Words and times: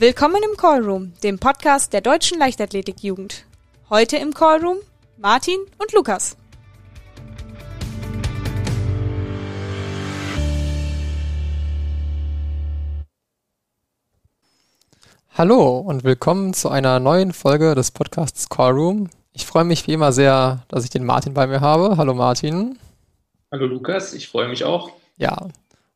Willkommen 0.00 0.40
im 0.48 0.56
Callroom, 0.56 1.12
dem 1.24 1.40
Podcast 1.40 1.92
der 1.92 2.00
Deutschen 2.00 2.38
Leichtathletik-Jugend. 2.38 3.44
Heute 3.90 4.16
im 4.16 4.32
Callroom 4.32 4.76
Martin 5.16 5.58
und 5.76 5.92
Lukas. 5.92 6.36
Hallo 15.30 15.78
und 15.78 16.04
willkommen 16.04 16.54
zu 16.54 16.68
einer 16.68 17.00
neuen 17.00 17.32
Folge 17.32 17.74
des 17.74 17.90
Podcasts 17.90 18.48
Callroom. 18.48 19.10
Ich 19.32 19.46
freue 19.46 19.64
mich 19.64 19.88
wie 19.88 19.94
immer 19.94 20.12
sehr, 20.12 20.62
dass 20.68 20.84
ich 20.84 20.90
den 20.90 21.04
Martin 21.04 21.34
bei 21.34 21.48
mir 21.48 21.60
habe. 21.60 21.96
Hallo 21.96 22.14
Martin. 22.14 22.78
Hallo 23.50 23.66
Lukas, 23.66 24.14
ich 24.14 24.28
freue 24.28 24.46
mich 24.46 24.62
auch. 24.62 24.92
Ja, 25.16 25.48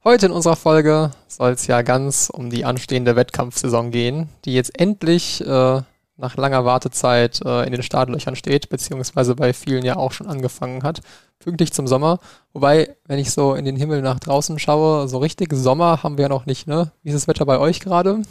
heute 0.04 0.26
in 0.26 0.32
unserer 0.32 0.56
Folge 0.56 1.10
soll 1.28 1.52
es 1.52 1.66
ja 1.66 1.82
ganz 1.82 2.30
um 2.32 2.50
die 2.50 2.64
anstehende 2.64 3.16
Wettkampfsaison 3.16 3.90
gehen, 3.90 4.28
die 4.44 4.54
jetzt 4.54 4.78
endlich 4.78 5.40
äh, 5.46 5.82
nach 6.16 6.36
langer 6.36 6.64
Wartezeit 6.64 7.40
äh, 7.44 7.64
in 7.64 7.72
den 7.72 7.82
Startlöchern 7.82 8.36
steht, 8.36 8.68
beziehungsweise 8.68 9.34
bei 9.34 9.52
vielen 9.52 9.84
ja 9.84 9.96
auch 9.96 10.12
schon 10.12 10.28
angefangen 10.28 10.82
hat, 10.82 11.00
pünktlich 11.38 11.72
zum 11.72 11.86
Sommer. 11.86 12.20
Wobei, 12.52 12.96
wenn 13.06 13.18
ich 13.18 13.30
so 13.30 13.54
in 13.54 13.64
den 13.64 13.76
Himmel 13.76 14.02
nach 14.02 14.20
draußen 14.20 14.58
schaue, 14.58 15.08
so 15.08 15.18
richtig 15.18 15.52
Sommer 15.52 16.02
haben 16.02 16.18
wir 16.18 16.22
ja 16.22 16.28
noch 16.28 16.46
nicht, 16.46 16.66
ne? 16.66 16.92
Wie 17.02 17.10
ist 17.10 17.16
das 17.16 17.28
Wetter 17.28 17.46
bei 17.46 17.58
euch 17.58 17.80
gerade? 17.80 18.22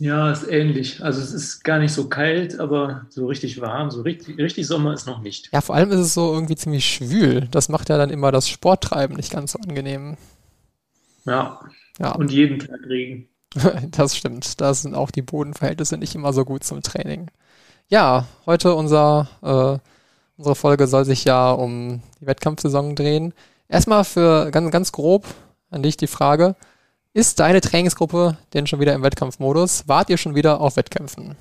Ja, 0.00 0.30
ist 0.30 0.46
ähnlich. 0.48 1.02
Also 1.02 1.20
es 1.20 1.32
ist 1.32 1.64
gar 1.64 1.80
nicht 1.80 1.92
so 1.92 2.08
kalt, 2.08 2.60
aber 2.60 3.06
so 3.08 3.26
richtig 3.26 3.60
warm, 3.60 3.90
so 3.90 4.02
richtig, 4.02 4.38
richtig 4.38 4.68
Sommer 4.68 4.92
ist 4.94 5.06
noch 5.06 5.20
nicht. 5.20 5.50
Ja, 5.52 5.60
vor 5.60 5.74
allem 5.74 5.90
ist 5.90 5.98
es 5.98 6.14
so 6.14 6.32
irgendwie 6.32 6.54
ziemlich 6.54 6.84
schwül. 6.84 7.48
Das 7.50 7.68
macht 7.68 7.88
ja 7.88 7.98
dann 7.98 8.10
immer 8.10 8.30
das 8.30 8.48
Sporttreiben 8.48 9.16
nicht 9.16 9.32
ganz 9.32 9.52
so 9.52 9.58
angenehm. 9.58 10.16
Ja. 11.28 11.60
ja. 11.98 12.12
Und 12.12 12.32
jeden 12.32 12.58
Tag 12.58 12.80
Regen. 12.88 13.28
das 13.90 14.16
stimmt. 14.16 14.60
Da 14.60 14.74
sind 14.74 14.94
auch 14.94 15.10
die 15.10 15.22
Bodenverhältnisse 15.22 15.96
nicht 15.96 16.14
immer 16.14 16.32
so 16.32 16.44
gut 16.44 16.64
zum 16.64 16.82
Training. 16.82 17.30
Ja, 17.88 18.26
heute 18.46 18.74
unser, 18.74 19.28
äh, 19.42 19.78
unsere 20.36 20.54
Folge 20.54 20.86
soll 20.86 21.04
sich 21.04 21.24
ja 21.24 21.50
um 21.50 22.02
die 22.20 22.26
Wettkampfsaison 22.26 22.94
drehen. 22.94 23.32
Erstmal 23.68 24.04
für 24.04 24.50
ganz, 24.50 24.70
ganz 24.70 24.92
grob 24.92 25.26
an 25.70 25.82
dich 25.82 25.96
die 25.96 26.06
Frage, 26.06 26.56
ist 27.14 27.40
deine 27.40 27.60
Trainingsgruppe 27.60 28.36
denn 28.54 28.66
schon 28.66 28.80
wieder 28.80 28.94
im 28.94 29.02
Wettkampfmodus? 29.02 29.88
Wart 29.88 30.10
ihr 30.10 30.18
schon 30.18 30.34
wieder 30.34 30.60
auf 30.60 30.76
Wettkämpfen? 30.76 31.36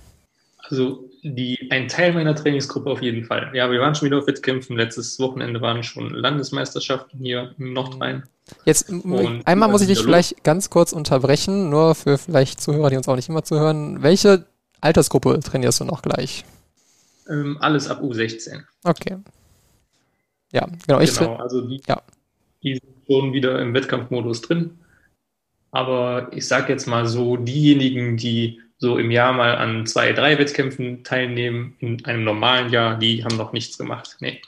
Also 0.69 1.09
die, 1.23 1.69
ein 1.71 1.87
Teil 1.87 2.13
meiner 2.13 2.35
Trainingsgruppe 2.35 2.89
auf 2.89 3.01
jeden 3.01 3.25
Fall. 3.25 3.51
Ja, 3.53 3.71
wir 3.71 3.79
waren 3.79 3.95
schon 3.95 4.07
wieder 4.07 4.17
auf 4.19 4.27
Wettkämpfen. 4.27 4.75
Letztes 4.75 5.19
Wochenende 5.19 5.61
waren 5.61 5.83
schon 5.83 6.13
Landesmeisterschaften 6.13 7.19
hier 7.19 7.55
im 7.57 7.73
Nordrhein. 7.73 8.23
Jetzt 8.65 8.89
Und 8.89 9.45
einmal 9.45 9.69
muss 9.69 9.81
ich 9.81 9.87
dich 9.87 9.99
vielleicht 9.99 10.43
ganz 10.43 10.69
kurz 10.69 10.93
unterbrechen, 10.93 11.69
nur 11.69 11.95
für 11.95 12.17
vielleicht 12.17 12.61
Zuhörer, 12.61 12.89
die 12.89 12.97
uns 12.97 13.07
auch 13.07 13.15
nicht 13.15 13.29
immer 13.29 13.43
zuhören. 13.43 14.03
Welche 14.03 14.45
Altersgruppe 14.81 15.39
trainierst 15.39 15.79
du 15.79 15.85
noch 15.85 16.01
gleich? 16.01 16.45
Ähm, 17.29 17.57
alles 17.59 17.89
ab 17.89 18.02
U16. 18.02 18.61
Okay. 18.83 19.17
Ja, 20.52 20.67
genau. 20.85 20.99
Ich 20.99 21.17
genau, 21.17 21.35
also 21.35 21.61
die, 21.61 21.81
ja. 21.87 22.02
die 22.63 22.75
sind 22.75 22.95
schon 23.05 23.33
wieder 23.33 23.61
im 23.61 23.73
Wettkampfmodus 23.73 24.41
drin. 24.41 24.79
Aber 25.71 26.29
ich 26.31 26.47
sage 26.47 26.71
jetzt 26.71 26.87
mal 26.87 27.05
so, 27.05 27.35
diejenigen, 27.35 28.15
die 28.15 28.61
so 28.78 28.97
im 28.97 29.11
Jahr 29.11 29.33
mal 29.33 29.56
an 29.56 29.86
zwei, 29.86 30.14
drei 30.14 30.38
Wettkämpfen 30.38 31.03
teilnehmen, 31.03 31.75
in 31.80 32.03
einem 32.06 32.23
normalen 32.23 32.72
Jahr, 32.72 32.97
die 32.97 33.23
haben 33.23 33.38
noch 33.38 33.53
nichts 33.53 33.78
gemacht. 33.78 34.17
Nee. 34.20 34.42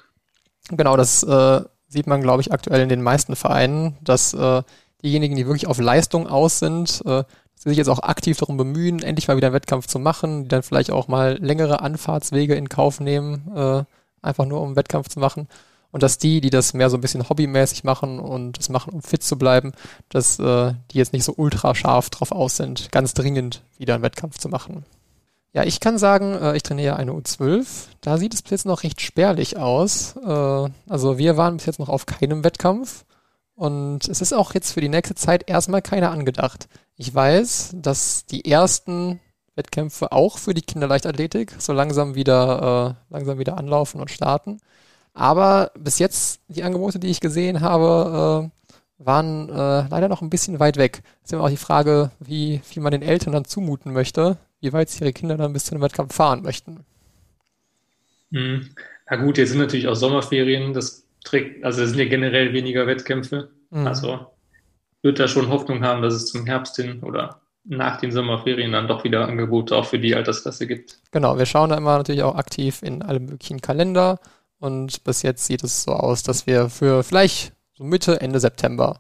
Genau, 0.70 0.96
das 0.98 1.24
äh, 1.24 1.62
sieht 1.88 2.08
man, 2.08 2.22
glaube 2.22 2.42
ich, 2.42 2.52
aktuell 2.52 2.82
in 2.82 2.90
den 2.90 3.02
meisten 3.02 3.36
Vereinen, 3.36 3.98
dass 4.02 4.34
äh, 4.34 4.62
diejenigen, 5.04 5.36
die 5.36 5.48
wirklich 5.48 5.68
auf 5.68 5.80
Leistung 5.80 6.28
aus 6.28 6.60
sind, 6.60 7.02
äh, 7.06 7.24
sich 7.56 7.78
jetzt 7.78 7.90
auch 7.90 8.04
aktiv 8.04 8.38
darum 8.38 8.58
bemühen, 8.58 9.02
endlich 9.02 9.28
mal 9.28 9.36
wieder 9.36 9.48
einen 9.48 9.56
Wettkampf 9.56 9.88
zu 9.88 10.00
machen, 10.00 10.44
die 10.44 10.50
dann 10.50 10.64
vielleicht 10.64 10.92
auch 10.92 11.08
mal 11.08 11.38
längere 11.42 11.82
Anfahrtswege 11.82 12.56
in 12.56 12.70
Kauf 12.70 13.00
nehmen, 13.00 13.52
äh, 13.56 13.84
einfach 14.22 14.46
nur 14.46 14.62
um 14.62 14.68
einen 14.68 14.76
Wettkampf 14.76 15.10
zu 15.10 15.20
machen 15.20 15.48
und 15.92 16.04
dass 16.04 16.18
die, 16.18 16.42
die 16.42 16.50
das 16.50 16.74
mehr 16.74 16.90
so 16.90 16.98
ein 16.98 17.02
bisschen 17.02 17.28
hobbymäßig 17.28 17.84
machen 17.84 18.20
und 18.20 18.58
das 18.58 18.70
machen, 18.70 18.94
um 18.94 19.02
fit 19.02 19.24
zu 19.24 19.38
bleiben, 19.38 19.74
dass 20.10 20.40
äh, 20.40 20.74
die 20.92 20.98
jetzt 20.98 21.14
nicht 21.14 21.24
so 21.24 21.34
ultra 21.36 21.74
scharf 21.76 22.10
drauf 22.10 22.32
aus 22.32 22.58
sind, 22.58 22.92
ganz 22.92 23.14
dringend 23.14 23.64
wieder 23.78 23.96
einen 23.96 24.04
Wettkampf 24.04 24.38
zu 24.38 24.50
machen. 24.50 24.86
Ja, 25.52 25.64
ich 25.64 25.80
kann 25.80 25.98
sagen, 25.98 26.36
äh, 26.36 26.56
ich 26.56 26.64
trainiere 26.64 26.98
eine 26.98 27.12
U12. 27.12 27.66
Da 28.02 28.18
sieht 28.18 28.36
es 28.36 28.44
bis 28.44 28.52
jetzt 28.52 28.66
noch 28.66 28.84
recht 28.84 29.02
spärlich 29.02 29.58
aus. 29.58 30.16
Äh, 30.18 30.70
also 30.88 31.18
wir 31.18 31.38
waren 31.38 31.58
bis 31.58 31.66
jetzt 31.66 31.80
noch 31.80 31.90
auf 31.90 32.06
keinem 32.06 32.44
Wettkampf. 32.44 33.04
Und 33.56 34.08
es 34.08 34.22
ist 34.22 34.34
auch 34.34 34.54
jetzt 34.54 34.72
für 34.72 34.82
die 34.82 34.90
nächste 34.90 35.16
Zeit 35.16 35.50
erstmal 35.50 35.82
keiner 35.82 36.12
angedacht. 36.12 36.70
Ich 36.96 37.14
weiß, 37.14 37.72
dass 37.76 38.26
die 38.26 38.46
ersten 38.50 39.20
Wettkämpfe 39.56 40.12
auch 40.12 40.38
für 40.38 40.54
die 40.54 40.62
Kinderleichtathletik 40.62 41.56
so 41.58 41.74
langsam 41.74 42.16
wieder, 42.16 42.98
äh, 43.10 43.14
langsam 43.14 43.40
wieder 43.40 43.58
anlaufen 43.58 44.00
und 44.00 44.12
starten. 44.12 44.62
Aber 45.20 45.72
bis 45.78 46.00
jetzt, 46.00 46.40
die 46.48 46.64
Angebote, 46.64 46.98
die 46.98 47.10
ich 47.10 47.20
gesehen 47.20 47.60
habe, 47.60 48.50
äh, 48.50 49.04
waren 49.06 49.50
äh, 49.50 49.86
leider 49.90 50.08
noch 50.08 50.22
ein 50.22 50.30
bisschen 50.30 50.62
weit 50.62 50.78
weg. 50.78 51.02
Es 51.22 51.28
ist 51.28 51.34
immer 51.34 51.44
auch 51.44 51.50
die 51.50 51.58
Frage, 51.58 52.12
wie 52.22 52.62
viel 52.64 52.82
man 52.82 52.94
den 52.94 53.02
Eltern 53.02 53.34
dann 53.34 53.44
zumuten 53.44 53.92
möchte, 53.92 54.38
wie 54.62 54.72
weit 54.72 54.90
sie 54.90 55.04
ihre 55.04 55.12
Kinder 55.12 55.36
dann 55.36 55.52
bis 55.52 55.66
zu 55.66 55.76
einem 55.76 55.82
Wettkampf 55.82 56.16
fahren 56.16 56.42
möchten. 56.42 56.86
Mhm. 58.30 58.70
Na 59.10 59.18
gut, 59.18 59.38
jetzt 59.38 59.50
sind 59.50 59.60
natürlich 59.60 59.90
auch 59.90 59.96
Sommerferien, 59.96 60.72
das 60.74 61.04
trägt, 61.26 61.66
also 61.66 61.82
es 61.82 61.90
sind 61.90 62.00
ja 62.00 62.06
generell 62.06 62.54
weniger 62.54 62.88
Wettkämpfe. 62.88 63.50
Mhm. 63.72 63.88
Also 63.88 64.26
wird 65.02 65.20
da 65.20 65.28
schon 65.28 65.50
Hoffnung 65.50 65.84
haben, 65.84 66.02
dass 66.02 66.14
es 66.14 66.28
zum 66.28 66.46
Herbst 66.46 66.78
hin 66.78 67.04
oder 67.04 67.42
nach 67.66 68.00
den 68.00 68.14
Sommerferien 68.14 68.72
dann 68.72 68.88
doch 68.88 69.04
wieder 69.04 69.28
Angebote 69.28 69.76
auch 69.76 69.86
für 69.86 70.00
die 70.00 70.16
Altersklasse 70.16 70.66
gibt. 70.66 70.98
Genau, 71.12 71.38
wir 71.38 71.46
schauen 71.46 71.72
da 71.72 71.76
immer 71.76 71.98
natürlich 71.98 72.24
auch 72.24 72.36
aktiv 72.36 72.82
in 72.84 73.02
alle 73.02 73.20
möglichen 73.20 73.60
Kalender 73.60 74.18
und 74.60 75.04
bis 75.04 75.22
jetzt 75.22 75.46
sieht 75.46 75.64
es 75.64 75.84
so 75.84 75.94
aus, 75.94 76.24
dass 76.24 76.48
wir 76.48 76.70
für 76.70 77.04
vielleicht 77.04 77.54
so 77.74 77.84
Mitte, 77.84 78.20
Ende 78.22 78.40
September 78.40 79.00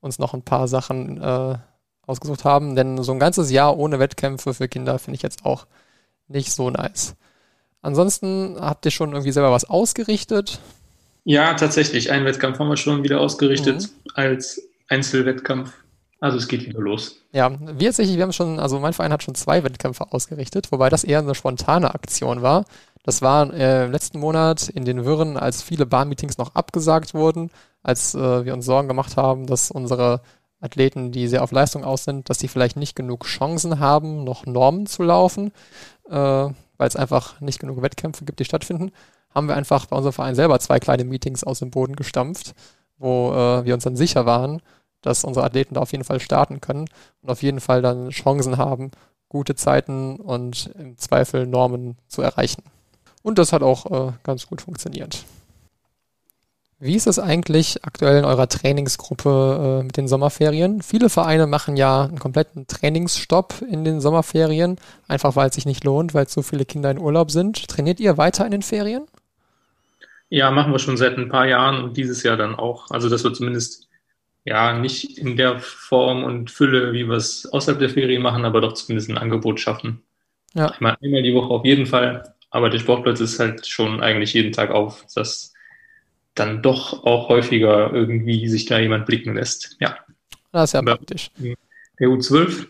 uns 0.00 0.18
noch 0.18 0.34
ein 0.34 0.42
paar 0.42 0.68
Sachen 0.68 1.20
äh, 1.20 1.56
ausgesucht 2.06 2.44
haben. 2.44 2.76
Denn 2.76 3.02
so 3.02 3.12
ein 3.12 3.18
ganzes 3.18 3.50
Jahr 3.50 3.76
ohne 3.76 3.98
Wettkämpfe 3.98 4.54
für 4.54 4.68
Kinder 4.68 4.98
finde 4.98 5.16
ich 5.16 5.22
jetzt 5.22 5.44
auch 5.44 5.66
nicht 6.28 6.52
so 6.52 6.70
nice. 6.70 7.14
Ansonsten 7.80 8.56
habt 8.60 8.84
ihr 8.84 8.90
schon 8.90 9.12
irgendwie 9.12 9.32
selber 9.32 9.52
was 9.52 9.64
ausgerichtet? 9.64 10.60
Ja, 11.24 11.54
tatsächlich. 11.54 12.10
Einen 12.10 12.24
Wettkampf 12.24 12.58
haben 12.58 12.68
wir 12.68 12.76
schon 12.76 13.02
wieder 13.02 13.20
ausgerichtet 13.20 13.82
mhm. 13.82 14.10
als 14.14 14.62
Einzelwettkampf. 14.88 15.72
Also 16.20 16.36
es 16.36 16.48
geht 16.48 16.66
wieder 16.66 16.80
los. 16.80 17.22
Ja, 17.32 17.50
wir 17.60 17.88
tatsächlich, 17.88 18.16
wir 18.16 18.24
haben 18.24 18.32
schon, 18.32 18.58
also 18.58 18.80
mein 18.80 18.92
Verein 18.92 19.12
hat 19.12 19.22
schon 19.22 19.36
zwei 19.36 19.62
Wettkämpfe 19.62 20.12
ausgerichtet, 20.12 20.72
wobei 20.72 20.88
das 20.88 21.04
eher 21.04 21.20
eine 21.20 21.34
spontane 21.36 21.94
Aktion 21.94 22.42
war. 22.42 22.64
Das 23.08 23.22
war 23.22 23.50
äh, 23.54 23.86
im 23.86 23.90
letzten 23.90 24.18
Monat 24.18 24.68
in 24.68 24.84
den 24.84 25.06
Wirren, 25.06 25.38
als 25.38 25.62
viele 25.62 25.86
Bahnmeetings 25.86 26.36
noch 26.36 26.54
abgesagt 26.54 27.14
wurden, 27.14 27.50
als 27.82 28.14
äh, 28.14 28.44
wir 28.44 28.52
uns 28.52 28.66
Sorgen 28.66 28.86
gemacht 28.86 29.16
haben, 29.16 29.46
dass 29.46 29.70
unsere 29.70 30.20
Athleten, 30.60 31.10
die 31.10 31.26
sehr 31.26 31.42
auf 31.42 31.50
Leistung 31.50 31.84
aus 31.84 32.04
sind, 32.04 32.28
dass 32.28 32.38
sie 32.38 32.48
vielleicht 32.48 32.76
nicht 32.76 32.94
genug 32.94 33.24
Chancen 33.24 33.80
haben, 33.80 34.24
noch 34.24 34.44
Normen 34.44 34.84
zu 34.84 35.02
laufen, 35.02 35.52
äh, 36.10 36.12
weil 36.12 36.52
es 36.80 36.96
einfach 36.96 37.40
nicht 37.40 37.60
genug 37.60 37.80
Wettkämpfe 37.80 38.26
gibt, 38.26 38.40
die 38.40 38.44
stattfinden, 38.44 38.90
haben 39.34 39.48
wir 39.48 39.56
einfach 39.56 39.86
bei 39.86 39.96
unserem 39.96 40.12
Verein 40.12 40.34
selber 40.34 40.60
zwei 40.60 40.78
kleine 40.78 41.04
Meetings 41.04 41.44
aus 41.44 41.60
dem 41.60 41.70
Boden 41.70 41.96
gestampft, 41.96 42.54
wo 42.98 43.32
äh, 43.32 43.64
wir 43.64 43.72
uns 43.72 43.84
dann 43.84 43.96
sicher 43.96 44.26
waren, 44.26 44.60
dass 45.00 45.24
unsere 45.24 45.46
Athleten 45.46 45.76
da 45.76 45.80
auf 45.80 45.92
jeden 45.92 46.04
Fall 46.04 46.20
starten 46.20 46.60
können 46.60 46.84
und 47.22 47.30
auf 47.30 47.42
jeden 47.42 47.60
Fall 47.60 47.80
dann 47.80 48.10
Chancen 48.10 48.58
haben, 48.58 48.90
gute 49.30 49.54
Zeiten 49.54 50.16
und 50.16 50.72
im 50.78 50.98
Zweifel 50.98 51.46
Normen 51.46 51.96
zu 52.06 52.20
erreichen. 52.20 52.62
Und 53.22 53.38
das 53.38 53.52
hat 53.52 53.62
auch 53.62 54.08
äh, 54.08 54.12
ganz 54.22 54.46
gut 54.46 54.62
funktioniert. 54.62 55.24
Wie 56.80 56.94
ist 56.94 57.08
es 57.08 57.18
eigentlich 57.18 57.84
aktuell 57.84 58.18
in 58.18 58.24
eurer 58.24 58.48
Trainingsgruppe 58.48 59.80
äh, 59.80 59.84
mit 59.84 59.96
den 59.96 60.06
Sommerferien? 60.06 60.80
Viele 60.80 61.10
Vereine 61.10 61.48
machen 61.48 61.76
ja 61.76 62.04
einen 62.04 62.20
kompletten 62.20 62.68
Trainingsstopp 62.68 63.62
in 63.68 63.84
den 63.84 64.00
Sommerferien, 64.00 64.76
einfach 65.08 65.34
weil 65.34 65.48
es 65.48 65.56
sich 65.56 65.66
nicht 65.66 65.82
lohnt, 65.82 66.14
weil 66.14 66.28
so 66.28 66.40
viele 66.40 66.64
Kinder 66.64 66.90
in 66.92 66.98
Urlaub 66.98 67.32
sind. 67.32 67.66
Trainiert 67.66 67.98
ihr 67.98 68.16
weiter 68.16 68.44
in 68.44 68.52
den 68.52 68.62
Ferien? 68.62 69.08
Ja, 70.28 70.52
machen 70.52 70.70
wir 70.70 70.78
schon 70.78 70.96
seit 70.96 71.18
ein 71.18 71.28
paar 71.28 71.46
Jahren 71.46 71.82
und 71.82 71.96
dieses 71.96 72.22
Jahr 72.22 72.36
dann 72.36 72.54
auch. 72.54 72.90
Also, 72.90 73.08
dass 73.08 73.24
wir 73.24 73.34
zumindest 73.34 73.88
ja 74.44 74.72
nicht 74.72 75.18
in 75.18 75.36
der 75.36 75.58
Form 75.58 76.22
und 76.22 76.48
Fülle, 76.48 76.92
wie 76.92 77.08
wir 77.08 77.16
es 77.16 77.44
außerhalb 77.46 77.80
der 77.80 77.90
Ferien 77.90 78.22
machen, 78.22 78.44
aber 78.44 78.60
doch 78.60 78.74
zumindest 78.74 79.10
ein 79.10 79.18
Angebot 79.18 79.58
schaffen. 79.58 80.02
Ja. 80.54 80.66
Einmal, 80.66 80.96
einmal 81.02 81.22
die 81.22 81.34
Woche 81.34 81.52
auf 81.52 81.64
jeden 81.64 81.86
Fall 81.86 82.34
aber 82.50 82.70
der 82.70 82.78
Sportplatz 82.78 83.20
ist 83.20 83.38
halt 83.38 83.66
schon 83.66 84.00
eigentlich 84.00 84.32
jeden 84.32 84.52
Tag 84.52 84.70
auf, 84.70 85.04
dass 85.14 85.52
dann 86.34 86.62
doch 86.62 87.04
auch 87.04 87.28
häufiger 87.28 87.92
irgendwie 87.92 88.48
sich 88.48 88.66
da 88.66 88.78
jemand 88.78 89.06
blicken 89.06 89.34
lässt. 89.34 89.76
Ja. 89.80 89.98
Das 90.52 90.70
ist 90.70 90.72
ja 90.72 90.80
aber 90.80 90.96
praktisch. 90.96 91.30
Der 92.00 92.08
U12? 92.08 92.66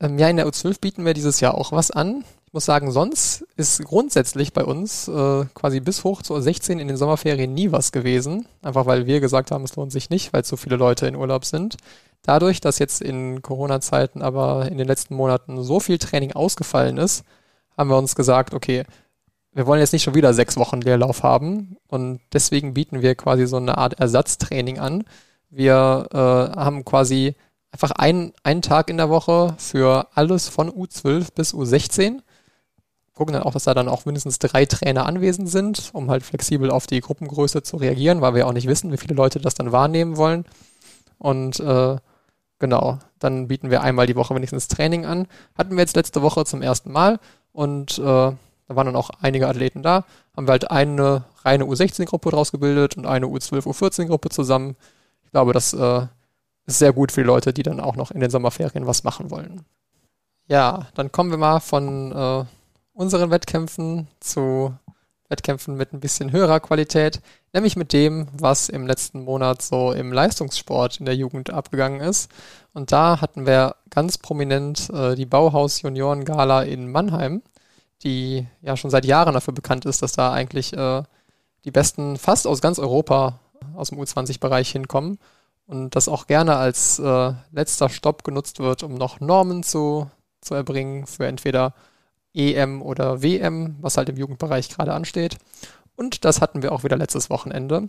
Ähm, 0.00 0.18
ja, 0.18 0.28
in 0.28 0.36
der 0.36 0.46
U12 0.46 0.80
bieten 0.80 1.04
wir 1.04 1.14
dieses 1.14 1.40
Jahr 1.40 1.54
auch 1.54 1.72
was 1.72 1.90
an. 1.90 2.24
Ich 2.46 2.52
muss 2.52 2.64
sagen, 2.64 2.90
sonst 2.90 3.46
ist 3.56 3.82
grundsätzlich 3.84 4.52
bei 4.52 4.64
uns 4.64 5.08
äh, 5.08 5.44
quasi 5.54 5.80
bis 5.80 6.04
hoch 6.04 6.22
zu 6.22 6.38
16 6.38 6.78
in 6.78 6.88
den 6.88 6.96
Sommerferien 6.96 7.52
nie 7.54 7.72
was 7.72 7.92
gewesen. 7.92 8.46
Einfach 8.62 8.86
weil 8.86 9.06
wir 9.06 9.20
gesagt 9.20 9.50
haben, 9.50 9.64
es 9.64 9.76
lohnt 9.76 9.92
sich 9.92 10.10
nicht, 10.10 10.32
weil 10.32 10.44
zu 10.44 10.56
viele 10.56 10.76
Leute 10.76 11.06
in 11.06 11.16
Urlaub 11.16 11.44
sind. 11.44 11.76
Dadurch, 12.22 12.60
dass 12.60 12.78
jetzt 12.78 13.02
in 13.02 13.42
Corona-Zeiten 13.42 14.22
aber 14.22 14.68
in 14.70 14.78
den 14.78 14.86
letzten 14.86 15.14
Monaten 15.14 15.62
so 15.62 15.80
viel 15.80 15.98
Training 15.98 16.32
ausgefallen 16.32 16.96
ist, 16.96 17.24
haben 17.76 17.90
wir 17.90 17.98
uns 17.98 18.14
gesagt, 18.14 18.54
okay, 18.54 18.84
wir 19.54 19.66
wollen 19.66 19.80
jetzt 19.80 19.92
nicht 19.92 20.02
schon 20.02 20.14
wieder 20.14 20.34
sechs 20.34 20.56
Wochen 20.56 20.80
Leerlauf 20.80 21.22
haben 21.22 21.76
und 21.88 22.20
deswegen 22.32 22.74
bieten 22.74 23.02
wir 23.02 23.14
quasi 23.14 23.46
so 23.46 23.56
eine 23.56 23.78
Art 23.78 24.00
Ersatztraining 24.00 24.78
an. 24.78 25.04
Wir 25.50 26.08
äh, 26.12 26.16
haben 26.16 26.84
quasi 26.84 27.36
einfach 27.70 27.92
einen, 27.92 28.32
einen 28.42 28.62
Tag 28.62 28.90
in 28.90 28.96
der 28.96 29.10
Woche 29.10 29.54
für 29.58 30.08
alles 30.14 30.48
von 30.48 30.70
U12 30.70 31.28
bis 31.34 31.54
U16 31.54 32.20
gucken 33.14 33.32
dann 33.32 33.42
auch, 33.44 33.52
dass 33.52 33.64
da 33.64 33.74
dann 33.74 33.88
auch 33.88 34.04
mindestens 34.04 34.38
drei 34.38 34.66
Trainer 34.66 35.06
anwesend 35.06 35.48
sind, 35.48 35.90
um 35.92 36.10
halt 36.10 36.24
flexibel 36.24 36.70
auf 36.70 36.86
die 36.86 37.00
Gruppengröße 37.00 37.62
zu 37.62 37.76
reagieren, 37.76 38.20
weil 38.20 38.34
wir 38.34 38.46
auch 38.46 38.52
nicht 38.52 38.66
wissen, 38.66 38.92
wie 38.92 38.96
viele 38.96 39.14
Leute 39.14 39.38
das 39.38 39.54
dann 39.54 39.72
wahrnehmen 39.72 40.16
wollen. 40.16 40.44
Und 41.18 41.60
äh, 41.60 41.96
genau, 42.58 42.98
dann 43.20 43.48
bieten 43.48 43.70
wir 43.70 43.82
einmal 43.82 44.06
die 44.06 44.16
Woche 44.16 44.34
wenigstens 44.34 44.68
Training 44.68 45.06
an. 45.06 45.28
Hatten 45.56 45.72
wir 45.72 45.80
jetzt 45.80 45.96
letzte 45.96 46.22
Woche 46.22 46.44
zum 46.44 46.60
ersten 46.60 46.90
Mal 46.90 47.20
und 47.52 47.98
äh, 47.98 48.32
da 48.66 48.76
waren 48.76 48.86
dann 48.86 48.96
auch 48.96 49.10
einige 49.20 49.48
Athleten 49.48 49.82
da. 49.82 50.04
Haben 50.36 50.46
wir 50.46 50.52
halt 50.52 50.70
eine 50.70 51.24
reine 51.44 51.64
U16-Gruppe 51.64 52.30
draus 52.30 52.52
gebildet 52.52 52.96
und 52.96 53.06
eine 53.06 53.26
U12, 53.26 53.66
U14-Gruppe 53.66 54.30
zusammen. 54.30 54.76
Ich 55.24 55.30
glaube, 55.30 55.52
das 55.52 55.72
äh, 55.74 56.06
ist 56.66 56.78
sehr 56.78 56.92
gut 56.92 57.12
für 57.12 57.20
die 57.20 57.26
Leute, 57.26 57.52
die 57.52 57.62
dann 57.62 57.80
auch 57.80 57.96
noch 57.96 58.10
in 58.10 58.20
den 58.20 58.30
Sommerferien 58.30 58.86
was 58.86 59.04
machen 59.04 59.30
wollen. 59.30 59.64
Ja, 60.46 60.88
dann 60.94 61.12
kommen 61.12 61.30
wir 61.30 61.38
mal 61.38 61.60
von 61.60 62.12
äh, 62.12 62.44
unseren 62.92 63.30
Wettkämpfen 63.30 64.08
zu 64.20 64.74
Wettkämpfen 65.28 65.76
mit 65.76 65.92
ein 65.92 66.00
bisschen 66.00 66.32
höherer 66.32 66.60
Qualität, 66.60 67.20
nämlich 67.52 67.76
mit 67.76 67.92
dem, 67.92 68.28
was 68.32 68.68
im 68.68 68.86
letzten 68.86 69.24
Monat 69.24 69.62
so 69.62 69.92
im 69.92 70.12
Leistungssport 70.12 71.00
in 71.00 71.06
der 71.06 71.16
Jugend 71.16 71.50
abgegangen 71.50 72.00
ist. 72.00 72.30
Und 72.72 72.92
da 72.92 73.20
hatten 73.20 73.46
wir 73.46 73.76
ganz 73.90 74.18
prominent 74.18 74.90
äh, 74.90 75.14
die 75.14 75.26
Bauhaus 75.26 75.82
Junioren 75.82 76.24
Gala 76.24 76.62
in 76.62 76.90
Mannheim, 76.92 77.42
die 78.04 78.46
ja 78.62 78.76
schon 78.76 78.90
seit 78.90 79.04
Jahren 79.04 79.34
dafür 79.34 79.54
bekannt 79.54 79.86
ist, 79.86 80.02
dass 80.02 80.12
da 80.12 80.32
eigentlich 80.32 80.72
äh, 80.72 81.02
die 81.64 81.70
Besten 81.70 82.16
fast 82.16 82.46
aus 82.46 82.60
ganz 82.60 82.78
Europa 82.78 83.40
aus 83.74 83.88
dem 83.88 83.98
U20-Bereich 83.98 84.70
hinkommen 84.70 85.18
und 85.66 85.96
das 85.96 86.08
auch 86.08 86.26
gerne 86.26 86.56
als 86.56 86.98
äh, 86.98 87.32
letzter 87.50 87.88
Stopp 87.88 88.24
genutzt 88.24 88.60
wird, 88.60 88.82
um 88.82 88.94
noch 88.94 89.20
Normen 89.20 89.62
zu, 89.62 90.10
zu 90.40 90.54
erbringen 90.54 91.06
für 91.06 91.26
entweder 91.26 91.74
EM 92.34 92.82
oder 92.82 93.22
WM, 93.22 93.76
was 93.80 93.96
halt 93.96 94.08
im 94.08 94.16
Jugendbereich 94.16 94.68
gerade 94.68 94.92
ansteht. 94.92 95.38
Und 95.96 96.24
das 96.24 96.40
hatten 96.40 96.62
wir 96.62 96.72
auch 96.72 96.84
wieder 96.84 96.96
letztes 96.96 97.30
Wochenende. 97.30 97.88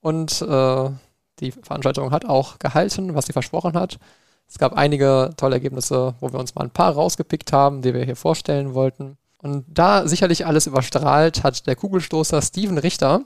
Und 0.00 0.42
äh, 0.42 0.90
die 1.40 1.52
Veranstaltung 1.52 2.10
hat 2.10 2.26
auch 2.26 2.58
gehalten, 2.58 3.14
was 3.14 3.26
sie 3.26 3.32
versprochen 3.32 3.74
hat. 3.74 3.98
Es 4.46 4.58
gab 4.58 4.74
einige 4.74 5.30
tolle 5.36 5.56
Ergebnisse, 5.56 6.14
wo 6.20 6.32
wir 6.32 6.38
uns 6.38 6.54
mal 6.54 6.64
ein 6.64 6.70
paar 6.70 6.92
rausgepickt 6.92 7.52
haben, 7.52 7.80
die 7.80 7.94
wir 7.94 8.04
hier 8.04 8.16
vorstellen 8.16 8.74
wollten. 8.74 9.16
Und 9.44 9.66
da 9.68 10.08
sicherlich 10.08 10.46
alles 10.46 10.66
überstrahlt 10.66 11.42
hat 11.42 11.66
der 11.66 11.76
Kugelstoßer 11.76 12.40
Steven 12.40 12.78
Richter. 12.78 13.20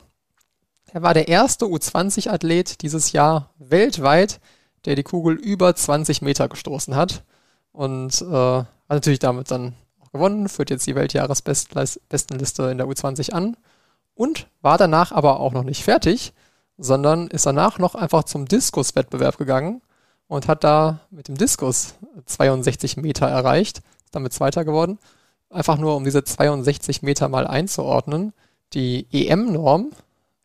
Er 0.93 1.03
war 1.03 1.15
der 1.15 1.29
erste 1.29 1.67
U20-Athlet 1.67 2.83
dieses 2.83 3.13
Jahr 3.13 3.55
weltweit, 3.59 4.41
der 4.85 4.97
die 4.97 5.05
Kugel 5.05 5.37
über 5.37 5.77
20 5.77 6.21
Meter 6.21 6.49
gestoßen 6.49 6.97
hat. 6.97 7.23
Und 7.71 8.21
äh, 8.21 8.35
hat 8.35 8.67
natürlich 8.89 9.21
damit 9.21 9.53
dann 9.53 9.75
gewonnen, 10.13 10.49
führt 10.49 10.71
jetzt 10.71 10.89
die 10.89 10.97
Weltjahresbestenliste 10.97 12.65
in 12.65 12.79
der 12.79 12.89
U20 12.89 13.31
an 13.31 13.57
und 14.17 14.49
war 14.61 14.77
danach 14.77 15.13
aber 15.13 15.39
auch 15.39 15.53
noch 15.53 15.63
nicht 15.63 15.85
fertig, 15.85 16.33
sondern 16.79 17.29
ist 17.29 17.47
danach 17.47 17.79
noch 17.79 17.95
einfach 17.95 18.25
zum 18.25 18.47
Diskus-Wettbewerb 18.47 19.39
gegangen 19.39 19.83
und 20.27 20.49
hat 20.49 20.65
da 20.65 20.99
mit 21.11 21.29
dem 21.29 21.37
Diskus 21.37 21.95
62 22.27 22.97
Meter 22.97 23.29
erreicht, 23.29 23.83
ist 24.05 24.17
damit 24.17 24.33
Zweiter 24.33 24.65
geworden. 24.65 24.99
Einfach 25.51 25.79
nur, 25.79 25.97
um 25.97 26.05
diese 26.05 26.25
62 26.25 27.03
Meter 27.03 27.29
mal 27.29 27.47
einzuordnen. 27.47 28.33
Die 28.75 29.07
EM-Norm 29.11 29.93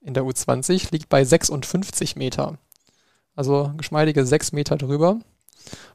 in 0.01 0.13
der 0.13 0.23
U20 0.23 0.91
liegt 0.91 1.09
bei 1.09 1.25
56 1.25 2.15
Meter. 2.15 2.57
Also 3.35 3.71
geschmeidige 3.77 4.25
6 4.25 4.53
Meter 4.53 4.77
drüber. 4.77 5.19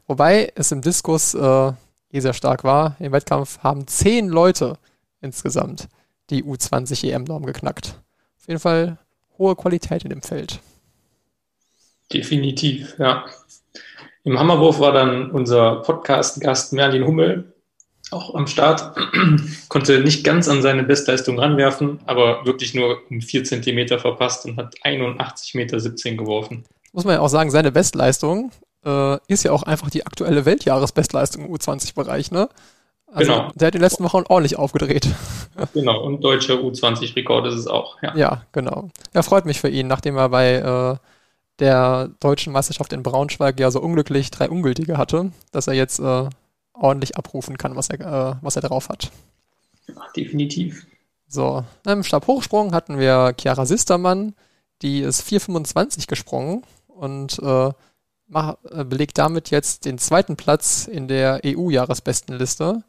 Wobei 0.07 0.51
es 0.55 0.71
im 0.71 0.81
Diskus 0.81 1.33
äh, 1.33 1.71
eh 2.11 2.19
sehr 2.19 2.33
stark 2.33 2.63
war. 2.63 2.95
Im 2.99 3.11
Wettkampf 3.11 3.59
haben 3.59 3.87
zehn 3.87 4.27
Leute 4.27 4.77
insgesamt 5.21 5.87
die 6.29 6.43
U20 6.43 7.11
EM-Norm 7.11 7.45
geknackt. 7.45 7.95
Auf 8.39 8.47
jeden 8.47 8.59
Fall 8.59 8.97
hohe 9.37 9.55
Qualität 9.55 10.03
in 10.03 10.09
dem 10.09 10.21
Feld. 10.21 10.59
Definitiv, 12.11 12.97
ja. 12.99 13.25
Im 14.23 14.37
Hammerwurf 14.37 14.79
war 14.79 14.91
dann 14.91 15.31
unser 15.31 15.77
Podcast-Gast 15.77 16.73
Merlin 16.73 17.05
Hummel 17.05 17.53
auch 18.11 18.35
am 18.35 18.47
Start. 18.47 18.95
Konnte 19.69 20.01
nicht 20.01 20.23
ganz 20.23 20.47
an 20.47 20.61
seine 20.61 20.83
Bestleistung 20.83 21.39
ranwerfen, 21.39 21.99
aber 22.05 22.45
wirklich 22.45 22.73
nur 22.73 22.99
um 23.09 23.21
vier 23.21 23.43
Zentimeter 23.43 23.99
verpasst 23.99 24.45
und 24.45 24.57
hat 24.57 24.75
81,17 24.83 25.57
Meter 25.57 25.77
geworfen. 26.15 26.65
Muss 26.91 27.05
man 27.05 27.15
ja 27.15 27.21
auch 27.21 27.29
sagen, 27.29 27.51
seine 27.51 27.71
Bestleistung 27.71 28.51
äh, 28.85 29.17
ist 29.27 29.43
ja 29.43 29.51
auch 29.51 29.63
einfach 29.63 29.89
die 29.89 30.05
aktuelle 30.05 30.45
Weltjahresbestleistung 30.45 31.45
im 31.45 31.53
U20-Bereich, 31.53 32.31
ne? 32.31 32.49
Also 33.11 33.31
genau. 33.31 33.51
der 33.55 33.67
hat 33.67 33.75
in 33.75 33.79
den 33.79 33.81
letzten 33.81 34.03
Wochen 34.03 34.23
ordentlich 34.27 34.57
aufgedreht. 34.57 35.07
Genau, 35.73 36.01
und 36.05 36.23
deutscher 36.23 36.53
U20-Rekord 36.53 37.47
ist 37.47 37.55
es 37.55 37.67
auch, 37.67 38.01
ja. 38.01 38.15
Ja, 38.15 38.41
genau. 38.53 38.91
Ja, 39.13 39.23
freut 39.23 39.45
mich 39.45 39.59
für 39.59 39.67
ihn, 39.67 39.87
nachdem 39.87 40.15
er 40.15 40.29
bei 40.29 40.53
äh, 40.53 40.95
der 41.59 42.11
deutschen 42.21 42.53
Meisterschaft 42.53 42.93
in 42.93 43.03
Braunschweig 43.03 43.59
ja 43.59 43.69
so 43.69 43.81
unglücklich 43.81 44.31
drei 44.31 44.49
Ungültige 44.49 44.97
hatte, 44.97 45.31
dass 45.51 45.67
er 45.67 45.73
jetzt 45.73 45.99
äh, 45.99 46.29
ordentlich 46.79 47.17
abrufen 47.17 47.57
kann, 47.57 47.75
was 47.75 47.89
er, 47.89 47.99
äh, 47.99 48.35
was 48.41 48.55
er 48.55 48.61
drauf 48.61 48.89
hat. 48.89 49.11
Ja, 49.87 49.95
definitiv. 50.15 50.85
So, 51.27 51.63
im 51.85 52.03
Stabhochsprung 52.03 52.73
hatten 52.73 52.97
wir 52.97 53.35
Chiara 53.39 53.65
Sistermann, 53.65 54.33
die 54.81 55.01
ist 55.01 55.21
4,25 55.21 56.07
gesprungen 56.07 56.63
und 56.87 57.39
äh, 57.39 57.71
äh, 58.31 58.83
belegt 58.83 59.17
damit 59.17 59.49
jetzt 59.51 59.85
den 59.85 59.97
zweiten 59.97 60.35
Platz 60.35 60.87
in 60.87 61.07
der 61.07 61.41
EU-Jahresbestenliste. 61.45 62.83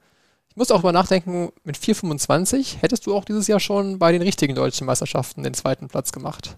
Ich 0.48 0.56
muss 0.56 0.70
auch 0.70 0.82
mal 0.82 0.92
nachdenken, 0.92 1.50
mit 1.64 1.76
4,25 1.76 2.78
hättest 2.80 3.06
du 3.06 3.14
auch 3.14 3.24
dieses 3.24 3.46
Jahr 3.46 3.60
schon 3.60 3.98
bei 3.98 4.12
den 4.12 4.22
richtigen 4.22 4.54
deutschen 4.54 4.86
Meisterschaften 4.86 5.42
den 5.42 5.54
zweiten 5.54 5.88
Platz 5.88 6.12
gemacht. 6.12 6.56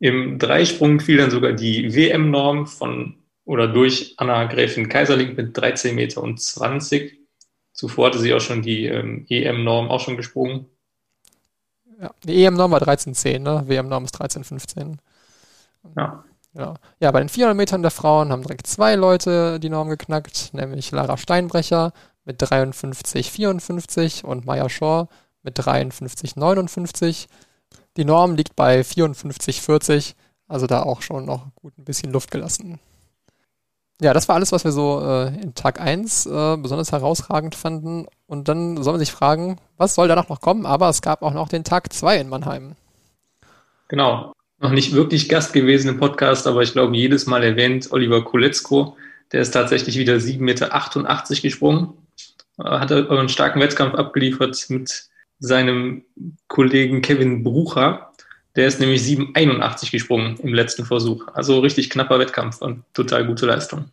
Im 0.00 0.38
Dreisprung 0.38 1.00
fiel 1.00 1.18
dann 1.18 1.30
sogar 1.30 1.52
die 1.52 1.94
WM-Norm 1.94 2.66
von 2.66 3.17
oder 3.48 3.66
durch 3.66 4.12
Anna 4.18 4.44
Gräfin 4.44 4.90
Kaiserling 4.90 5.34
mit 5.34 5.56
13,20 5.56 5.92
Meter. 5.94 6.22
Und 6.22 6.38
20. 6.38 7.18
Zuvor 7.72 8.08
hatte 8.08 8.18
sie 8.18 8.34
auch 8.34 8.40
schon 8.40 8.60
die 8.60 8.84
ähm, 8.84 9.24
EM-Norm 9.26 9.88
auch 9.88 10.00
schon 10.00 10.18
gesprungen. 10.18 10.66
Ja, 11.98 12.10
die 12.24 12.44
EM-Norm 12.44 12.72
war 12.72 12.82
13,10, 12.82 13.38
ne? 13.38 13.62
WM-Norm 13.66 14.04
ist 14.04 14.20
13,15. 14.20 14.98
Ja. 15.96 16.24
Ja. 16.52 16.74
ja, 17.00 17.10
bei 17.10 17.20
den 17.20 17.30
400 17.30 17.56
Metern 17.56 17.80
der 17.80 17.90
Frauen 17.90 18.32
haben 18.32 18.42
direkt 18.42 18.66
zwei 18.66 18.96
Leute 18.96 19.58
die 19.60 19.70
Norm 19.70 19.88
geknackt, 19.88 20.50
nämlich 20.52 20.90
Lara 20.90 21.16
Steinbrecher 21.16 21.92
mit 22.24 22.42
53,54 22.42 24.24
und 24.24 24.44
Maya 24.44 24.68
Shaw 24.68 25.08
mit 25.42 25.58
53,59. 25.58 27.28
Die 27.96 28.04
Norm 28.04 28.34
liegt 28.34 28.56
bei 28.56 28.80
54,40, 28.80 30.14
also 30.48 30.66
da 30.66 30.82
auch 30.82 31.00
schon 31.00 31.24
noch 31.24 31.46
gut 31.54 31.78
ein 31.78 31.84
bisschen 31.84 32.12
Luft 32.12 32.30
gelassen. 32.30 32.78
Ja, 34.00 34.12
das 34.12 34.28
war 34.28 34.36
alles, 34.36 34.52
was 34.52 34.64
wir 34.64 34.72
so 34.72 35.02
äh, 35.02 35.28
in 35.40 35.54
Tag 35.54 35.80
1 35.80 36.26
äh, 36.26 36.56
besonders 36.56 36.92
herausragend 36.92 37.54
fanden. 37.54 38.06
Und 38.26 38.48
dann 38.48 38.82
soll 38.82 38.92
man 38.92 39.00
sich 39.00 39.10
fragen, 39.10 39.58
was 39.76 39.94
soll 39.94 40.06
danach 40.06 40.28
noch 40.28 40.40
kommen? 40.40 40.66
Aber 40.66 40.88
es 40.88 41.02
gab 41.02 41.22
auch 41.22 41.34
noch 41.34 41.48
den 41.48 41.64
Tag 41.64 41.92
2 41.92 42.20
in 42.20 42.28
Mannheim. 42.28 42.76
Genau 43.88 44.32
noch 44.60 44.70
nicht 44.70 44.92
wirklich 44.92 45.28
Gast 45.28 45.52
gewesen 45.52 45.88
im 45.88 45.98
Podcast, 45.98 46.46
aber 46.46 46.62
ich 46.62 46.72
glaube, 46.72 46.96
jedes 46.96 47.26
Mal 47.26 47.42
erwähnt, 47.44 47.88
Oliver 47.92 48.24
Koletzko, 48.24 48.96
der 49.32 49.42
ist 49.42 49.52
tatsächlich 49.52 49.96
wieder 49.98 50.16
7,88 50.16 50.40
Meter 50.40 51.42
gesprungen, 51.42 51.92
äh, 52.58 52.64
hat 52.64 52.90
einen 52.90 53.28
starken 53.28 53.60
Wettkampf 53.60 53.94
abgeliefert 53.94 54.66
mit 54.68 55.08
seinem 55.38 56.04
Kollegen 56.48 57.02
Kevin 57.02 57.44
Brucher. 57.44 58.07
Der 58.56 58.66
ist 58.66 58.80
nämlich 58.80 59.02
7,81 59.02 59.90
gesprungen 59.90 60.36
im 60.38 60.54
letzten 60.54 60.84
Versuch. 60.84 61.28
Also 61.34 61.60
richtig 61.60 61.90
knapper 61.90 62.18
Wettkampf 62.18 62.60
und 62.60 62.82
total 62.92 63.26
gute 63.26 63.46
Leistung. 63.46 63.86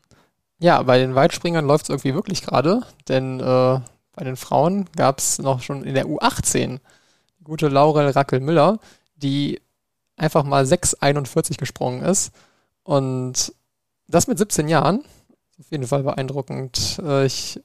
Ja, 0.59 0.81
bei 0.81 0.97
den 0.97 1.15
Weitspringern 1.15 1.65
läuft 1.65 1.85
es 1.85 1.89
irgendwie 1.89 2.13
wirklich 2.13 2.41
gerade, 2.41 2.81
denn 3.07 3.39
äh, 3.39 3.79
bei 4.13 4.24
den 4.24 4.38
Frauen 4.38 4.85
gab 4.95 5.19
es 5.19 5.39
noch 5.39 5.62
schon 5.62 5.83
in 5.83 5.93
der 5.93 6.07
U18 6.07 6.79
gute 7.43 7.67
Laurel 7.67 8.09
Rackel-Müller, 8.09 8.79
die 9.15 9.62
einfach 10.17 10.43
mal 10.43 10.63
6,41 10.63 11.57
gesprungen 11.57 12.01
ist. 12.03 12.31
Und 12.83 13.53
das 14.07 14.27
mit 14.27 14.38
17 14.38 14.67
Jahren. 14.67 15.03
Auf 15.59 15.71
jeden 15.71 15.88
Fall 15.88 16.03
beeindruckend. 16.03 17.00
Äh, 17.03 17.25
ich 17.25 17.59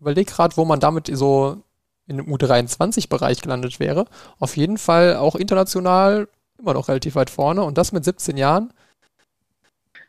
überlege 0.00 0.30
gerade, 0.30 0.56
wo 0.56 0.64
man 0.64 0.80
damit 0.80 1.10
so 1.14 1.62
in 2.06 2.18
dem 2.18 2.26
U23-Bereich 2.26 3.40
gelandet 3.40 3.80
wäre, 3.80 4.06
auf 4.38 4.56
jeden 4.56 4.78
Fall 4.78 5.16
auch 5.16 5.36
international 5.36 6.28
immer 6.58 6.74
noch 6.74 6.88
relativ 6.88 7.14
weit 7.14 7.30
vorne 7.30 7.62
und 7.62 7.78
das 7.78 7.92
mit 7.92 8.04
17 8.04 8.36
Jahren. 8.36 8.72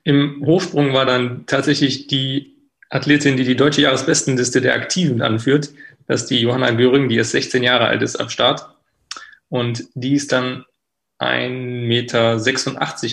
Im 0.03 0.43
Hochsprung 0.45 0.93
war 0.93 1.05
dann 1.05 1.45
tatsächlich 1.47 2.07
die 2.07 2.55
Athletin, 2.89 3.37
die 3.37 3.43
die 3.43 3.55
deutsche 3.55 3.81
Jahresbestenliste 3.81 4.61
der 4.61 4.75
Aktiven 4.75 5.21
anführt. 5.21 5.71
Das 6.07 6.21
ist 6.21 6.29
die 6.29 6.39
Johanna 6.39 6.71
Göring, 6.71 7.09
die 7.09 7.15
erst 7.15 7.31
16 7.31 7.63
Jahre 7.63 7.85
alt 7.85 8.01
ist 8.01 8.17
am 8.17 8.29
Start. 8.29 8.69
Und 9.49 9.85
die 9.95 10.13
ist 10.13 10.31
dann 10.31 10.65
1,86 11.19 11.87
Meter 11.87 12.39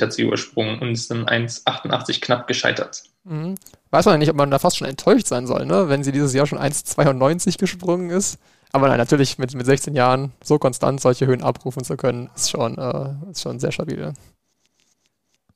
hat 0.04 0.12
sie 0.12 0.22
übersprungen 0.22 0.80
und 0.80 0.92
ist 0.92 1.10
dann 1.10 1.24
1,88 1.24 2.20
knapp 2.20 2.46
gescheitert. 2.46 3.04
Mhm. 3.24 3.54
Weiß 3.90 4.04
man 4.06 4.14
ja 4.14 4.18
nicht, 4.18 4.30
ob 4.30 4.36
man 4.36 4.50
da 4.50 4.58
fast 4.58 4.76
schon 4.76 4.88
enttäuscht 4.88 5.26
sein 5.26 5.46
soll, 5.46 5.66
ne? 5.66 5.88
wenn 5.88 6.02
sie 6.02 6.12
dieses 6.12 6.32
Jahr 6.32 6.46
schon 6.46 6.58
1,92 6.58 7.58
gesprungen 7.58 8.10
ist. 8.10 8.38
Aber 8.72 8.88
nein, 8.88 8.98
natürlich 8.98 9.38
mit, 9.38 9.54
mit 9.54 9.66
16 9.66 9.94
Jahren 9.94 10.32
so 10.42 10.58
konstant 10.58 11.00
solche 11.00 11.26
Höhen 11.26 11.42
abrufen 11.42 11.84
zu 11.84 11.96
können, 11.96 12.30
ist 12.34 12.50
schon, 12.50 12.78
äh, 12.78 13.30
ist 13.30 13.42
schon 13.42 13.60
sehr 13.60 13.70
stabil. 13.70 14.14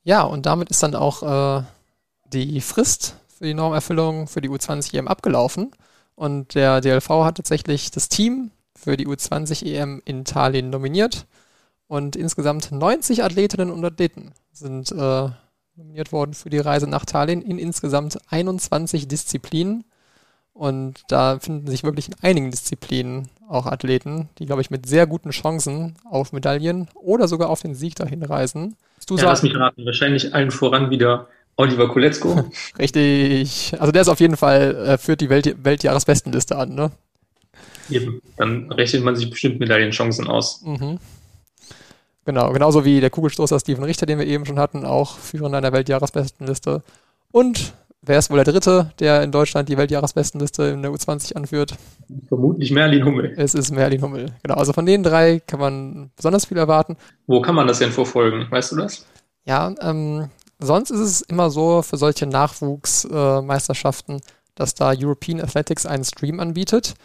Ja, 0.03 0.21
und 0.21 0.45
damit 0.45 0.69
ist 0.69 0.83
dann 0.83 0.95
auch 0.95 1.23
äh, 1.59 1.63
die 2.31 2.61
Frist 2.61 3.15
für 3.37 3.45
die 3.45 3.53
Normerfüllung 3.53 4.27
für 4.27 4.41
die 4.41 4.49
U20 4.49 4.95
EM 4.95 5.07
abgelaufen. 5.07 5.71
Und 6.15 6.55
der 6.55 6.81
DLV 6.81 7.09
hat 7.09 7.37
tatsächlich 7.37 7.91
das 7.91 8.09
Team 8.09 8.51
für 8.75 8.97
die 8.97 9.07
U20 9.07 9.65
EM 9.65 10.01
in 10.05 10.25
Tallinn 10.25 10.69
nominiert. 10.69 11.25
Und 11.87 12.15
insgesamt 12.15 12.71
90 12.71 13.23
Athletinnen 13.23 13.71
und 13.71 13.83
Athleten 13.83 14.33
sind 14.51 14.91
äh, 14.91 15.29
nominiert 15.77 16.11
worden 16.11 16.33
für 16.33 16.49
die 16.49 16.57
Reise 16.57 16.89
nach 16.89 17.05
Tallinn 17.05 17.43
in 17.43 17.59
insgesamt 17.59 18.17
21 18.29 19.07
Disziplinen. 19.07 19.83
Und 20.53 21.03
da 21.07 21.37
finden 21.39 21.67
sich 21.67 21.83
wirklich 21.83 22.07
in 22.07 22.15
einigen 22.23 22.49
Disziplinen 22.49 23.29
auch 23.47 23.67
Athleten, 23.67 24.27
die, 24.39 24.47
glaube 24.47 24.61
ich, 24.61 24.71
mit 24.71 24.87
sehr 24.87 25.05
guten 25.05 25.29
Chancen 25.29 25.95
auf 26.03 26.33
Medaillen 26.33 26.89
oder 26.95 27.27
sogar 27.27 27.49
auf 27.49 27.61
den 27.61 27.75
Sieg 27.75 27.93
dahin 27.95 28.23
reisen. 28.23 28.75
Du 29.07 29.17
ja, 29.17 29.25
lass 29.25 29.43
mich 29.43 29.55
raten, 29.55 29.85
wahrscheinlich 29.85 30.33
allen 30.33 30.49
voran 30.49 30.89
wieder 30.89 31.27
Oliver 31.57 31.87
Koletzko. 31.87 32.49
Richtig. 32.79 33.75
Also 33.79 33.91
der 33.91 34.01
ist 34.01 34.09
auf 34.09 34.19
jeden 34.19 34.35
Fall, 34.35 34.75
äh, 34.75 34.97
führt 34.97 35.21
die 35.21 35.29
Welt, 35.29 35.63
Weltjahresbestenliste 35.63 36.55
an, 36.55 36.73
ne? 36.73 36.91
Eben. 37.91 38.23
Dann 38.35 38.71
rechnet 38.71 39.03
man 39.03 39.15
sich 39.15 39.29
bestimmt 39.29 39.59
Medaillenchancen 39.59 40.27
aus. 40.27 40.63
Mhm. 40.63 40.97
Genau, 42.27 42.51
genauso 42.51 42.83
wie 42.83 42.99
der 42.99 43.09
Kugelstoßer 43.09 43.57
Steven 43.57 43.85
Richter, 43.85 44.05
den 44.05 44.19
wir 44.19 44.27
eben 44.27 44.45
schon 44.45 44.59
hatten, 44.59 44.83
auch 44.83 45.17
führender 45.17 45.61
der 45.61 45.71
Weltjahresbestenliste. 45.71 46.83
Und 47.31 47.73
wer 48.01 48.19
ist 48.19 48.29
wohl 48.29 48.43
der 48.43 48.53
Dritte, 48.53 48.91
der 48.99 49.23
in 49.23 49.31
Deutschland 49.31 49.69
die 49.69 49.77
Weltjahresbestenliste 49.77 50.63
in 50.63 50.81
der 50.81 50.91
U20 50.91 51.37
anführt? 51.37 51.75
Vermutlich 52.27 52.71
Merlin 52.71 53.05
Hummel. 53.05 53.33
Es 53.37 53.53
ist 53.53 53.71
Merlin 53.71 54.01
Hummel. 54.01 54.33
Genau, 54.43 54.55
also 54.55 54.73
von 54.73 54.85
den 54.85 55.03
drei 55.03 55.39
kann 55.39 55.61
man 55.61 56.11
besonders 56.17 56.43
viel 56.43 56.57
erwarten. 56.57 56.97
Wo 57.27 57.41
kann 57.41 57.55
man 57.55 57.65
das 57.65 57.79
denn 57.79 57.93
verfolgen? 57.93 58.45
Weißt 58.49 58.73
du 58.73 58.75
das? 58.75 59.05
Ja, 59.45 59.73
ähm, 59.79 60.27
sonst 60.59 60.89
ist 60.91 60.99
es 60.99 61.21
immer 61.21 61.49
so 61.49 61.81
für 61.81 61.95
solche 61.95 62.25
Nachwuchsmeisterschaften, 62.25 64.17
äh, 64.17 64.21
dass 64.53 64.75
da 64.75 64.91
European 64.93 65.39
Athletics 65.39 65.85
einen 65.85 66.03
Stream 66.03 66.41
anbietet. 66.41 66.95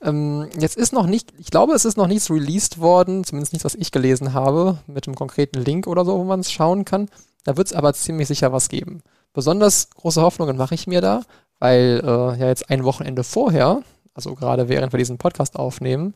Ähm, 0.00 0.48
jetzt 0.58 0.76
ist 0.76 0.92
noch 0.92 1.06
nicht, 1.06 1.32
ich 1.38 1.50
glaube, 1.50 1.74
es 1.74 1.84
ist 1.84 1.96
noch 1.96 2.06
nichts 2.06 2.30
released 2.30 2.78
worden, 2.78 3.24
zumindest 3.24 3.52
nichts, 3.52 3.64
was 3.64 3.74
ich 3.74 3.90
gelesen 3.90 4.32
habe, 4.32 4.78
mit 4.86 5.06
einem 5.06 5.16
konkreten 5.16 5.60
Link 5.60 5.86
oder 5.86 6.04
so, 6.04 6.18
wo 6.18 6.24
man 6.24 6.40
es 6.40 6.52
schauen 6.52 6.84
kann. 6.84 7.08
Da 7.44 7.56
wird 7.56 7.68
es 7.68 7.72
aber 7.72 7.92
ziemlich 7.94 8.28
sicher 8.28 8.52
was 8.52 8.68
geben. 8.68 9.02
Besonders 9.32 9.90
große 9.90 10.22
Hoffnungen 10.22 10.56
mache 10.56 10.74
ich 10.74 10.86
mir 10.86 11.00
da, 11.00 11.22
weil 11.58 12.00
äh, 12.04 12.38
ja 12.38 12.46
jetzt 12.48 12.70
ein 12.70 12.84
Wochenende 12.84 13.24
vorher, 13.24 13.82
also 14.14 14.34
gerade 14.34 14.68
während 14.68 14.92
wir 14.92 14.98
diesen 14.98 15.18
Podcast 15.18 15.56
aufnehmen, 15.56 16.14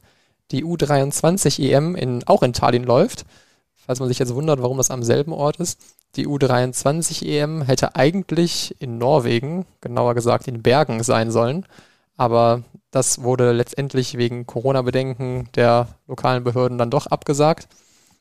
die 0.50 0.64
U23 0.64 1.62
EM 1.62 1.96
in, 1.96 2.24
auch 2.26 2.42
in 2.42 2.52
Tallinn 2.52 2.84
läuft. 2.84 3.24
Falls 3.74 3.98
man 3.98 4.08
sich 4.08 4.18
jetzt 4.18 4.34
wundert, 4.34 4.62
warum 4.62 4.76
das 4.76 4.90
am 4.90 5.02
selben 5.02 5.32
Ort 5.32 5.56
ist. 5.56 5.80
Die 6.14 6.26
U23 6.26 7.26
EM 7.26 7.62
hätte 7.62 7.96
eigentlich 7.96 8.76
in 8.78 8.98
Norwegen, 8.98 9.66
genauer 9.80 10.14
gesagt 10.14 10.46
in 10.46 10.62
Bergen 10.62 11.02
sein 11.02 11.30
sollen. 11.32 11.66
Aber 12.22 12.62
das 12.92 13.22
wurde 13.22 13.50
letztendlich 13.50 14.16
wegen 14.16 14.46
Corona-Bedenken 14.46 15.48
der 15.56 15.88
lokalen 16.06 16.44
Behörden 16.44 16.78
dann 16.78 16.88
doch 16.88 17.08
abgesagt. 17.08 17.66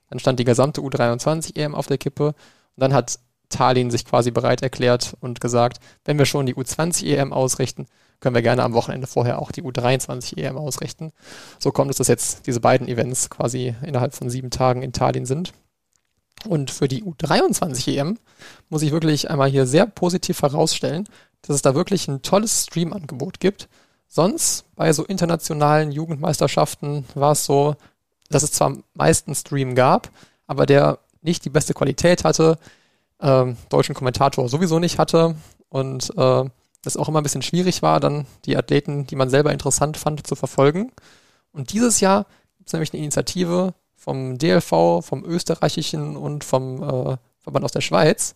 Dann 0.10 0.18
stand 0.18 0.40
die 0.40 0.44
gesamte 0.44 0.82
U23 0.82 1.56
EM 1.56 1.76
auf 1.76 1.86
der 1.86 2.00
Kippe. 2.00 2.30
Und 2.30 2.36
dann 2.78 2.96
hat 2.96 3.20
Tallinn 3.50 3.92
sich 3.92 4.04
quasi 4.04 4.32
bereit 4.32 4.64
erklärt 4.64 5.16
und 5.20 5.40
gesagt, 5.40 5.78
wenn 6.04 6.18
wir 6.18 6.26
schon 6.26 6.48
die 6.48 6.56
U20 6.56 7.16
EM 7.16 7.32
ausrichten, 7.32 7.86
können 8.22 8.34
wir 8.34 8.42
gerne 8.42 8.64
am 8.64 8.74
Wochenende 8.74 9.06
vorher 9.06 9.40
auch 9.40 9.52
die 9.52 9.62
U23 9.62 10.36
EM 10.36 10.58
ausrichten. 10.58 11.12
So 11.60 11.72
kommt 11.72 11.92
es, 11.92 11.98
dass 11.98 12.08
jetzt 12.08 12.48
diese 12.48 12.60
beiden 12.60 12.88
Events 12.88 13.30
quasi 13.30 13.76
innerhalb 13.86 14.16
von 14.16 14.32
sieben 14.32 14.50
Tagen 14.50 14.82
in 14.82 14.94
Tallinn 14.94 15.28
sind. 15.28 15.54
Und 16.48 16.72
für 16.72 16.88
die 16.88 17.04
U23 17.04 17.98
EM 18.00 18.18
muss 18.68 18.82
ich 18.82 18.92
wirklich 18.92 19.30
einmal 19.30 19.52
hier 19.52 19.68
sehr 19.68 19.86
positiv 19.86 20.42
herausstellen, 20.42 21.08
dass 21.44 21.56
es 21.56 21.62
da 21.62 21.76
wirklich 21.76 22.08
ein 22.08 22.24
tolles 22.24 22.64
Stream-Angebot 22.64 23.40
gibt. 23.40 23.70
Sonst 24.14 24.66
bei 24.76 24.92
so 24.92 25.06
internationalen 25.06 25.94
Jugendmeisterschaften 25.94 27.06
war 27.16 27.32
es 27.32 27.46
so, 27.46 27.78
dass 28.30 28.44
es 28.44 28.52
zwar 28.52 28.76
meist 28.94 29.28
einen 29.28 29.36
Stream 29.36 29.74
gab, 29.74 30.10
aber 30.48 30.66
der 30.66 31.00
nicht 31.22 31.46
die 31.46 31.50
beste 31.50 31.74
Qualität 31.74 32.26
hatte, 32.26 32.60
ähm, 33.22 33.56
deutschen 33.70 33.96
Kommentator 33.96 34.50
sowieso 34.50 34.80
nicht 34.80 35.00
hatte 35.00 35.38
und 35.70 36.12
äh, 36.18 36.44
es 36.86 36.98
auch 36.98 37.08
immer 37.08 37.22
ein 37.22 37.24
bisschen 37.24 37.42
schwierig 37.42 37.84
war, 37.84 38.02
dann 38.02 38.26
die 38.44 38.58
Athleten, 38.58 39.08
die 39.08 39.16
man 39.16 39.30
selber 39.30 39.54
interessant 39.54 39.96
fand, 39.96 40.28
zu 40.28 40.36
verfolgen. 40.36 40.92
Und 41.54 41.72
dieses 41.72 42.02
Jahr 42.02 42.26
gibt 42.58 42.68
es 42.68 42.74
nämlich 42.74 42.92
eine 42.92 43.02
Initiative 43.02 43.74
vom 43.96 44.38
DLV, 44.38 45.06
vom 45.06 45.24
österreichischen 45.24 46.18
und 46.18 46.44
vom 46.44 46.84
äh, 46.84 47.18
Verband 47.40 47.64
aus 47.64 47.72
der 47.72 47.80
Schweiz, 47.80 48.36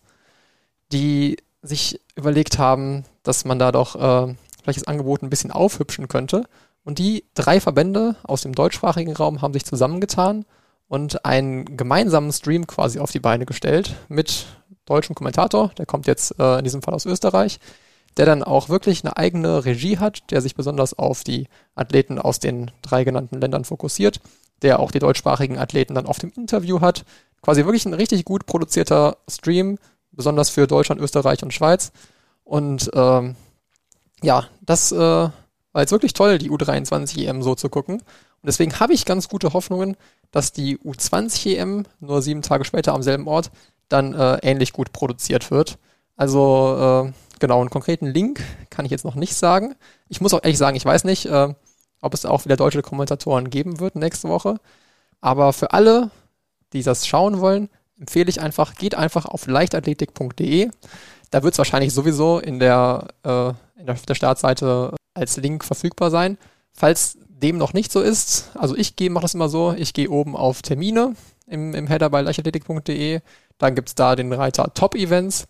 die 0.90 1.36
sich 1.60 2.00
überlegt 2.14 2.58
haben, 2.58 3.04
dass 3.24 3.44
man 3.44 3.58
da 3.58 3.72
doch 3.72 4.30
äh, 4.30 4.34
vielleicht 4.66 4.80
das 4.80 4.88
Angebot 4.88 5.22
ein 5.22 5.30
bisschen 5.30 5.52
aufhübschen 5.52 6.08
könnte. 6.08 6.44
Und 6.82 6.98
die 6.98 7.24
drei 7.34 7.60
Verbände 7.60 8.16
aus 8.24 8.42
dem 8.42 8.52
deutschsprachigen 8.52 9.14
Raum 9.14 9.42
haben 9.42 9.52
sich 9.52 9.64
zusammengetan 9.64 10.44
und 10.88 11.24
einen 11.24 11.76
gemeinsamen 11.76 12.32
Stream 12.32 12.66
quasi 12.66 12.98
auf 12.98 13.12
die 13.12 13.20
Beine 13.20 13.46
gestellt 13.46 13.94
mit 14.08 14.46
deutschem 14.84 15.14
Kommentator, 15.14 15.70
der 15.78 15.86
kommt 15.86 16.06
jetzt 16.06 16.38
äh, 16.38 16.58
in 16.58 16.64
diesem 16.64 16.82
Fall 16.82 16.94
aus 16.94 17.06
Österreich, 17.06 17.58
der 18.16 18.26
dann 18.26 18.42
auch 18.42 18.68
wirklich 18.68 19.04
eine 19.04 19.16
eigene 19.16 19.64
Regie 19.64 19.98
hat, 19.98 20.30
der 20.30 20.40
sich 20.40 20.54
besonders 20.54 20.96
auf 20.96 21.22
die 21.24 21.48
Athleten 21.74 22.18
aus 22.18 22.38
den 22.38 22.70
drei 22.82 23.04
genannten 23.04 23.40
Ländern 23.40 23.64
fokussiert, 23.64 24.20
der 24.62 24.80
auch 24.80 24.90
die 24.90 25.00
deutschsprachigen 25.00 25.58
Athleten 25.58 25.94
dann 25.94 26.06
auf 26.06 26.18
dem 26.18 26.32
Interview 26.36 26.80
hat. 26.80 27.04
Quasi 27.42 27.64
wirklich 27.64 27.86
ein 27.86 27.94
richtig 27.94 28.24
gut 28.24 28.46
produzierter 28.46 29.18
Stream, 29.28 29.78
besonders 30.12 30.50
für 30.50 30.66
Deutschland, 30.66 31.00
Österreich 31.00 31.42
und 31.42 31.52
Schweiz. 31.52 31.92
Und 32.44 32.90
ähm, 32.94 33.36
ja, 34.22 34.46
das 34.62 34.92
äh, 34.92 34.96
war 34.98 35.32
jetzt 35.74 35.92
wirklich 35.92 36.14
toll, 36.14 36.38
die 36.38 36.50
U23 36.50 37.26
EM 37.26 37.42
so 37.42 37.54
zu 37.54 37.68
gucken. 37.68 37.96
Und 37.96 38.46
deswegen 38.46 38.78
habe 38.80 38.92
ich 38.92 39.04
ganz 39.04 39.28
gute 39.28 39.52
Hoffnungen, 39.52 39.96
dass 40.30 40.52
die 40.52 40.78
U20 40.78 41.56
EM 41.56 41.84
nur 42.00 42.22
sieben 42.22 42.42
Tage 42.42 42.64
später 42.64 42.94
am 42.94 43.02
selben 43.02 43.28
Ort 43.28 43.50
dann 43.88 44.14
äh, 44.14 44.38
ähnlich 44.42 44.72
gut 44.72 44.92
produziert 44.92 45.50
wird. 45.50 45.78
Also 46.16 47.06
äh, 47.06 47.12
genau, 47.38 47.60
einen 47.60 47.70
konkreten 47.70 48.06
Link 48.06 48.42
kann 48.70 48.84
ich 48.84 48.90
jetzt 48.90 49.04
noch 49.04 49.14
nicht 49.14 49.34
sagen. 49.34 49.74
Ich 50.08 50.20
muss 50.20 50.32
auch 50.34 50.42
ehrlich 50.42 50.58
sagen, 50.58 50.76
ich 50.76 50.84
weiß 50.84 51.04
nicht, 51.04 51.26
äh, 51.26 51.54
ob 52.00 52.14
es 52.14 52.26
auch 52.26 52.44
wieder 52.44 52.56
deutsche 52.56 52.82
Kommentatoren 52.82 53.50
geben 53.50 53.80
wird 53.80 53.96
nächste 53.96 54.28
Woche. 54.28 54.56
Aber 55.20 55.52
für 55.52 55.72
alle, 55.72 56.10
die 56.72 56.82
das 56.82 57.06
schauen 57.06 57.40
wollen, 57.40 57.68
empfehle 57.98 58.28
ich 58.28 58.40
einfach, 58.40 58.74
geht 58.74 58.94
einfach 58.94 59.26
auf 59.26 59.46
leichtathletik.de. 59.46 60.70
Da 61.30 61.42
wird 61.42 61.54
es 61.54 61.58
wahrscheinlich 61.58 61.92
sowieso 61.92 62.38
in 62.38 62.58
der, 62.58 63.08
äh, 63.24 63.48
in 63.80 63.86
der, 63.86 63.94
der 63.94 64.14
Startseite 64.14 64.94
als 65.14 65.36
Link 65.36 65.64
verfügbar 65.64 66.10
sein. 66.10 66.38
Falls 66.72 67.18
dem 67.28 67.58
noch 67.58 67.72
nicht 67.72 67.92
so 67.92 68.00
ist, 68.00 68.50
also 68.54 68.76
ich 68.76 68.94
mache 69.10 69.22
das 69.22 69.34
immer 69.34 69.48
so, 69.48 69.74
ich 69.76 69.92
gehe 69.92 70.10
oben 70.10 70.36
auf 70.36 70.62
Termine 70.62 71.14
im, 71.46 71.74
im 71.74 71.86
Header 71.86 72.10
bei 72.10 72.20
leichtathletik.de, 72.20 73.20
dann 73.58 73.74
gibt 73.74 73.88
es 73.88 73.94
da 73.94 74.16
den 74.16 74.32
Reiter 74.32 74.72
Top 74.74 74.94
Events 74.94 75.46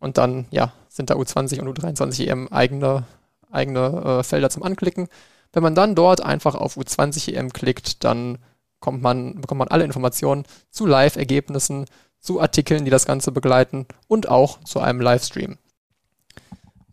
und 0.00 0.18
dann, 0.18 0.46
ja, 0.50 0.72
sind 0.88 1.10
da 1.10 1.14
U20 1.14 1.60
und 1.60 1.78
U23 1.78 2.28
EM 2.28 2.48
eigene, 2.48 3.04
eigene 3.50 4.20
äh, 4.20 4.22
Felder 4.22 4.50
zum 4.50 4.62
Anklicken. 4.62 5.08
Wenn 5.52 5.62
man 5.62 5.74
dann 5.74 5.94
dort 5.94 6.20
einfach 6.20 6.54
auf 6.54 6.76
U20 6.76 7.34
EM 7.34 7.52
klickt, 7.52 8.04
dann 8.04 8.38
kommt 8.80 9.02
man, 9.02 9.40
bekommt 9.40 9.60
man 9.60 9.68
alle 9.68 9.84
Informationen 9.84 10.44
zu 10.70 10.86
Live-Ergebnissen, 10.86 11.86
zu 12.24 12.40
Artikeln, 12.40 12.86
die 12.86 12.90
das 12.90 13.04
Ganze 13.04 13.32
begleiten 13.32 13.86
und 14.08 14.28
auch 14.28 14.58
zu 14.64 14.80
einem 14.80 15.00
Livestream. 15.00 15.58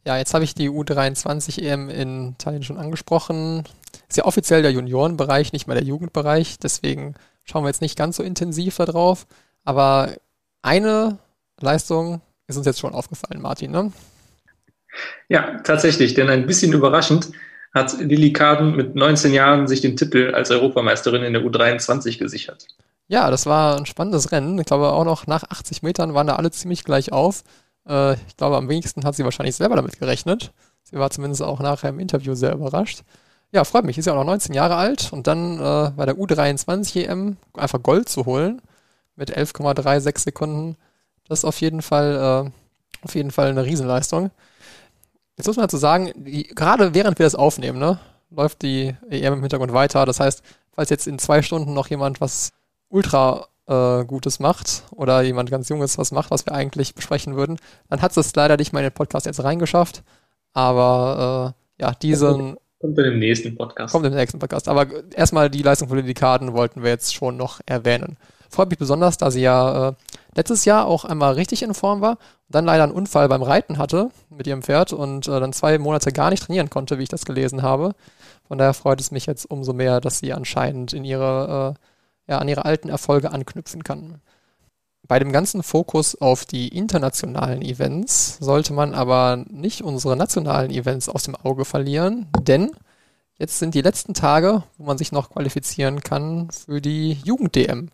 Ja, 0.05 0.17
jetzt 0.17 0.33
habe 0.33 0.43
ich 0.43 0.55
die 0.55 0.69
U23 0.69 1.61
EM 1.61 1.89
in 1.89 2.35
Tallinn 2.37 2.63
schon 2.63 2.77
angesprochen. 2.77 3.63
Ist 4.09 4.17
ja 4.17 4.25
offiziell 4.25 4.61
der 4.61 4.71
Juniorenbereich, 4.71 5.53
nicht 5.53 5.67
mehr 5.67 5.75
der 5.75 5.85
Jugendbereich. 5.85 6.59
Deswegen 6.59 7.15
schauen 7.45 7.63
wir 7.63 7.69
jetzt 7.69 7.81
nicht 7.81 7.97
ganz 7.97 8.17
so 8.17 8.23
intensiv 8.23 8.75
darauf. 8.75 9.25
Aber 9.63 10.13
eine 10.63 11.19
Leistung 11.61 12.21
ist 12.47 12.57
uns 12.57 12.65
jetzt 12.65 12.79
schon 12.79 12.93
aufgefallen, 12.93 13.41
Martin, 13.41 13.71
ne? 13.71 13.93
Ja, 15.29 15.59
tatsächlich, 15.61 16.13
denn 16.13 16.29
ein 16.29 16.45
bisschen 16.45 16.73
überraschend 16.73 17.31
hat 17.73 17.97
Lilly 18.01 18.33
Kaden 18.33 18.75
mit 18.75 18.95
19 18.95 19.31
Jahren 19.31 19.67
sich 19.69 19.79
den 19.79 19.95
Titel 19.95 20.33
als 20.33 20.51
Europameisterin 20.51 21.23
in 21.23 21.31
der 21.31 21.43
U23 21.43 22.19
gesichert. 22.19 22.67
Ja, 23.11 23.29
das 23.29 23.45
war 23.45 23.75
ein 23.75 23.85
spannendes 23.85 24.31
Rennen. 24.31 24.57
Ich 24.57 24.67
glaube 24.67 24.93
auch 24.93 25.03
noch 25.03 25.27
nach 25.27 25.43
80 25.43 25.83
Metern 25.83 26.13
waren 26.13 26.27
da 26.27 26.37
alle 26.37 26.49
ziemlich 26.49 26.85
gleich 26.85 27.11
auf. 27.11 27.43
Äh, 27.85 28.13
ich 28.13 28.37
glaube, 28.37 28.55
am 28.55 28.69
wenigsten 28.69 29.03
hat 29.03 29.15
sie 29.15 29.25
wahrscheinlich 29.25 29.57
selber 29.57 29.75
damit 29.75 29.99
gerechnet. 29.99 30.53
Sie 30.83 30.95
war 30.95 31.09
zumindest 31.09 31.41
auch 31.41 31.59
nachher 31.59 31.89
im 31.89 31.99
Interview 31.99 32.35
sehr 32.35 32.53
überrascht. 32.53 33.03
Ja, 33.51 33.65
freut 33.65 33.83
mich. 33.83 33.97
Ist 33.97 34.05
ja 34.05 34.13
auch 34.13 34.17
noch 34.17 34.23
19 34.23 34.55
Jahre 34.55 34.77
alt 34.77 35.11
und 35.11 35.27
dann 35.27 35.59
äh, 35.59 35.91
bei 35.91 36.05
der 36.05 36.15
U23 36.15 37.05
EM 37.05 37.35
einfach 37.53 37.83
Gold 37.83 38.07
zu 38.07 38.25
holen 38.25 38.61
mit 39.17 39.37
11,36 39.37 40.19
Sekunden. 40.19 40.77
Das 41.27 41.39
ist 41.39 41.45
auf 41.45 41.59
jeden 41.59 41.81
Fall, 41.81 42.15
äh, 42.47 43.05
auf 43.05 43.13
jeden 43.13 43.31
Fall 43.31 43.49
eine 43.49 43.65
Riesenleistung. 43.65 44.31
Jetzt 45.35 45.47
muss 45.47 45.57
man 45.57 45.65
dazu 45.65 45.75
sagen, 45.75 46.13
die, 46.15 46.43
gerade 46.43 46.93
während 46.93 47.19
wir 47.19 47.25
das 47.25 47.35
aufnehmen, 47.35 47.77
ne, 47.77 47.99
läuft 48.29 48.61
die 48.61 48.95
EM 49.09 49.33
im 49.33 49.41
Hintergrund 49.41 49.73
weiter. 49.73 50.05
Das 50.05 50.21
heißt, 50.21 50.43
falls 50.71 50.89
jetzt 50.89 51.07
in 51.07 51.19
zwei 51.19 51.41
Stunden 51.41 51.73
noch 51.73 51.87
jemand 51.87 52.21
was 52.21 52.53
ultra 52.91 53.47
äh, 53.67 54.05
Gutes 54.05 54.39
macht 54.39 54.83
oder 54.91 55.21
jemand 55.21 55.49
ganz 55.49 55.69
Junges 55.69 55.97
was 55.97 56.11
macht, 56.11 56.31
was 56.31 56.45
wir 56.45 56.53
eigentlich 56.53 56.95
besprechen 56.95 57.35
würden, 57.35 57.57
dann 57.89 58.01
hat 58.01 58.15
es 58.15 58.35
leider 58.35 58.57
nicht 58.57 58.73
mal 58.73 58.79
in 58.79 58.87
den 58.87 58.93
Podcast 58.93 59.25
jetzt 59.25 59.43
reingeschafft. 59.43 60.03
Aber 60.53 61.55
äh, 61.79 61.81
ja, 61.81 61.91
diesen. 61.93 62.57
Kommt 62.79 62.97
dann 62.97 63.05
im 63.05 63.19
nächsten 63.19 63.55
Podcast. 63.55 63.91
Kommt 63.91 64.05
im 64.05 64.13
nächsten 64.13 64.39
Podcast. 64.39 64.67
Aber 64.67 64.87
erstmal 65.15 65.49
die 65.49 65.61
Leistung 65.61 65.87
von 65.87 65.97
den 65.97 66.13
Karten 66.13 66.53
wollten 66.53 66.83
wir 66.83 66.89
jetzt 66.89 67.13
schon 67.13 67.37
noch 67.37 67.61
erwähnen. 67.65 68.17
Freut 68.49 68.69
mich 68.69 68.79
besonders, 68.79 69.17
da 69.17 69.31
sie 69.31 69.41
ja 69.41 69.89
äh, 69.89 69.93
letztes 70.35 70.65
Jahr 70.65 70.85
auch 70.85 71.05
einmal 71.05 71.33
richtig 71.33 71.63
in 71.63 71.73
Form 71.73 72.01
war 72.01 72.11
und 72.11 72.17
dann 72.49 72.65
leider 72.65 72.83
einen 72.83 72.91
Unfall 72.91 73.29
beim 73.29 73.43
Reiten 73.43 73.77
hatte 73.77 74.09
mit 74.29 74.45
ihrem 74.45 74.61
Pferd 74.61 74.91
und 74.91 75.27
äh, 75.27 75.39
dann 75.39 75.53
zwei 75.53 75.77
Monate 75.77 76.11
gar 76.11 76.31
nicht 76.31 76.43
trainieren 76.43 76.69
konnte, 76.69 76.97
wie 76.97 77.03
ich 77.03 77.09
das 77.09 77.23
gelesen 77.23 77.61
habe. 77.61 77.93
Von 78.47 78.57
daher 78.57 78.73
freut 78.73 78.99
es 78.99 79.11
mich 79.11 79.25
jetzt 79.25 79.45
umso 79.45 79.71
mehr, 79.71 80.01
dass 80.01 80.19
sie 80.19 80.33
anscheinend 80.33 80.91
in 80.91 81.05
ihre, 81.05 81.77
äh, 81.77 81.79
ja, 82.31 82.39
an 82.39 82.47
ihre 82.47 82.65
alten 82.65 82.89
Erfolge 82.89 83.31
anknüpfen 83.31 83.83
kann. 83.83 84.21
Bei 85.07 85.19
dem 85.19 85.31
ganzen 85.31 85.63
Fokus 85.63 86.15
auf 86.15 86.45
die 86.45 86.69
internationalen 86.69 87.61
Events 87.61 88.37
sollte 88.39 88.73
man 88.73 88.93
aber 88.93 89.43
nicht 89.49 89.83
unsere 89.83 90.15
nationalen 90.15 90.71
Events 90.71 91.09
aus 91.09 91.23
dem 91.23 91.35
Auge 91.35 91.65
verlieren, 91.65 92.27
denn 92.39 92.71
jetzt 93.37 93.59
sind 93.59 93.75
die 93.75 93.81
letzten 93.81 94.13
Tage, 94.13 94.63
wo 94.77 94.85
man 94.85 94.97
sich 94.97 95.11
noch 95.11 95.31
qualifizieren 95.31 96.01
kann 96.01 96.49
für 96.51 96.79
die 96.79 97.19
Jugend-DM, 97.25 97.89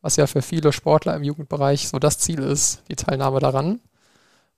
was 0.00 0.16
ja 0.16 0.26
für 0.26 0.40
viele 0.40 0.72
Sportler 0.72 1.14
im 1.14 1.22
Jugendbereich 1.24 1.88
so 1.88 1.98
das 1.98 2.18
Ziel 2.18 2.38
ist, 2.38 2.82
die 2.88 2.96
Teilnahme 2.96 3.40
daran. 3.40 3.80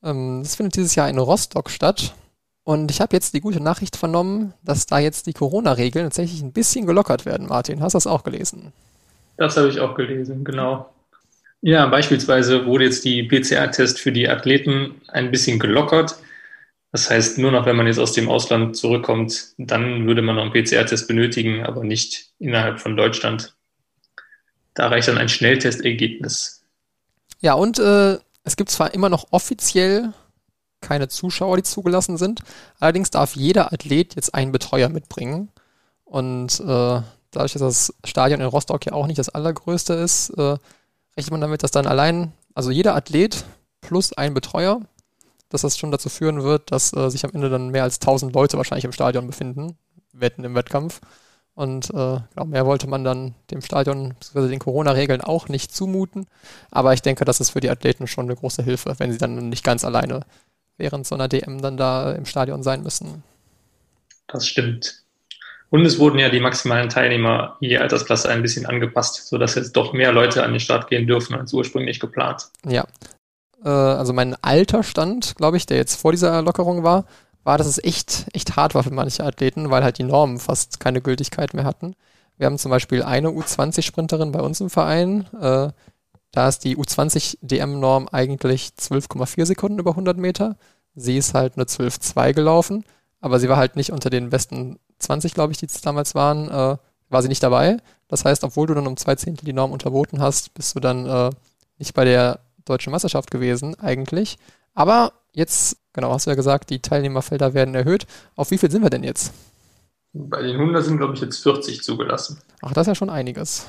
Ähm, 0.04 0.42
das 0.44 0.54
findet 0.54 0.76
dieses 0.76 0.94
Jahr 0.94 1.08
in 1.08 1.18
Rostock 1.18 1.70
statt. 1.70 2.14
Und 2.62 2.90
ich 2.90 3.00
habe 3.00 3.14
jetzt 3.16 3.34
die 3.34 3.40
gute 3.40 3.60
Nachricht 3.60 3.96
vernommen, 3.96 4.54
dass 4.62 4.86
da 4.86 4.98
jetzt 4.98 5.26
die 5.26 5.34
Corona-Regeln 5.34 6.06
tatsächlich 6.06 6.42
ein 6.42 6.52
bisschen 6.52 6.86
gelockert 6.86 7.26
werden, 7.26 7.48
Martin. 7.48 7.82
Hast 7.82 7.92
du 7.92 7.96
das 7.96 8.06
auch 8.06 8.22
gelesen? 8.22 8.72
Das 9.36 9.56
habe 9.56 9.68
ich 9.68 9.80
auch 9.80 9.94
gelesen, 9.94 10.44
genau. 10.44 10.90
Ja, 11.60 11.86
beispielsweise 11.86 12.66
wurde 12.66 12.84
jetzt 12.84 13.04
die 13.04 13.22
PCR-Test 13.22 13.98
für 13.98 14.12
die 14.12 14.28
Athleten 14.28 15.00
ein 15.08 15.30
bisschen 15.30 15.58
gelockert. 15.58 16.16
Das 16.92 17.10
heißt, 17.10 17.38
nur 17.38 17.50
noch 17.50 17.66
wenn 17.66 17.74
man 17.74 17.86
jetzt 17.86 17.98
aus 17.98 18.12
dem 18.12 18.28
Ausland 18.28 18.76
zurückkommt, 18.76 19.54
dann 19.58 20.06
würde 20.06 20.22
man 20.22 20.36
noch 20.36 20.42
einen 20.42 20.52
PCR-Test 20.52 21.08
benötigen, 21.08 21.64
aber 21.64 21.82
nicht 21.82 22.30
innerhalb 22.38 22.80
von 22.80 22.96
Deutschland. 22.96 23.54
Da 24.74 24.88
reicht 24.88 25.08
dann 25.08 25.18
ein 25.18 25.28
Schnelltestergebnis. 25.28 26.62
Ja, 27.40 27.54
und 27.54 27.78
äh, 27.78 28.18
es 28.44 28.56
gibt 28.56 28.70
zwar 28.70 28.94
immer 28.94 29.08
noch 29.08 29.26
offiziell 29.30 30.12
keine 30.80 31.08
Zuschauer, 31.08 31.56
die 31.56 31.62
zugelassen 31.62 32.18
sind, 32.18 32.40
allerdings 32.78 33.10
darf 33.10 33.34
jeder 33.34 33.72
Athlet 33.72 34.14
jetzt 34.16 34.34
einen 34.34 34.52
Betreuer 34.52 34.90
mitbringen. 34.90 35.48
Und 36.04 36.60
äh, 36.60 37.00
dadurch, 37.36 37.52
dass 37.52 37.62
das 37.62 37.94
Stadion 38.04 38.40
in 38.40 38.46
Rostock 38.46 38.86
ja 38.86 38.92
auch 38.92 39.06
nicht 39.06 39.18
das 39.18 39.28
allergrößte 39.28 39.94
ist, 39.94 40.30
äh, 40.30 40.56
rechnet 41.16 41.30
man 41.30 41.40
damit, 41.40 41.62
dass 41.62 41.70
dann 41.70 41.86
allein, 41.86 42.32
also 42.54 42.70
jeder 42.70 42.94
Athlet 42.94 43.44
plus 43.80 44.12
ein 44.12 44.34
Betreuer, 44.34 44.80
dass 45.48 45.62
das 45.62 45.78
schon 45.78 45.90
dazu 45.90 46.08
führen 46.08 46.42
wird, 46.42 46.72
dass 46.72 46.92
äh, 46.94 47.10
sich 47.10 47.25
am 47.25 47.32
Ende 47.32 47.50
dann 47.50 47.68
mehr 47.68 47.84
als 47.84 48.00
1000 48.00 48.34
Leute 48.34 48.56
wahrscheinlich 48.56 48.84
im 48.84 48.92
Stadion 48.92 49.26
befinden, 49.26 49.76
wetten 50.12 50.44
im 50.44 50.54
Wettkampf. 50.54 51.00
Und 51.54 51.90
äh, 51.90 52.18
genau, 52.34 52.44
mehr 52.47 52.66
wollte 52.66 52.88
man 52.88 53.04
dann 53.04 53.34
dem 53.52 53.62
Stadion 53.62 54.14
bzw. 54.14 54.49
den 54.49 54.58
Corona-Regeln 54.58 55.20
auch 55.20 55.49
nicht 55.49 55.75
zumuten. 55.75 56.26
Aber 56.73 56.92
ich 56.94 57.02
denke, 57.02 57.25
das 57.25 57.38
ist 57.38 57.50
für 57.50 57.60
die 57.60 57.70
Athleten 57.70 58.08
schon 58.08 58.25
eine 58.25 58.34
große 58.34 58.64
Hilfe, 58.64 58.94
wenn 58.99 59.12
sie 59.12 59.18
dann 59.18 59.49
nicht 59.49 59.62
ganz 59.62 59.84
alleine 59.84 60.23
während 60.76 61.06
so 61.06 61.14
einer 61.14 61.28
DM 61.28 61.62
dann 61.62 61.76
da 61.76 62.12
im 62.12 62.26
Stadion 62.26 62.64
sein 62.64 62.82
müssen. 62.82 63.23
Das 64.26 64.49
stimmt. 64.49 65.03
Und 65.75 65.84
es 65.84 65.99
wurden 65.99 66.21
ja 66.21 66.28
die 66.28 66.39
maximalen 66.39 66.89
Teilnehmer 66.89 67.56
je 67.58 67.78
Altersklasse 67.78 68.28
ein 68.28 68.43
bisschen 68.43 68.65
angepasst, 68.65 69.26
sodass 69.26 69.56
jetzt 69.56 69.73
doch 69.73 69.93
mehr 69.93 70.13
Leute 70.13 70.45
an 70.45 70.52
den 70.52 70.60
Start 70.60 70.87
gehen 70.87 71.08
dürfen 71.08 71.34
als 71.34 71.52
ursprünglich 71.52 71.99
geplant. 71.99 72.47
Ja. 72.65 72.87
Äh, 73.65 73.71
also 73.71 74.13
mein 74.13 74.37
alter 74.41 74.84
Stand, 74.84 75.34
glaube 75.34 75.56
ich, 75.56 75.67
der 75.67 75.76
jetzt 75.76 76.00
vor 76.00 76.13
dieser 76.13 76.43
Lockerung 76.43 76.84
war, 76.84 77.06
war, 77.43 77.58
dass 77.58 77.67
es 77.67 77.82
echt, 77.82 78.26
echt 78.32 78.54
hart 78.54 78.76
war 78.76 78.84
für 78.84 78.95
manche 78.95 79.25
Athleten, 79.25 79.69
weil 79.69 79.82
halt 79.82 79.99
die 79.99 80.04
Normen 80.04 80.39
fast 80.39 80.78
keine 80.78 81.00
Gültigkeit 81.00 81.54
mehr 81.54 81.65
hatten. 81.65 81.97
Wir 82.37 82.47
haben 82.47 82.58
zum 82.58 82.71
Beispiel 82.71 83.02
eine 83.02 83.30
U20-Sprinterin 83.30 84.30
bei 84.30 84.43
uns 84.43 84.60
im 84.60 84.71
Verein. 84.71 85.26
Äh, 85.41 85.71
da 86.30 86.49
ist 86.49 86.60
die 86.60 86.76
U20-DM-Norm 86.76 88.08
eigentlich 88.13 88.71
12,4 88.78 89.45
Sekunden 89.45 89.80
über 89.80 89.91
100 89.91 90.19
Meter. 90.19 90.54
Sie 90.95 91.17
ist 91.17 91.34
halt 91.34 91.56
nur 91.56 91.67
12,2 91.67 92.32
gelaufen, 92.32 92.84
aber 93.21 93.41
sie 93.41 93.49
war 93.49 93.56
halt 93.56 93.75
nicht 93.75 93.91
unter 93.91 94.08
den 94.08 94.30
besten 94.30 94.78
20, 94.99 95.35
glaube 95.35 95.52
ich, 95.52 95.59
die 95.59 95.67
es 95.67 95.80
damals 95.80 96.15
waren, 96.15 96.49
äh, 96.49 96.76
war 97.09 97.23
sie 97.23 97.28
nicht 97.28 97.43
dabei. 97.43 97.78
Das 98.09 98.25
heißt, 98.25 98.45
obwohl 98.45 98.67
du 98.67 98.75
dann 98.75 98.87
um 98.87 98.97
zwei 98.97 99.15
Zehntel 99.15 99.45
die 99.45 99.52
Norm 99.52 99.73
unterboten 99.73 100.21
hast, 100.21 100.54
bist 100.54 100.75
du 100.75 100.80
dann 100.80 101.07
äh, 101.07 101.30
nicht 101.78 101.95
bei 101.95 102.04
der 102.04 102.41
deutschen 102.65 102.91
Meisterschaft 102.91 103.30
gewesen, 103.30 103.78
eigentlich. 103.78 104.39
Aber 104.75 105.13
jetzt, 105.33 105.76
genau, 105.93 106.13
hast 106.13 106.26
du 106.26 106.30
ja 106.30 106.37
gesagt, 106.37 106.71
die 106.71 106.80
Teilnehmerfelder 106.80 107.54
werden 107.54 107.75
erhöht. 107.75 108.07
Auf 108.37 108.50
wie 108.50 108.59
viel 108.59 108.71
sind 108.71 108.83
wir 108.83 108.91
denn 108.91 109.04
jetzt? 109.04 109.33
Bei 110.13 110.43
den 110.43 110.57
100 110.57 110.85
sind, 110.85 110.99
glaube 110.99 111.15
ich, 111.15 111.21
jetzt 111.21 111.43
40 111.43 111.83
zugelassen. 111.83 112.41
Ach, 112.63 112.73
das 112.73 112.83
ist 112.83 112.89
ja 112.89 112.95
schon 112.95 113.11
einiges. 113.11 113.67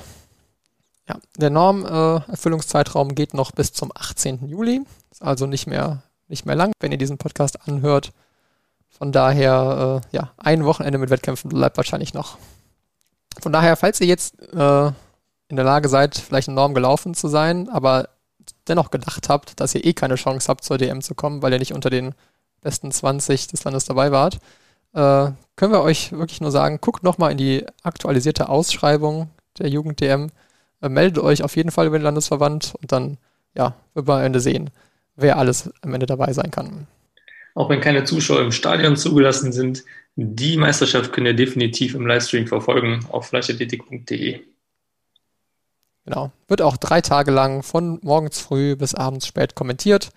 Ja, 1.08 1.18
der 1.38 1.50
Normerfüllungszeitraum 1.50 3.12
äh, 3.12 3.14
geht 3.14 3.34
noch 3.34 3.52
bis 3.52 3.74
zum 3.74 3.92
18. 3.94 4.48
Juli. 4.48 4.82
Ist 5.12 5.22
also 5.22 5.46
nicht 5.46 5.68
mehr, 5.68 6.04
nicht 6.28 6.46
mehr 6.46 6.56
lang, 6.56 6.72
wenn 6.80 6.92
ihr 6.92 6.98
diesen 6.98 7.18
Podcast 7.18 7.68
anhört. 7.68 8.12
Von 8.98 9.12
daher, 9.12 10.02
äh, 10.04 10.16
ja, 10.16 10.32
ein 10.38 10.64
Wochenende 10.64 10.98
mit 10.98 11.10
Wettkämpfen 11.10 11.50
bleibt 11.50 11.76
wahrscheinlich 11.76 12.14
noch. 12.14 12.38
Von 13.42 13.52
daher, 13.52 13.76
falls 13.76 14.00
ihr 14.00 14.08
jetzt 14.08 14.40
äh, 14.54 14.88
in 15.50 15.56
der 15.58 15.66
Lage 15.66 15.90
seid, 15.90 16.18
vielleicht 16.18 16.48
eine 16.48 16.56
Norm 16.56 16.74
gelaufen 16.74 17.14
zu 17.14 17.28
sein, 17.28 17.68
aber 17.68 18.08
dennoch 18.70 18.92
gedacht 18.92 19.28
habt, 19.28 19.60
dass 19.60 19.76
ihr 19.76 19.84
eh 19.84 19.92
keine 19.92 20.16
Chance 20.16 20.48
habt, 20.48 20.64
zur 20.64 20.78
DM 20.78 21.02
zu 21.02 21.14
kommen, 21.14 21.42
weil 21.42 21.52
ihr 21.52 21.60
nicht 21.60 21.74
unter 21.74 21.90
den 21.90 22.16
besten 22.62 22.90
20 22.90 23.48
des 23.48 23.66
Landes 23.66 23.84
dabei 23.84 24.14
wart, 24.14 24.36
äh, 24.94 25.32
können 25.58 25.74
wir 25.74 25.82
euch 25.82 26.14
wirklich 26.14 26.40
nur 26.40 26.52
sagen, 26.52 26.80
guckt 26.80 27.04
nochmal 27.04 27.34
in 27.34 27.38
die 27.38 27.66
aktualisierte 27.84 28.48
Ausschreibung 28.48 29.30
der 29.60 29.68
Jugend-DM, 29.68 30.32
äh, 30.82 30.88
meldet 30.88 31.22
euch 31.22 31.44
auf 31.44 31.58
jeden 31.58 31.72
Fall 31.72 31.88
über 31.88 32.00
den 32.00 32.04
Landesverband 32.04 32.76
und 32.82 32.94
dann, 32.94 33.18
ja, 33.56 33.76
wird 33.94 34.08
man 34.08 34.20
am 34.20 34.26
Ende 34.26 34.40
sehen, 34.40 34.70
wer 35.18 35.38
alles 35.38 35.70
am 35.82 35.94
Ende 35.94 36.06
dabei 36.06 36.32
sein 36.32 36.50
kann 36.50 36.88
auch 37.56 37.70
wenn 37.70 37.82
keine 37.82 38.04
Zuschauer 38.04 38.42
im 38.42 38.52
Stadion 38.52 38.96
zugelassen 38.98 39.52
sind. 39.52 39.84
Die 40.16 40.58
Meisterschaft 40.58 41.12
könnt 41.12 41.26
ihr 41.26 41.34
definitiv 41.34 41.96
im 41.96 42.06
Livestream 42.06 42.48
verfolgen 42.48 43.06
auf 43.10 43.32
leichtathletik.de. 43.32 44.42
Genau. 46.06 46.32
Wird 46.48 46.62
auch 46.62 46.78
drei 46.78 47.02
Tage 47.02 47.32
lang 47.32 47.64
von 47.64 48.00
morgens 48.04 48.40
früh 48.40 48.76
bis 48.76 48.94
abends 48.94 49.26
spät 49.26 49.56
kommentiert. 49.56 50.12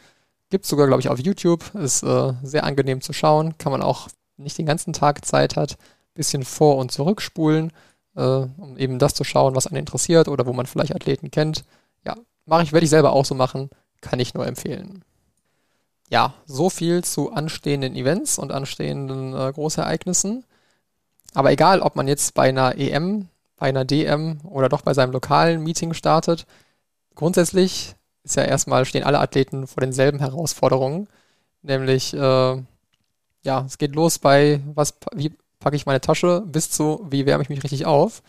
Gibt 0.50 0.66
sogar, 0.66 0.86
glaube 0.86 1.00
ich, 1.00 1.08
auf 1.08 1.18
YouTube. 1.18 1.74
Ist 1.74 2.02
äh, 2.02 2.34
sehr 2.42 2.64
angenehm 2.64 3.00
zu 3.00 3.12
schauen. 3.12 3.56
Kann 3.56 3.72
man 3.72 3.82
auch 3.82 4.08
nicht 4.36 4.58
den 4.58 4.66
ganzen 4.66 4.92
Tag 4.92 5.24
Zeit 5.24 5.56
hat, 5.56 5.78
bisschen 6.14 6.44
vor- 6.44 6.76
und 6.76 6.92
zurückspulen, 6.92 7.72
äh, 8.16 8.20
um 8.20 8.76
eben 8.76 8.98
das 8.98 9.14
zu 9.14 9.24
schauen, 9.24 9.54
was 9.54 9.66
einen 9.66 9.78
interessiert 9.78 10.28
oder 10.28 10.46
wo 10.46 10.52
man 10.52 10.66
vielleicht 10.66 10.94
Athleten 10.94 11.30
kennt. 11.30 11.64
Ja, 12.04 12.16
mache 12.46 12.64
ich, 12.64 12.72
werde 12.72 12.84
ich 12.84 12.90
selber 12.90 13.12
auch 13.12 13.24
so 13.24 13.34
machen. 13.34 13.70
Kann 14.00 14.20
ich 14.20 14.34
nur 14.34 14.46
empfehlen 14.46 15.04
ja, 16.10 16.34
so 16.46 16.70
viel 16.70 17.04
zu 17.04 17.32
anstehenden 17.32 17.94
Events 17.94 18.38
und 18.38 18.52
anstehenden 18.52 19.34
äh, 19.34 19.52
Großereignissen. 19.52 20.44
Aber 21.34 21.52
egal, 21.52 21.80
ob 21.80 21.96
man 21.96 22.08
jetzt 22.08 22.34
bei 22.34 22.48
einer 22.48 22.76
EM, 22.78 23.28
bei 23.56 23.68
einer 23.68 23.84
DM 23.84 24.40
oder 24.44 24.68
doch 24.68 24.82
bei 24.82 24.94
seinem 24.94 25.12
lokalen 25.12 25.62
Meeting 25.62 25.92
startet, 25.94 26.46
grundsätzlich 27.14 27.94
ist 28.24 28.36
ja 28.36 28.44
erstmal, 28.44 28.84
stehen 28.84 29.04
alle 29.04 29.20
Athleten 29.20 29.66
vor 29.66 29.80
denselben 29.80 30.18
Herausforderungen. 30.18 31.08
Nämlich, 31.62 32.14
äh, 32.14 32.62
ja, 33.42 33.64
es 33.66 33.78
geht 33.78 33.94
los 33.94 34.18
bei, 34.18 34.60
was, 34.74 34.94
wie 35.14 35.32
packe 35.60 35.76
ich 35.76 35.86
meine 35.86 36.00
Tasche, 36.00 36.42
bis 36.46 36.70
zu, 36.70 37.06
wie 37.10 37.26
wärme 37.26 37.42
ich 37.42 37.48
mich 37.48 37.62
richtig 37.62 37.86
auf. 37.86 38.22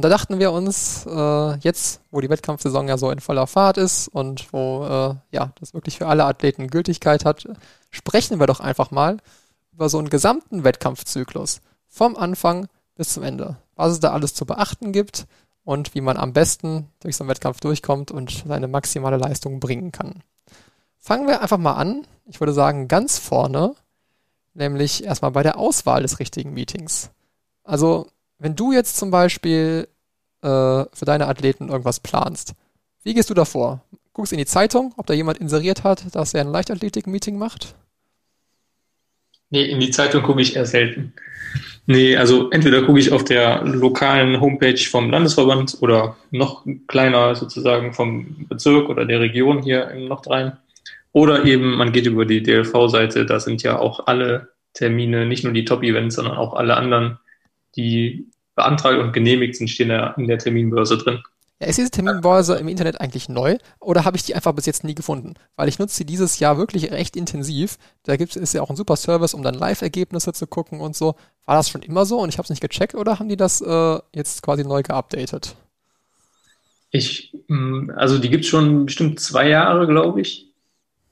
Und 0.00 0.04
da 0.04 0.08
dachten 0.08 0.38
wir 0.38 0.50
uns, 0.50 1.04
äh, 1.04 1.56
jetzt, 1.58 2.00
wo 2.10 2.22
die 2.22 2.30
Wettkampfsaison 2.30 2.88
ja 2.88 2.96
so 2.96 3.10
in 3.10 3.20
voller 3.20 3.46
Fahrt 3.46 3.76
ist 3.76 4.08
und 4.08 4.50
wo 4.50 4.82
äh, 4.86 5.14
ja 5.30 5.52
das 5.60 5.74
wirklich 5.74 5.98
für 5.98 6.06
alle 6.06 6.24
Athleten 6.24 6.68
Gültigkeit 6.68 7.26
hat, 7.26 7.46
sprechen 7.90 8.40
wir 8.40 8.46
doch 8.46 8.60
einfach 8.60 8.90
mal 8.90 9.18
über 9.74 9.90
so 9.90 9.98
einen 9.98 10.08
gesamten 10.08 10.64
Wettkampfzyklus 10.64 11.60
Vom 11.86 12.16
Anfang 12.16 12.68
bis 12.94 13.12
zum 13.12 13.24
Ende. 13.24 13.58
Was 13.76 13.92
es 13.92 14.00
da 14.00 14.12
alles 14.12 14.32
zu 14.32 14.46
beachten 14.46 14.92
gibt 14.92 15.26
und 15.64 15.94
wie 15.94 16.00
man 16.00 16.16
am 16.16 16.32
besten 16.32 16.88
durch 17.00 17.14
so 17.18 17.24
einen 17.24 17.28
Wettkampf 17.28 17.60
durchkommt 17.60 18.10
und 18.10 18.44
seine 18.48 18.68
maximale 18.68 19.18
Leistung 19.18 19.60
bringen 19.60 19.92
kann. 19.92 20.22
Fangen 20.96 21.28
wir 21.28 21.42
einfach 21.42 21.58
mal 21.58 21.74
an. 21.74 22.06
Ich 22.24 22.40
würde 22.40 22.54
sagen, 22.54 22.88
ganz 22.88 23.18
vorne, 23.18 23.74
nämlich 24.54 25.04
erstmal 25.04 25.32
bei 25.32 25.42
der 25.42 25.58
Auswahl 25.58 26.00
des 26.00 26.20
richtigen 26.20 26.54
Meetings. 26.54 27.10
Also, 27.64 28.06
wenn 28.40 28.56
du 28.56 28.72
jetzt 28.72 28.96
zum 28.96 29.10
Beispiel 29.10 29.86
äh, 30.42 30.46
für 30.46 31.04
deine 31.04 31.28
Athleten 31.28 31.68
irgendwas 31.68 32.00
planst, 32.00 32.54
wie 33.02 33.14
gehst 33.14 33.30
du 33.30 33.34
davor? 33.34 33.84
Guckst 34.12 34.32
in 34.32 34.38
die 34.38 34.46
Zeitung, 34.46 34.92
ob 34.96 35.06
da 35.06 35.14
jemand 35.14 35.38
inseriert 35.38 35.84
hat, 35.84 36.14
dass 36.14 36.34
er 36.34 36.40
ein 36.40 36.50
Leichtathletik-Meeting 36.50 37.38
macht? 37.38 37.74
Nee, 39.50 39.64
in 39.64 39.80
die 39.80 39.90
Zeitung 39.90 40.22
gucke 40.22 40.40
ich 40.40 40.56
eher 40.56 40.66
selten. 40.66 41.12
Nee, 41.86 42.16
also 42.16 42.50
entweder 42.50 42.82
gucke 42.82 43.00
ich 43.00 43.12
auf 43.12 43.24
der 43.24 43.64
lokalen 43.64 44.40
Homepage 44.40 44.78
vom 44.78 45.10
Landesverband 45.10 45.78
oder 45.80 46.16
noch 46.30 46.64
kleiner 46.86 47.34
sozusagen 47.34 47.92
vom 47.92 48.46
Bezirk 48.48 48.88
oder 48.88 49.04
der 49.04 49.20
Region 49.20 49.62
hier 49.62 49.90
in 49.90 50.06
Nordrhein. 50.08 50.56
Oder 51.12 51.44
eben 51.44 51.76
man 51.76 51.92
geht 51.92 52.06
über 52.06 52.26
die 52.26 52.42
DLV-Seite, 52.42 53.26
da 53.26 53.40
sind 53.40 53.62
ja 53.62 53.78
auch 53.78 54.06
alle 54.06 54.50
Termine, 54.74 55.26
nicht 55.26 55.42
nur 55.42 55.52
die 55.52 55.64
Top-Events, 55.64 56.14
sondern 56.14 56.36
auch 56.36 56.54
alle 56.54 56.76
anderen, 56.76 57.18
die 57.76 58.28
beantragt 58.54 58.98
und 58.98 59.12
genehmigt 59.12 59.56
sind, 59.56 59.68
stehen 59.68 59.88
da 59.88 60.14
in 60.16 60.28
der 60.28 60.38
Terminbörse 60.38 60.98
drin. 60.98 61.22
Ja, 61.60 61.66
ist 61.66 61.76
diese 61.76 61.90
Terminbörse 61.90 62.56
im 62.56 62.68
Internet 62.68 63.00
eigentlich 63.02 63.28
neu 63.28 63.58
oder 63.80 64.06
habe 64.06 64.16
ich 64.16 64.22
die 64.22 64.34
einfach 64.34 64.52
bis 64.52 64.64
jetzt 64.64 64.82
nie 64.82 64.94
gefunden? 64.94 65.34
Weil 65.56 65.68
ich 65.68 65.78
nutze 65.78 65.94
sie 65.94 66.06
dieses 66.06 66.38
Jahr 66.38 66.56
wirklich 66.56 66.90
recht 66.90 67.16
intensiv. 67.16 67.76
Da 68.04 68.16
gibt 68.16 68.34
es 68.34 68.52
ja 68.54 68.62
auch 68.62 68.70
ein 68.70 68.76
super 68.76 68.96
Service, 68.96 69.34
um 69.34 69.42
dann 69.42 69.54
Live-Ergebnisse 69.54 70.32
zu 70.32 70.46
gucken 70.46 70.80
und 70.80 70.96
so. 70.96 71.16
War 71.44 71.56
das 71.56 71.68
schon 71.68 71.82
immer 71.82 72.06
so 72.06 72.18
und 72.18 72.30
ich 72.30 72.38
habe 72.38 72.44
es 72.44 72.50
nicht 72.50 72.62
gecheckt 72.62 72.94
oder 72.94 73.18
haben 73.18 73.28
die 73.28 73.36
das 73.36 73.60
äh, 73.60 73.98
jetzt 74.14 74.42
quasi 74.42 74.64
neu 74.64 74.82
geupdatet? 74.82 75.54
Ich, 76.92 77.36
mm, 77.48 77.90
also 77.94 78.18
die 78.18 78.30
gibt 78.30 78.44
es 78.44 78.50
schon 78.50 78.86
bestimmt 78.86 79.20
zwei 79.20 79.48
Jahre, 79.48 79.86
glaube 79.86 80.22
ich. 80.22 80.46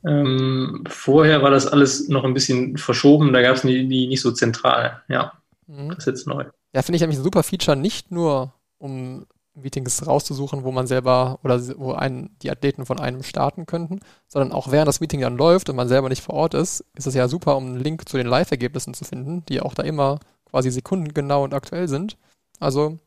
Ähm, 0.02 0.84
vorher 0.88 1.42
war 1.42 1.50
das 1.50 1.66
alles 1.66 2.08
noch 2.08 2.24
ein 2.24 2.34
bisschen 2.34 2.78
verschoben, 2.78 3.34
da 3.34 3.42
gab 3.42 3.56
es 3.56 3.62
die, 3.62 3.86
die 3.86 4.06
nicht 4.06 4.22
so 4.22 4.32
zentral. 4.32 5.02
Ja, 5.08 5.34
mhm. 5.68 5.90
das 5.90 5.98
ist 5.98 6.06
jetzt 6.06 6.26
neu. 6.26 6.44
Ja, 6.74 6.82
finde 6.82 6.96
ich 6.96 7.00
nämlich 7.02 7.18
ein 7.18 7.24
super 7.24 7.42
Feature, 7.42 7.76
nicht 7.76 8.10
nur 8.10 8.52
um 8.78 9.26
Meetings 9.62 10.06
rauszusuchen, 10.06 10.64
wo 10.64 10.72
man 10.72 10.86
selber 10.86 11.38
oder 11.42 11.60
wo 11.78 11.92
einen, 11.92 12.36
die 12.42 12.50
Athleten 12.50 12.86
von 12.86 12.98
einem 12.98 13.22
starten 13.22 13.66
könnten, 13.66 14.00
sondern 14.28 14.52
auch 14.52 14.70
während 14.70 14.88
das 14.88 15.00
Meeting 15.00 15.20
dann 15.20 15.36
läuft 15.36 15.68
und 15.68 15.76
man 15.76 15.88
selber 15.88 16.08
nicht 16.08 16.22
vor 16.22 16.34
Ort 16.34 16.54
ist, 16.54 16.84
ist 16.94 17.06
es 17.06 17.14
ja 17.14 17.28
super, 17.28 17.56
um 17.56 17.66
einen 17.66 17.80
Link 17.80 18.08
zu 18.08 18.16
den 18.16 18.26
Live-Ergebnissen 18.26 18.94
zu 18.94 19.04
finden, 19.04 19.44
die 19.46 19.60
auch 19.60 19.74
da 19.74 19.82
immer 19.82 20.20
quasi 20.48 20.70
sekundengenau 20.70 21.44
und 21.44 21.54
aktuell 21.54 21.88
sind. 21.88 22.16
Also 22.60 22.98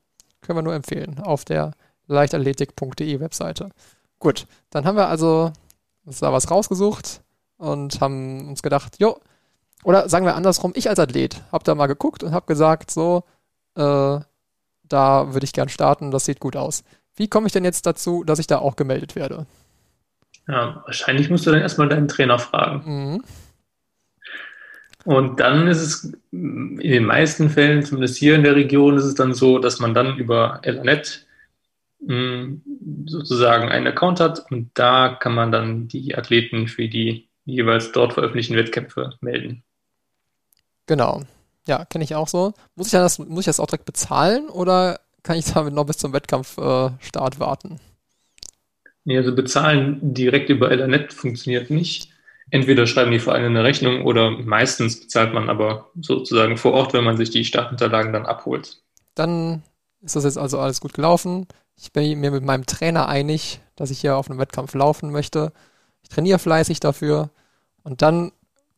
können 0.42 0.58
wir 0.58 0.64
nur 0.64 0.74
empfehlen 0.74 1.20
auf 1.20 1.46
der 1.46 1.72
leichtathletik.de 2.08 3.20
Webseite. 3.20 3.70
Gut, 4.20 4.48
dann 4.70 4.86
haben 4.86 4.98
wir 4.98 5.08
also 5.08 5.52
da 6.06 6.34
was 6.34 6.52
rausgesucht 6.52 7.22
und 7.58 8.02
haben 8.02 8.50
uns 8.50 8.62
gedacht, 8.62 8.98
jo, 9.00 9.18
oder 9.84 10.10
sagen 10.10 10.26
wir 10.26 10.36
andersrum, 10.36 10.74
ich 10.76 10.90
als 10.90 11.00
Athlet 11.00 11.42
habe 11.52 11.64
da 11.64 11.76
mal 11.76 11.88
geguckt 11.88 12.24
und 12.24 12.32
habe 12.32 12.46
gesagt, 12.46 12.92
so, 12.92 13.24
äh, 13.76 14.20
da 14.84 15.34
würde 15.34 15.44
ich 15.44 15.54
gern 15.54 15.70
starten, 15.70 16.12
das 16.12 16.26
sieht 16.26 16.40
gut 16.40 16.56
aus. 16.56 16.84
Wie 17.16 17.28
komme 17.28 17.48
ich 17.48 17.54
denn 17.54 17.64
jetzt 17.64 17.86
dazu, 17.86 18.24
dass 18.24 18.40
ich 18.40 18.48
da 18.48 18.60
auch 18.60 18.76
gemeldet 18.76 19.16
werde? 19.16 19.46
Ja, 20.48 20.82
wahrscheinlich 20.86 21.30
musst 21.30 21.46
du 21.46 21.52
dann 21.52 21.62
erstmal 21.62 21.90
deinen 21.90 22.08
Trainer 22.08 22.40
fragen. 22.40 22.84
Mhm. 22.86 23.24
Und 25.04 25.40
dann 25.40 25.68
ist 25.68 25.82
es 25.82 26.14
in 26.32 26.78
den 26.78 27.06
meisten 27.06 27.50
Fällen, 27.50 27.84
zumindest 27.84 28.18
hier 28.18 28.36
in 28.36 28.44
der 28.44 28.56
Region, 28.56 28.98
ist 28.98 29.06
es 29.06 29.16
dann 29.16 29.34
so, 29.34 29.58
dass 29.58 29.80
man 29.80 29.94
dann 29.94 30.18
über 30.18 30.60
Elanet 30.64 31.26
hm, 32.06 32.62
sozusagen 33.06 33.70
einen 33.70 33.88
Account 33.88 34.20
hat 34.20 34.52
und 34.52 34.72
da 34.76 35.10
kann 35.20 35.34
man 35.34 35.52
dann 35.52 35.88
die 35.88 36.16
Athleten 36.16 36.68
für 36.68 36.88
die 36.88 37.30
jeweils 37.46 37.92
dort 37.92 38.14
veröffentlichten 38.14 38.56
Wettkämpfe 38.56 39.12
melden. 39.22 39.64
Genau. 40.88 41.22
Ja, 41.68 41.86
kenne 41.86 42.04
ich 42.04 42.16
auch 42.16 42.28
so. 42.28 42.54
Muss 42.76 42.88
ich, 42.88 42.94
das, 42.94 43.20
muss 43.20 43.42
ich 43.42 43.46
das 43.46 43.60
auch 43.60 43.68
direkt 43.68 43.86
bezahlen 43.86 44.50
oder 44.50 45.00
kann 45.24 45.38
ich 45.38 45.46
damit 45.46 45.74
noch 45.74 45.86
bis 45.86 45.98
zum 45.98 46.14
Wettkampfstart 46.14 47.36
äh, 47.36 47.40
warten? 47.40 47.80
Nee, 49.04 49.18
also 49.18 49.34
bezahlen 49.34 50.14
direkt 50.14 50.50
über 50.50 50.72
Elanet 50.72 51.14
funktioniert 51.14 51.70
nicht. 51.70 52.10
Entweder 52.50 52.86
schreiben 52.86 53.12
die 53.12 53.20
Vereine 53.20 53.48
eine 53.48 53.64
Rechnung 53.64 54.06
oder 54.06 54.32
meistens 54.32 55.00
bezahlt 55.00 55.34
man 55.34 55.50
aber 55.50 55.90
sozusagen 56.00 56.58
vor 56.58 56.74
Ort, 56.74 56.94
wenn 56.94 57.04
man 57.04 57.18
sich 57.18 57.30
die 57.30 57.46
Startunterlagen 57.46 58.12
dann 58.12 58.26
abholt. 58.26 58.82
Dann 59.16 59.64
ist 60.02 60.16
das 60.16 60.26
jetzt 60.26 60.38
also 60.38 60.60
alles 60.60 60.82
gut 60.82 60.94
gelaufen. 60.94 61.48
Ich 61.78 61.92
bin 61.94 62.20
mir 62.20 62.32
mit 62.32 62.44
meinem 62.44 62.66
Trainer 62.66 63.08
einig, 63.08 63.62
dass 63.76 63.90
ich 63.90 64.02
hier 64.02 64.18
auf 64.18 64.30
einem 64.30 64.40
Wettkampf 64.40 64.74
laufen 64.74 65.12
möchte. 65.12 65.54
Ich 66.04 66.10
trainiere 66.10 66.40
fleißig 66.40 66.80
dafür. 66.80 67.30
Und 67.84 68.02
dann 68.02 68.32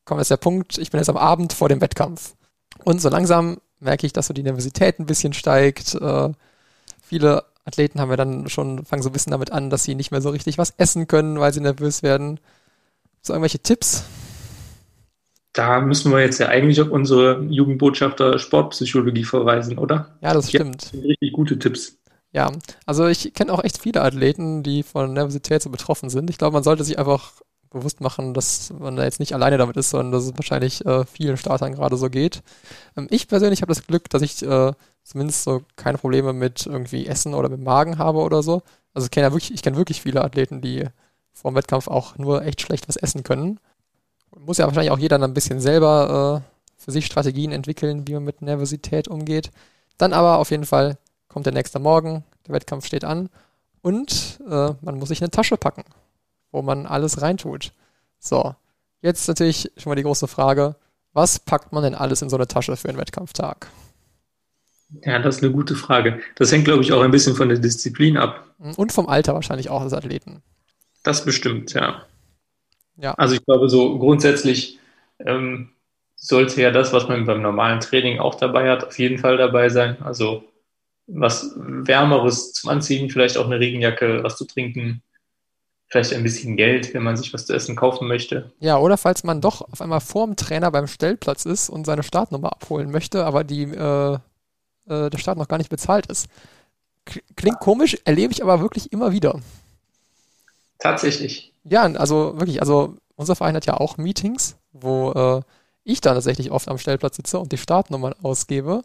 kommt 0.05 0.19
jetzt 0.19 0.31
der 0.31 0.37
Punkt, 0.37 0.77
ich 0.77 0.91
bin 0.91 0.99
jetzt 0.99 1.09
am 1.09 1.17
Abend 1.17 1.53
vor 1.53 1.69
dem 1.69 1.81
Wettkampf. 1.81 2.35
Und 2.83 3.01
so 3.01 3.09
langsam 3.09 3.57
merke 3.79 4.05
ich, 4.05 4.13
dass 4.13 4.27
so 4.27 4.33
die 4.33 4.43
Nervosität 4.43 4.99
ein 4.99 5.05
bisschen 5.05 5.33
steigt. 5.33 5.95
Äh, 5.95 6.29
viele 7.01 7.43
Athleten 7.65 7.99
haben 7.99 8.09
ja 8.09 8.17
dann 8.17 8.49
schon, 8.49 8.85
fangen 8.85 9.03
so 9.03 9.09
ein 9.09 9.13
bisschen 9.13 9.31
damit 9.31 9.51
an, 9.51 9.69
dass 9.69 9.83
sie 9.83 9.95
nicht 9.95 10.11
mehr 10.11 10.21
so 10.21 10.29
richtig 10.29 10.57
was 10.57 10.73
essen 10.77 11.07
können, 11.07 11.39
weil 11.39 11.53
sie 11.53 11.61
nervös 11.61 12.03
werden. 12.03 12.39
So 13.21 13.33
irgendwelche 13.33 13.59
Tipps? 13.59 14.03
Da 15.53 15.81
müssen 15.81 16.11
wir 16.11 16.19
jetzt 16.19 16.39
ja 16.39 16.47
eigentlich 16.47 16.81
auf 16.81 16.89
unsere 16.89 17.41
Jugendbotschafter 17.43 18.39
Sportpsychologie 18.39 19.23
verweisen, 19.23 19.77
oder? 19.77 20.17
Ja, 20.21 20.33
das 20.33 20.49
stimmt. 20.49 20.91
Ja, 20.93 21.01
richtig 21.01 21.31
gute 21.31 21.59
Tipps. 21.59 21.97
Ja, 22.31 22.51
also 22.87 23.05
ich 23.05 23.35
kenne 23.35 23.53
auch 23.53 23.63
echt 23.63 23.77
viele 23.77 24.01
Athleten, 24.01 24.63
die 24.63 24.81
von 24.81 25.13
Nervosität 25.13 25.61
so 25.61 25.69
betroffen 25.69 26.09
sind. 26.09 26.31
Ich 26.31 26.39
glaube, 26.39 26.53
man 26.53 26.63
sollte 26.63 26.83
sich 26.83 26.97
einfach 26.97 27.33
bewusst 27.73 27.99
machen, 27.99 28.33
dass 28.33 28.71
man 28.71 28.95
da 28.95 29.03
jetzt 29.03 29.19
nicht 29.19 29.33
alleine 29.33 29.57
damit 29.57 29.75
ist, 29.75 29.89
sondern 29.89 30.11
dass 30.11 30.23
es 30.23 30.37
wahrscheinlich 30.37 30.85
äh, 30.85 31.05
vielen 31.05 31.37
Startern 31.37 31.73
gerade 31.73 31.97
so 31.97 32.09
geht. 32.09 32.41
Ähm, 32.95 33.07
ich 33.09 33.27
persönlich 33.27 33.61
habe 33.61 33.73
das 33.73 33.85
Glück, 33.85 34.09
dass 34.09 34.21
ich 34.21 34.41
äh, 34.43 34.71
zumindest 35.03 35.43
so 35.43 35.63
keine 35.75 35.97
Probleme 35.97 36.31
mit 36.31 36.65
irgendwie 36.65 37.07
Essen 37.07 37.33
oder 37.33 37.49
mit 37.49 37.61
Magen 37.61 37.97
habe 37.97 38.19
oder 38.19 38.41
so. 38.41 38.61
Also 38.93 39.05
ich 39.05 39.11
kenne 39.11 39.27
ja 39.27 39.33
wirklich, 39.33 39.53
ich 39.53 39.61
kenne 39.61 39.75
wirklich 39.75 40.01
viele 40.01 40.23
Athleten, 40.23 40.61
die 40.61 40.87
vor 41.33 41.51
dem 41.51 41.55
Wettkampf 41.55 41.87
auch 41.87 42.17
nur 42.17 42.43
echt 42.43 42.61
schlecht 42.61 42.87
was 42.87 42.95
essen 42.95 43.23
können. 43.23 43.59
Muss 44.37 44.57
ja 44.57 44.65
wahrscheinlich 44.65 44.91
auch 44.91 44.99
jeder 44.99 45.19
dann 45.19 45.31
ein 45.31 45.33
bisschen 45.33 45.59
selber 45.59 46.43
äh, 46.43 46.81
für 46.81 46.91
sich 46.91 47.05
Strategien 47.05 47.51
entwickeln, 47.51 48.07
wie 48.07 48.13
man 48.13 48.23
mit 48.23 48.41
Nervosität 48.41 49.07
umgeht. 49.07 49.51
Dann 49.97 50.13
aber 50.13 50.37
auf 50.37 50.51
jeden 50.51 50.65
Fall 50.65 50.97
kommt 51.27 51.45
der 51.45 51.53
nächste 51.53 51.79
Morgen, 51.79 52.23
der 52.47 52.55
Wettkampf 52.55 52.85
steht 52.85 53.03
an 53.03 53.29
und 53.81 54.39
äh, 54.49 54.73
man 54.81 54.97
muss 54.97 55.09
sich 55.09 55.21
eine 55.21 55.31
Tasche 55.31 55.57
packen 55.57 55.83
wo 56.53 56.61
man 56.61 56.85
alles 56.85 57.21
reintut. 57.21 57.73
So, 58.19 58.55
jetzt 59.01 59.27
natürlich 59.27 59.69
schon 59.75 59.89
mal 59.89 59.95
die 59.95 60.03
große 60.03 60.29
Frage, 60.29 60.75
was 61.11 61.39
packt 61.39 61.73
man 61.73 61.83
denn 61.83 61.95
alles 61.95 62.21
in 62.21 62.29
so 62.29 62.37
eine 62.37 62.47
Tasche 62.47 62.77
für 62.77 62.87
einen 62.87 62.97
Wettkampftag? 62.97 63.67
Ja, 65.01 65.19
das 65.19 65.37
ist 65.37 65.43
eine 65.43 65.51
gute 65.51 65.75
Frage. 65.75 66.21
Das 66.35 66.51
hängt, 66.51 66.65
glaube 66.65 66.83
ich, 66.83 66.93
auch 66.93 67.01
ein 67.01 67.11
bisschen 67.11 67.35
von 67.35 67.49
der 67.49 67.57
Disziplin 67.57 68.15
ab. 68.15 68.47
Und 68.77 68.93
vom 68.93 69.09
Alter 69.09 69.33
wahrscheinlich 69.33 69.69
auch 69.69 69.83
des 69.83 69.93
Athleten. 69.93 70.41
Das 71.03 71.25
bestimmt, 71.25 71.73
ja. 71.73 72.03
Ja. 72.97 73.13
Also 73.15 73.35
ich 73.35 73.43
glaube, 73.43 73.69
so 73.69 73.97
grundsätzlich 73.97 74.79
ähm, 75.19 75.69
sollte 76.15 76.61
ja 76.61 76.69
das, 76.69 76.93
was 76.93 77.07
man 77.07 77.25
beim 77.25 77.41
normalen 77.41 77.79
Training 77.79 78.19
auch 78.19 78.35
dabei 78.35 78.69
hat, 78.69 78.85
auf 78.85 78.99
jeden 78.99 79.17
Fall 79.17 79.37
dabei 79.37 79.69
sein. 79.69 79.97
Also 80.03 80.43
was 81.07 81.53
Wärmeres 81.57 82.53
zum 82.53 82.69
Anziehen, 82.69 83.09
vielleicht 83.09 83.37
auch 83.37 83.47
eine 83.47 83.59
Regenjacke, 83.59 84.23
was 84.23 84.37
zu 84.37 84.45
trinken, 84.45 85.01
vielleicht 85.93 86.13
ein 86.13 86.23
bisschen 86.23 86.57
Geld, 86.57 86.91
wenn 86.95 87.03
man 87.03 87.17
sich 87.17 87.31
was 87.35 87.45
zu 87.45 87.53
essen 87.53 87.75
kaufen 87.75 88.07
möchte. 88.07 88.51
Ja, 88.59 88.79
oder 88.79 88.97
falls 88.97 89.23
man 89.23 89.41
doch 89.41 89.61
auf 89.61 89.79
einmal 89.79 90.01
vorm 90.01 90.35
Trainer 90.35 90.71
beim 90.71 90.87
Stellplatz 90.87 91.45
ist 91.45 91.69
und 91.69 91.85
seine 91.85 92.01
Startnummer 92.01 92.51
abholen 92.51 92.89
möchte, 92.89 93.23
aber 93.23 93.43
die, 93.43 93.61
äh, 93.61 94.13
äh, 94.15 95.09
der 95.11 95.17
Start 95.19 95.37
noch 95.37 95.47
gar 95.47 95.59
nicht 95.59 95.69
bezahlt 95.69 96.07
ist. 96.07 96.29
Klingt 97.35 97.59
komisch, 97.59 97.95
erlebe 98.05 98.33
ich 98.33 98.41
aber 98.41 98.59
wirklich 98.59 98.91
immer 98.91 99.11
wieder. 99.11 99.39
Tatsächlich. 100.79 101.53
Ja, 101.63 101.83
also 101.83 102.39
wirklich, 102.39 102.61
also 102.61 102.95
unser 103.15 103.35
Verein 103.35 103.55
hat 103.55 103.67
ja 103.67 103.77
auch 103.77 103.97
Meetings, 103.97 104.55
wo 104.71 105.11
äh, 105.11 105.41
ich 105.83 106.01
dann 106.01 106.15
tatsächlich 106.15 106.49
oft 106.49 106.69
am 106.69 106.79
Stellplatz 106.79 107.17
sitze 107.17 107.37
und 107.37 107.51
die 107.51 107.57
Startnummern 107.59 108.15
ausgebe. 108.23 108.81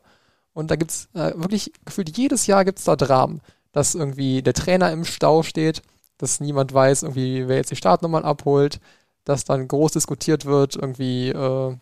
Und 0.52 0.70
da 0.70 0.76
gibt 0.76 0.90
es 0.90 1.08
äh, 1.14 1.32
wirklich 1.36 1.72
gefühlt 1.86 2.14
jedes 2.18 2.46
Jahr 2.46 2.66
gibt 2.66 2.80
es 2.80 2.84
da 2.84 2.96
Dramen, 2.96 3.40
dass 3.72 3.94
irgendwie 3.94 4.42
der 4.42 4.52
Trainer 4.52 4.92
im 4.92 5.06
Stau 5.06 5.42
steht 5.42 5.80
dass 6.18 6.40
niemand 6.40 6.74
weiß, 6.74 7.04
irgendwie, 7.04 7.48
wer 7.48 7.56
jetzt 7.56 7.70
die 7.70 7.76
Startnummern 7.76 8.24
abholt, 8.24 8.80
dass 9.24 9.44
dann 9.44 9.68
groß 9.68 9.92
diskutiert 9.92 10.44
wird, 10.44 10.76
irgendwie, 10.76 11.28
äh, 11.28 11.76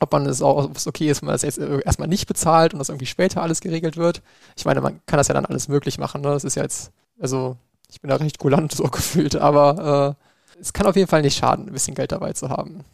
ob 0.00 0.12
man 0.12 0.26
es 0.26 0.42
auch 0.42 0.64
ob 0.64 0.76
es 0.76 0.86
okay 0.86 1.10
ist, 1.10 1.22
wenn 1.22 1.26
man 1.26 1.34
das 1.34 1.42
jetzt 1.42 1.58
erstmal 1.58 2.08
nicht 2.08 2.26
bezahlt 2.26 2.72
und 2.72 2.78
das 2.78 2.88
irgendwie 2.88 3.06
später 3.06 3.42
alles 3.42 3.60
geregelt 3.60 3.96
wird. 3.96 4.22
Ich 4.56 4.64
meine, 4.64 4.80
man 4.80 5.00
kann 5.06 5.18
das 5.18 5.28
ja 5.28 5.34
dann 5.34 5.46
alles 5.46 5.68
möglich 5.68 5.98
machen. 5.98 6.20
Ne? 6.20 6.28
Das 6.28 6.44
ist 6.44 6.56
ja 6.56 6.62
jetzt, 6.62 6.92
also 7.18 7.56
ich 7.90 8.00
bin 8.00 8.10
da 8.10 8.16
recht 8.16 8.38
kulant 8.38 8.72
so 8.76 8.84
gefühlt, 8.84 9.36
aber 9.36 10.16
äh, 10.56 10.60
es 10.60 10.72
kann 10.72 10.86
auf 10.86 10.96
jeden 10.96 11.08
Fall 11.08 11.22
nicht 11.22 11.38
schaden, 11.38 11.66
ein 11.66 11.72
bisschen 11.72 11.94
Geld 11.94 12.12
dabei 12.12 12.32
zu 12.32 12.50
haben. 12.50 12.84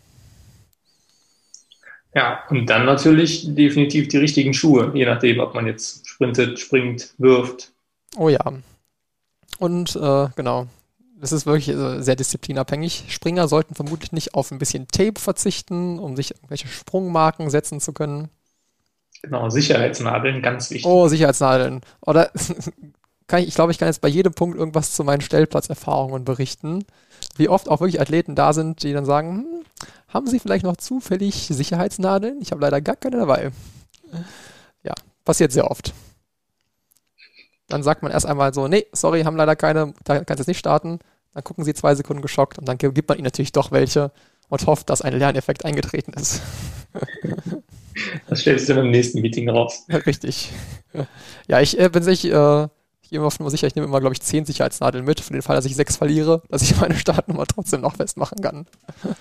Ja, 2.14 2.40
und 2.50 2.66
dann 2.66 2.86
natürlich 2.86 3.54
definitiv 3.54 4.08
die 4.08 4.16
richtigen 4.16 4.52
Schuhe, 4.52 4.90
je 4.94 5.06
nachdem, 5.06 5.38
ob 5.38 5.54
man 5.54 5.66
jetzt 5.66 6.08
sprintet, 6.08 6.58
springt, 6.58 7.14
wirft. 7.18 7.70
Oh 8.16 8.28
ja. 8.28 8.40
Und 9.58 9.96
äh, 9.96 10.28
genau, 10.36 10.66
das 11.20 11.32
ist 11.32 11.46
wirklich 11.46 11.68
äh, 11.68 12.02
sehr 12.02 12.16
disziplinabhängig. 12.16 13.04
Springer 13.08 13.46
sollten 13.46 13.74
vermutlich 13.74 14.12
nicht 14.12 14.34
auf 14.34 14.50
ein 14.50 14.58
bisschen 14.58 14.88
Tape 14.88 15.20
verzichten, 15.20 15.98
um 15.98 16.16
sich 16.16 16.34
irgendwelche 16.34 16.68
Sprungmarken 16.68 17.50
setzen 17.50 17.80
zu 17.80 17.92
können. 17.92 18.28
Genau, 19.22 19.50
Sicherheitsnadeln, 19.50 20.40
ganz 20.40 20.70
wichtig. 20.70 20.86
Oh, 20.86 21.08
Sicherheitsnadeln. 21.08 21.82
Oder 22.00 22.30
kann 23.26 23.42
ich, 23.42 23.48
ich 23.48 23.54
glaube, 23.54 23.70
ich 23.72 23.78
kann 23.78 23.88
jetzt 23.88 24.00
bei 24.00 24.08
jedem 24.08 24.32
Punkt 24.32 24.56
irgendwas 24.56 24.92
zu 24.92 25.04
meinen 25.04 25.20
Stellplatzerfahrungen 25.20 26.24
berichten. 26.24 26.86
Wie 27.36 27.50
oft 27.50 27.68
auch 27.68 27.80
wirklich 27.80 28.00
Athleten 28.00 28.34
da 28.34 28.54
sind, 28.54 28.82
die 28.82 28.94
dann 28.94 29.04
sagen, 29.04 29.44
hm, 29.44 29.64
haben 30.08 30.26
Sie 30.26 30.38
vielleicht 30.38 30.64
noch 30.64 30.76
zufällig 30.78 31.48
Sicherheitsnadeln? 31.48 32.40
Ich 32.40 32.50
habe 32.50 32.62
leider 32.62 32.80
gar 32.80 32.96
keine 32.96 33.18
dabei. 33.18 33.50
Ja, 34.82 34.94
passiert 35.24 35.52
sehr 35.52 35.70
oft. 35.70 35.92
Dann 37.70 37.82
sagt 37.82 38.02
man 38.02 38.12
erst 38.12 38.26
einmal 38.26 38.52
so, 38.52 38.68
nee, 38.68 38.86
sorry, 38.92 39.22
haben 39.22 39.36
leider 39.36 39.56
keine, 39.56 39.94
da 40.04 40.16
kannst 40.16 40.38
du 40.38 40.42
jetzt 40.42 40.48
nicht 40.48 40.58
starten. 40.58 40.98
Dann 41.32 41.44
gucken 41.44 41.64
sie 41.64 41.74
zwei 41.74 41.94
Sekunden 41.94 42.22
geschockt 42.22 42.58
und 42.58 42.68
dann 42.68 42.76
gibt 42.76 43.08
man 43.08 43.16
ihnen 43.16 43.24
natürlich 43.24 43.52
doch 43.52 43.70
welche 43.70 44.10
und 44.48 44.66
hofft, 44.66 44.90
dass 44.90 45.00
ein 45.00 45.18
Lerneffekt 45.18 45.64
eingetreten 45.64 46.12
ist. 46.12 46.42
Das 48.28 48.40
stellst 48.40 48.68
du 48.68 48.74
dann 48.74 48.86
im 48.86 48.92
nächsten 48.92 49.20
Meeting 49.20 49.48
raus. 49.50 49.84
Richtig. 50.06 50.50
Ja, 51.48 51.60
ich 51.60 51.78
äh, 51.78 51.88
bin 51.88 52.02
sich, 52.02 52.24
äh, 52.24 52.68
ich 53.02 53.10
bin 53.10 53.20
mir 53.20 53.50
sicher, 53.50 53.66
ich 53.66 53.74
nehme 53.74 53.86
immer, 53.86 54.00
glaube 54.00 54.14
ich, 54.14 54.22
zehn 54.22 54.44
Sicherheitsnadeln 54.44 55.04
mit, 55.04 55.20
für 55.20 55.32
den 55.32 55.42
Fall, 55.42 55.56
dass 55.56 55.64
ich 55.64 55.76
sechs 55.76 55.96
verliere, 55.96 56.42
dass 56.48 56.62
ich 56.62 56.80
meine 56.80 56.94
Startnummer 56.96 57.46
trotzdem 57.46 57.80
noch 57.80 57.96
festmachen 57.96 58.40
kann. 58.40 58.66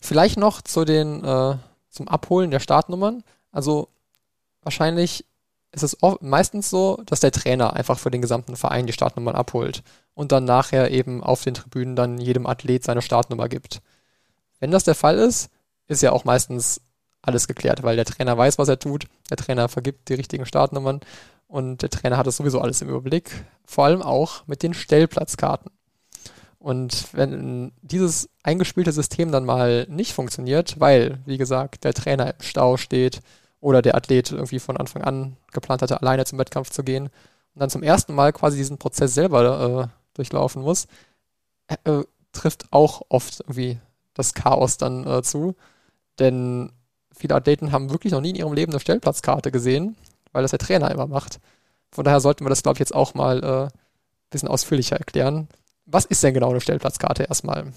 Vielleicht 0.00 0.38
noch 0.38 0.62
zu 0.62 0.84
den, 0.84 1.22
äh, 1.24 1.56
zum 1.90 2.08
Abholen 2.08 2.50
der 2.50 2.60
Startnummern. 2.60 3.22
Also 3.50 3.88
wahrscheinlich 4.62 5.26
ist 5.72 5.82
es 5.82 5.96
meistens 6.20 6.68
so, 6.68 7.02
dass 7.06 7.20
der 7.20 7.32
Trainer 7.32 7.74
einfach 7.74 7.98
für 7.98 8.10
den 8.10 8.20
gesamten 8.20 8.56
Verein 8.56 8.86
die 8.86 8.92
Startnummern 8.92 9.34
abholt 9.34 9.82
und 10.14 10.30
dann 10.30 10.44
nachher 10.44 10.90
eben 10.90 11.22
auf 11.22 11.42
den 11.42 11.54
Tribünen 11.54 11.96
dann 11.96 12.18
jedem 12.18 12.46
Athlet 12.46 12.84
seine 12.84 13.02
Startnummer 13.02 13.48
gibt. 13.48 13.80
Wenn 14.60 14.70
das 14.70 14.84
der 14.84 14.94
Fall 14.94 15.18
ist, 15.18 15.48
ist 15.88 16.02
ja 16.02 16.12
auch 16.12 16.24
meistens 16.24 16.80
alles 17.22 17.48
geklärt, 17.48 17.82
weil 17.82 17.96
der 17.96 18.04
Trainer 18.04 18.36
weiß, 18.36 18.58
was 18.58 18.68
er 18.68 18.78
tut, 18.78 19.06
der 19.30 19.36
Trainer 19.36 19.68
vergibt 19.68 20.08
die 20.08 20.14
richtigen 20.14 20.44
Startnummern 20.44 21.00
und 21.48 21.82
der 21.82 21.90
Trainer 21.90 22.16
hat 22.16 22.26
es 22.26 22.36
sowieso 22.36 22.60
alles 22.60 22.82
im 22.82 22.88
Überblick, 22.88 23.44
vor 23.64 23.84
allem 23.84 24.02
auch 24.02 24.46
mit 24.46 24.62
den 24.62 24.74
Stellplatzkarten. 24.74 25.70
Und 26.58 27.06
wenn 27.12 27.72
dieses 27.82 28.28
eingespielte 28.42 28.92
System 28.92 29.32
dann 29.32 29.44
mal 29.44 29.86
nicht 29.88 30.12
funktioniert, 30.12 30.78
weil, 30.78 31.18
wie 31.26 31.38
gesagt, 31.38 31.84
der 31.84 31.92
Trainer 31.92 32.34
im 32.34 32.40
Stau 32.40 32.76
steht 32.76 33.20
oder 33.62 33.80
der 33.80 33.94
Athlet 33.94 34.32
irgendwie 34.32 34.58
von 34.58 34.76
Anfang 34.76 35.02
an 35.02 35.36
geplant 35.52 35.80
hatte, 35.80 36.02
alleine 36.02 36.26
zum 36.26 36.38
Wettkampf 36.38 36.70
zu 36.70 36.82
gehen 36.82 37.04
und 37.04 37.60
dann 37.60 37.70
zum 37.70 37.82
ersten 37.82 38.14
Mal 38.14 38.32
quasi 38.32 38.58
diesen 38.58 38.76
Prozess 38.76 39.14
selber 39.14 39.84
äh, 39.84 39.88
durchlaufen 40.14 40.62
muss, 40.62 40.88
äh, 41.68 41.76
äh, 41.90 42.04
trifft 42.32 42.66
auch 42.72 43.02
oft 43.08 43.40
irgendwie 43.40 43.78
das 44.14 44.34
Chaos 44.34 44.76
dann 44.78 45.06
äh, 45.06 45.22
zu. 45.22 45.54
Denn 46.18 46.72
viele 47.16 47.36
Athleten 47.36 47.72
haben 47.72 47.90
wirklich 47.90 48.12
noch 48.12 48.20
nie 48.20 48.30
in 48.30 48.36
ihrem 48.36 48.52
Leben 48.52 48.72
eine 48.72 48.80
Stellplatzkarte 48.80 49.52
gesehen, 49.52 49.96
weil 50.32 50.42
das 50.42 50.50
der 50.50 50.58
Trainer 50.58 50.90
immer 50.90 51.06
macht. 51.06 51.38
Von 51.92 52.04
daher 52.04 52.20
sollten 52.20 52.44
wir 52.44 52.50
das, 52.50 52.64
glaube 52.64 52.76
ich, 52.76 52.80
jetzt 52.80 52.94
auch 52.94 53.14
mal 53.14 53.44
ein 53.44 53.66
äh, 53.66 53.70
bisschen 54.30 54.48
ausführlicher 54.48 54.96
erklären. 54.96 55.48
Was 55.86 56.04
ist 56.04 56.22
denn 56.24 56.34
genau 56.34 56.50
eine 56.50 56.60
Stellplatzkarte 56.60 57.24
erstmal? 57.24 57.72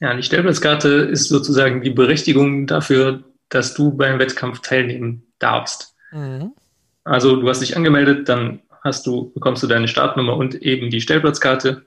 Ja, 0.00 0.14
die 0.14 0.22
Stellplatzkarte 0.22 0.88
ist 0.88 1.28
sozusagen 1.28 1.82
die 1.82 1.90
Berechtigung 1.90 2.66
dafür, 2.66 3.22
dass 3.52 3.74
du 3.74 3.92
beim 3.92 4.18
Wettkampf 4.18 4.60
teilnehmen 4.60 5.26
darfst. 5.38 5.94
Mhm. 6.10 6.52
Also 7.04 7.36
du 7.36 7.48
hast 7.48 7.60
dich 7.60 7.76
angemeldet, 7.76 8.28
dann 8.28 8.60
hast 8.82 9.06
du, 9.06 9.30
bekommst 9.32 9.62
du 9.62 9.66
deine 9.66 9.88
Startnummer 9.88 10.36
und 10.36 10.54
eben 10.54 10.90
die 10.90 11.00
Stellplatzkarte. 11.00 11.84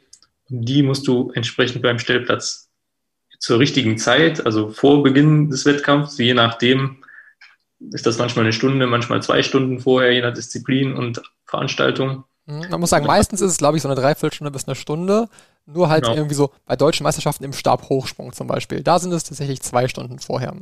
Und 0.50 0.62
die 0.62 0.84
musst 0.84 1.08
du 1.08 1.32
entsprechend 1.34 1.82
beim 1.82 1.98
Stellplatz 1.98 2.70
zur 3.40 3.60
richtigen 3.60 3.98
Zeit, 3.98 4.46
also 4.46 4.70
vor 4.70 5.04
Beginn 5.04 5.50
des 5.50 5.66
Wettkampfs, 5.66 6.18
je 6.18 6.34
nachdem, 6.34 7.04
ist 7.92 8.06
das 8.06 8.18
manchmal 8.18 8.46
eine 8.46 8.54
Stunde, 8.54 8.88
manchmal 8.88 9.22
zwei 9.22 9.44
Stunden 9.44 9.80
vorher, 9.80 10.12
je 10.12 10.22
nach 10.22 10.34
Disziplin 10.34 10.96
und 10.96 11.22
Veranstaltung. 11.46 12.24
Mhm. 12.46 12.68
Man 12.70 12.80
muss 12.80 12.92
sagen, 12.92 13.08
meistens 13.08 13.42
ist 13.42 13.52
es, 13.52 13.58
glaube 13.58 13.78
ich, 13.78 13.84
so 13.84 13.90
eine 13.90 14.00
Dreiviertelstunde 14.00 14.52
bis 14.52 14.68
eine 14.68 14.76
Stunde. 14.76 15.28
Nur 15.66 15.90
halt 15.90 16.04
genau. 16.04 16.16
irgendwie 16.16 16.36
so 16.36 16.52
bei 16.68 16.76
deutschen 16.76 17.04
Meisterschaften 17.04 17.44
im 17.44 17.54
Stabhochsprung 17.54 18.34
zum 18.34 18.46
Beispiel. 18.46 18.84
Da 18.84 19.00
sind 19.00 19.12
es 19.12 19.24
tatsächlich 19.24 19.62
zwei 19.62 19.88
Stunden 19.88 20.20
vorher. 20.20 20.54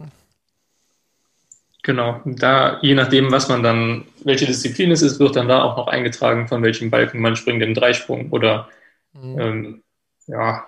Genau, 1.83 2.21
da, 2.25 2.79
je 2.81 2.95
nachdem, 2.95 3.29
was 3.31 3.49
man 3.49 3.61
dann, 3.61 4.05
welche 4.23 4.45
Disziplin 4.45 4.91
es 4.91 5.01
ist, 5.01 5.19
wird 5.19 5.35
dann 5.35 5.49
da 5.49 5.63
auch 5.63 5.75
noch 5.75 5.87
eingetragen, 5.87 6.47
von 6.47 6.63
welchem 6.63 6.89
Balken 6.89 7.19
man 7.19 7.35
springt 7.35 7.61
im 7.61 7.73
Dreisprung 7.73 8.31
oder, 8.31 8.69
mhm. 9.11 9.39
ähm, 9.39 9.83
ja, 10.27 10.63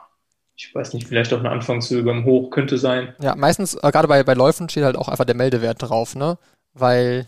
ich 0.58 0.75
weiß 0.75 0.93
nicht, 0.93 1.08
vielleicht 1.08 1.34
auch 1.34 1.39
eine 1.39 1.51
Anfangshöhe 1.51 2.04
beim 2.04 2.25
Hoch 2.25 2.49
könnte 2.49 2.78
sein. 2.78 3.15
Ja, 3.21 3.34
meistens, 3.36 3.75
äh, 3.75 3.91
gerade 3.91 4.10
bei, 4.10 4.23
bei 4.23 4.34
Läufen 4.34 4.67
steht 4.67 4.84
halt 4.84 4.97
auch 4.97 5.08
einfach 5.08 5.23
der 5.23 5.36
Meldewert 5.36 5.82
drauf, 5.82 6.15
ne? 6.15 6.38
Weil, 6.73 7.28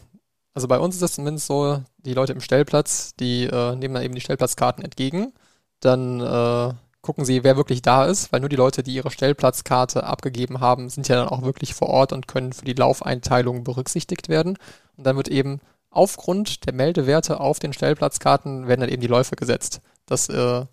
also 0.54 0.68
bei 0.68 0.80
uns 0.80 0.96
ist 0.96 1.02
das 1.02 1.14
zumindest 1.14 1.48
so, 1.48 1.82
die 1.98 2.14
Leute 2.14 2.34
im 2.34 2.42
Stellplatz, 2.42 3.16
die 3.16 3.46
äh, 3.46 3.76
nehmen 3.78 3.94
dann 3.94 4.04
eben 4.04 4.16
die 4.16 4.22
Stellplatzkarten 4.22 4.84
entgegen, 4.84 5.32
dann 5.80 6.20
äh, 6.20 6.74
gucken 7.08 7.24
sie, 7.24 7.46
wer 7.46 7.56
wirklich 7.56 7.82
da 7.82 8.04
ist, 8.04 8.34
weil 8.34 8.42
nur 8.42 8.50
die 8.50 8.58
Leute, 8.58 8.84
die 8.84 8.94
ihre 8.94 9.12
Stellplatzkarte 9.12 10.04
abgegeben 10.04 10.60
haben, 10.60 10.90
sind 10.90 11.08
ja 11.08 11.16
dann 11.16 11.30
auch 11.30 11.42
wirklich 11.42 11.74
vor 11.74 11.88
Ort 11.88 12.12
und 12.12 12.28
können 12.28 12.52
für 12.52 12.66
die 12.66 12.74
Laufeinteilung 12.74 13.64
berücksichtigt 13.64 14.28
werden. 14.28 14.58
Und 14.98 15.08
dann 15.08 15.16
wird 15.16 15.30
eben 15.30 15.62
aufgrund 15.90 16.66
der 16.66 16.74
Meldewerte 16.74 17.40
auf 17.40 17.60
den 17.60 17.72
Stellplatzkarten 17.72 18.68
werden 18.68 18.82
dann 18.82 18.90
eben 18.90 19.02
die 19.02 19.08
Läufe 19.08 19.38
gesetzt, 19.38 19.80
dass 20.06 20.28
äh, 20.28 20.66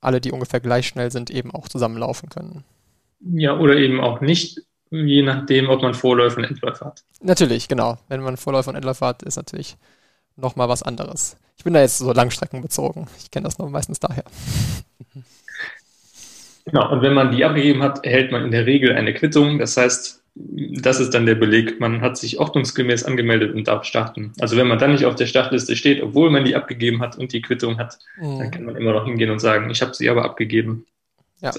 alle, 0.00 0.20
die 0.20 0.30
ungefähr 0.30 0.60
gleich 0.60 0.86
schnell 0.86 1.10
sind, 1.10 1.30
eben 1.30 1.50
auch 1.50 1.66
zusammenlaufen 1.66 2.28
können. 2.28 2.62
Ja, 3.18 3.58
oder 3.58 3.74
eben 3.74 4.00
auch 4.00 4.20
nicht, 4.20 4.60
je 4.90 5.22
nachdem, 5.22 5.68
ob 5.68 5.82
man 5.82 5.94
Vorläufe 5.94 6.36
und 6.36 6.44
Endläufe 6.44 6.84
hat. 6.84 7.02
Natürlich, 7.22 7.66
genau. 7.66 7.98
Wenn 8.06 8.20
man 8.20 8.36
Vorläufe 8.36 8.70
und 8.70 8.76
Endläufe 8.76 9.04
hat, 9.04 9.24
ist 9.24 9.34
natürlich 9.34 9.76
nochmal 10.36 10.68
was 10.68 10.84
anderes. 10.84 11.36
Ich 11.56 11.64
bin 11.64 11.74
da 11.74 11.80
jetzt 11.80 11.98
so 11.98 12.12
Langstrecken 12.12 12.62
bezogen. 12.62 13.08
Ich 13.18 13.32
kenne 13.32 13.46
das 13.46 13.58
noch 13.58 13.68
meistens 13.68 13.98
daher. 13.98 14.22
Genau, 16.64 16.92
und 16.92 17.02
wenn 17.02 17.14
man 17.14 17.30
die 17.30 17.44
abgegeben 17.44 17.82
hat, 17.82 18.04
erhält 18.04 18.30
man 18.30 18.44
in 18.44 18.50
der 18.50 18.66
Regel 18.66 18.94
eine 18.94 19.14
Quittung. 19.14 19.58
Das 19.58 19.76
heißt, 19.76 20.22
das 20.34 21.00
ist 21.00 21.12
dann 21.12 21.26
der 21.26 21.34
Beleg, 21.34 21.78
man 21.80 22.00
hat 22.00 22.16
sich 22.16 22.38
ordnungsgemäß 22.38 23.04
angemeldet 23.04 23.54
und 23.54 23.68
darf 23.68 23.84
starten. 23.84 24.32
Also 24.40 24.56
wenn 24.56 24.66
man 24.66 24.78
dann 24.78 24.92
nicht 24.92 25.04
auf 25.04 25.14
der 25.14 25.26
Startliste 25.26 25.76
steht, 25.76 26.02
obwohl 26.02 26.30
man 26.30 26.44
die 26.44 26.56
abgegeben 26.56 27.02
hat 27.02 27.18
und 27.18 27.32
die 27.32 27.42
Quittung 27.42 27.78
hat, 27.78 27.98
mhm. 28.18 28.38
dann 28.38 28.50
kann 28.50 28.64
man 28.64 28.76
immer 28.76 28.92
noch 28.92 29.04
hingehen 29.04 29.30
und 29.30 29.40
sagen, 29.40 29.68
ich 29.70 29.82
habe 29.82 29.94
sie 29.94 30.08
aber 30.08 30.24
abgegeben. 30.24 30.86
Ja. 31.40 31.52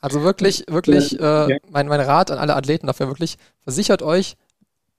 Also 0.00 0.22
wirklich, 0.22 0.64
wirklich, 0.68 1.18
äh, 1.20 1.58
mein, 1.70 1.88
mein 1.88 2.00
Rat 2.00 2.30
an 2.30 2.38
alle 2.38 2.56
Athleten 2.56 2.86
dafür 2.86 3.08
wirklich, 3.08 3.36
versichert 3.62 4.02
euch, 4.02 4.36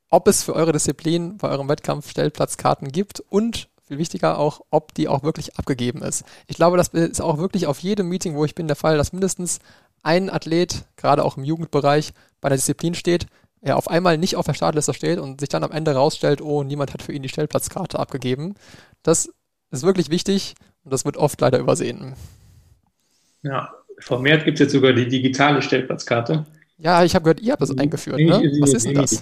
ob 0.10 0.28
es 0.28 0.44
für 0.44 0.56
eure 0.56 0.72
Disziplin 0.72 1.38
bei 1.38 1.50
eurem 1.50 1.70
Wettkampf 1.70 2.10
Stellplatzkarten 2.10 2.92
gibt 2.92 3.22
und 3.30 3.69
viel 3.90 3.98
wichtiger 3.98 4.38
auch, 4.38 4.62
ob 4.70 4.94
die 4.94 5.08
auch 5.08 5.24
wirklich 5.24 5.58
abgegeben 5.58 6.04
ist. 6.04 6.24
Ich 6.48 6.56
glaube, 6.56 6.78
das 6.78 6.90
ist 6.90 7.22
auch 7.22 7.40
wirklich 7.40 7.66
auf 7.68 7.80
jedem 7.80 8.08
Meeting, 8.08 8.36
wo 8.36 8.46
ich 8.46 8.56
bin, 8.56 8.68
der 8.68 8.76
Fall, 8.76 8.98
dass 8.98 9.14
mindestens 9.14 9.60
ein 10.04 10.30
Athlet, 10.30 10.86
gerade 10.96 11.26
auch 11.26 11.38
im 11.38 11.44
Jugendbereich, 11.44 12.14
bei 12.40 12.48
einer 12.48 12.56
Disziplin 12.56 12.94
steht, 12.94 13.26
er 13.62 13.78
auf 13.78 13.90
einmal 13.90 14.18
nicht 14.18 14.36
auf 14.36 14.46
der 14.46 14.54
Startliste 14.54 14.94
steht 14.94 15.20
und 15.20 15.42
sich 15.42 15.50
dann 15.50 15.64
am 15.64 15.72
Ende 15.72 15.94
rausstellt, 15.94 16.42
oh, 16.42 16.64
niemand 16.64 16.94
hat 16.94 17.02
für 17.02 17.12
ihn 17.12 17.24
die 17.24 17.30
Stellplatzkarte 17.30 18.00
abgegeben. 18.00 18.54
Das 19.04 19.30
ist 19.72 19.84
wirklich 19.84 20.10
wichtig 20.10 20.54
und 20.84 20.94
das 20.94 21.04
wird 21.04 21.18
oft 21.18 21.42
leider 21.42 21.58
übersehen. 21.58 22.14
Ja, 23.42 23.74
vermehrt 23.98 24.46
gibt 24.46 24.56
es 24.56 24.66
jetzt 24.66 24.74
sogar 24.74 24.94
die 24.94 25.08
digitale 25.08 25.62
Stellplatzkarte. 25.62 26.46
Ja, 26.78 27.04
ich 27.04 27.16
habe 27.16 27.24
gehört, 27.24 27.42
ihr 27.42 27.52
habt 27.52 27.62
das 27.62 27.76
eingeführt. 27.78 28.20
Ne? 28.20 28.40
Was 28.62 28.74
ist 28.74 28.86
denn 28.86 28.94
das? 28.94 29.22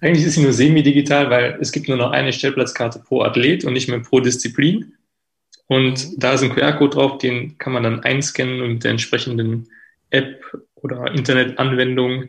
Eigentlich 0.00 0.24
ist 0.24 0.34
sie 0.34 0.42
nur 0.42 0.52
semi-digital, 0.52 1.30
weil 1.30 1.58
es 1.60 1.72
gibt 1.72 1.88
nur 1.88 1.96
noch 1.96 2.10
eine 2.10 2.32
Stellplatzkarte 2.32 3.00
pro 3.00 3.22
Athlet 3.22 3.64
und 3.64 3.72
nicht 3.72 3.88
mehr 3.88 4.00
pro 4.00 4.20
Disziplin. 4.20 4.94
Und 5.66 6.12
mhm. 6.12 6.14
da 6.18 6.32
ist 6.32 6.42
ein 6.42 6.54
QR-Code 6.54 6.96
drauf, 6.96 7.18
den 7.18 7.58
kann 7.58 7.72
man 7.72 7.82
dann 7.82 8.00
einscannen 8.00 8.60
und 8.62 8.72
mit 8.74 8.84
der 8.84 8.92
entsprechenden 8.92 9.68
App 10.10 10.42
oder 10.76 11.12
Internetanwendung 11.12 12.28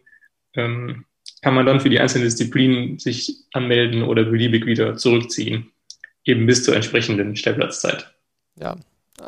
ähm, 0.56 1.06
kann 1.42 1.54
man 1.54 1.66
dann 1.66 1.80
für 1.80 1.90
die 1.90 2.00
einzelnen 2.00 2.26
Disziplinen 2.26 3.00
sich 3.00 3.46
anmelden 3.54 4.04
oder 4.04 4.26
beliebig 4.26 4.66
wieder 4.66 4.98
zurückziehen. 4.98 5.72
Eben 6.26 6.46
bis 6.46 6.64
zur 6.64 6.76
entsprechenden 6.76 7.36
Stellplatzzeit. 7.36 8.14
Ja, 8.60 8.76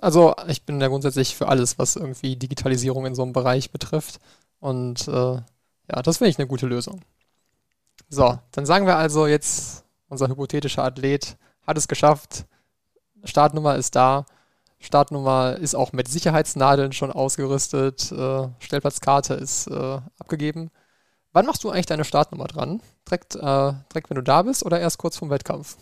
also 0.02 0.36
ich 0.48 0.64
bin 0.64 0.82
ja 0.82 0.88
grundsätzlich 0.88 1.36
für 1.36 1.48
alles, 1.48 1.80
was 1.80 1.96
irgendwie 1.96 2.36
Digitalisierung 2.36 3.06
in 3.06 3.16
so 3.16 3.24
einem 3.24 3.34
Bereich 3.34 3.72
betrifft. 3.72 4.20
Und 4.60 5.08
äh, 5.08 5.12
ja, 5.12 6.02
das 6.04 6.18
finde 6.18 6.30
ich 6.30 6.38
eine 6.38 6.48
gute 6.48 6.68
Lösung. 6.68 7.02
So, 8.14 8.38
dann 8.52 8.66
sagen 8.66 8.88
wir 8.88 8.98
also 8.98 9.26
jetzt, 9.26 9.86
unser 10.10 10.28
hypothetischer 10.28 10.84
Athlet 10.84 11.38
hat 11.66 11.78
es 11.78 11.88
geschafft, 11.88 12.46
Startnummer 13.24 13.78
ist 13.78 13.96
da, 13.96 14.26
Startnummer 14.80 15.56
ist 15.58 15.76
auch 15.76 15.94
mit 15.94 16.10
Sicherheitsnadeln 16.10 16.92
schon 16.92 17.12
ausgerüstet. 17.12 18.12
Äh, 18.12 18.50
Stellplatzkarte 18.60 19.36
ist 19.36 19.68
äh, 19.68 20.00
abgegeben. 20.20 20.72
Wann 21.32 21.46
machst 21.46 21.64
du 21.64 21.70
eigentlich 21.70 21.86
deine 21.86 22.04
Startnummer 22.04 22.48
dran? 22.48 22.82
Direkt, 23.08 23.36
äh, 23.36 23.40
direkt, 23.40 24.10
wenn 24.10 24.16
du 24.16 24.24
da 24.24 24.42
bist 24.42 24.66
oder 24.66 24.82
erst 24.82 24.98
kurz 24.98 25.18
vorm 25.18 25.32
Wettkampf? 25.32 25.78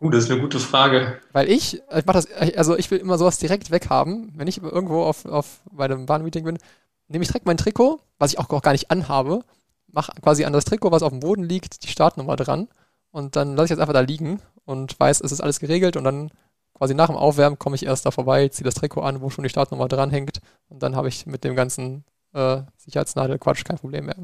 Uh, 0.00 0.10
das 0.10 0.24
ist 0.24 0.30
eine 0.32 0.40
gute 0.40 0.58
Frage. 0.58 1.20
Weil 1.32 1.48
ich, 1.48 1.74
ich 1.74 2.06
mach 2.06 2.14
das, 2.14 2.26
also 2.56 2.76
ich 2.76 2.90
will 2.90 2.98
immer 2.98 3.16
sowas 3.16 3.38
direkt 3.38 3.70
weghaben. 3.70 4.32
Wenn 4.34 4.48
ich 4.48 4.60
irgendwo 4.60 5.04
auf, 5.04 5.24
auf 5.24 5.60
bei 5.70 5.84
einem 5.84 6.06
Bahnmeeting 6.06 6.44
bin, 6.44 6.58
nehme 7.06 7.22
ich 7.22 7.28
direkt 7.28 7.46
mein 7.46 7.58
Trikot, 7.58 8.00
was 8.18 8.32
ich 8.32 8.38
auch 8.40 8.48
gar 8.48 8.72
nicht 8.72 8.90
anhabe, 8.90 9.44
mache 9.92 10.12
quasi 10.22 10.44
an 10.44 10.52
das 10.52 10.64
Trikot, 10.64 10.90
was 10.90 11.02
auf 11.02 11.10
dem 11.10 11.20
Boden 11.20 11.44
liegt, 11.44 11.84
die 11.84 11.88
Startnummer 11.88 12.36
dran 12.36 12.68
und 13.10 13.36
dann 13.36 13.56
lasse 13.56 13.66
ich 13.66 13.70
das 13.70 13.80
einfach 13.80 13.94
da 13.94 14.00
liegen 14.00 14.40
und 14.64 14.98
weiß, 14.98 15.20
es 15.20 15.32
ist 15.32 15.40
alles 15.40 15.60
geregelt 15.60 15.96
und 15.96 16.04
dann 16.04 16.30
quasi 16.74 16.94
nach 16.94 17.08
dem 17.08 17.16
Aufwärmen 17.16 17.58
komme 17.58 17.76
ich 17.76 17.84
erst 17.84 18.06
da 18.06 18.10
vorbei, 18.10 18.48
ziehe 18.48 18.64
das 18.64 18.74
Trikot 18.74 19.02
an, 19.02 19.20
wo 19.20 19.30
schon 19.30 19.42
die 19.42 19.50
Startnummer 19.50 19.88
dranhängt 19.88 20.40
und 20.68 20.82
dann 20.82 20.94
habe 20.94 21.08
ich 21.08 21.26
mit 21.26 21.44
dem 21.44 21.56
ganzen 21.56 22.04
äh, 22.34 22.62
Sicherheitsnadel-Quatsch 22.76 23.64
kein 23.64 23.78
Problem 23.78 24.06
mehr. 24.06 24.16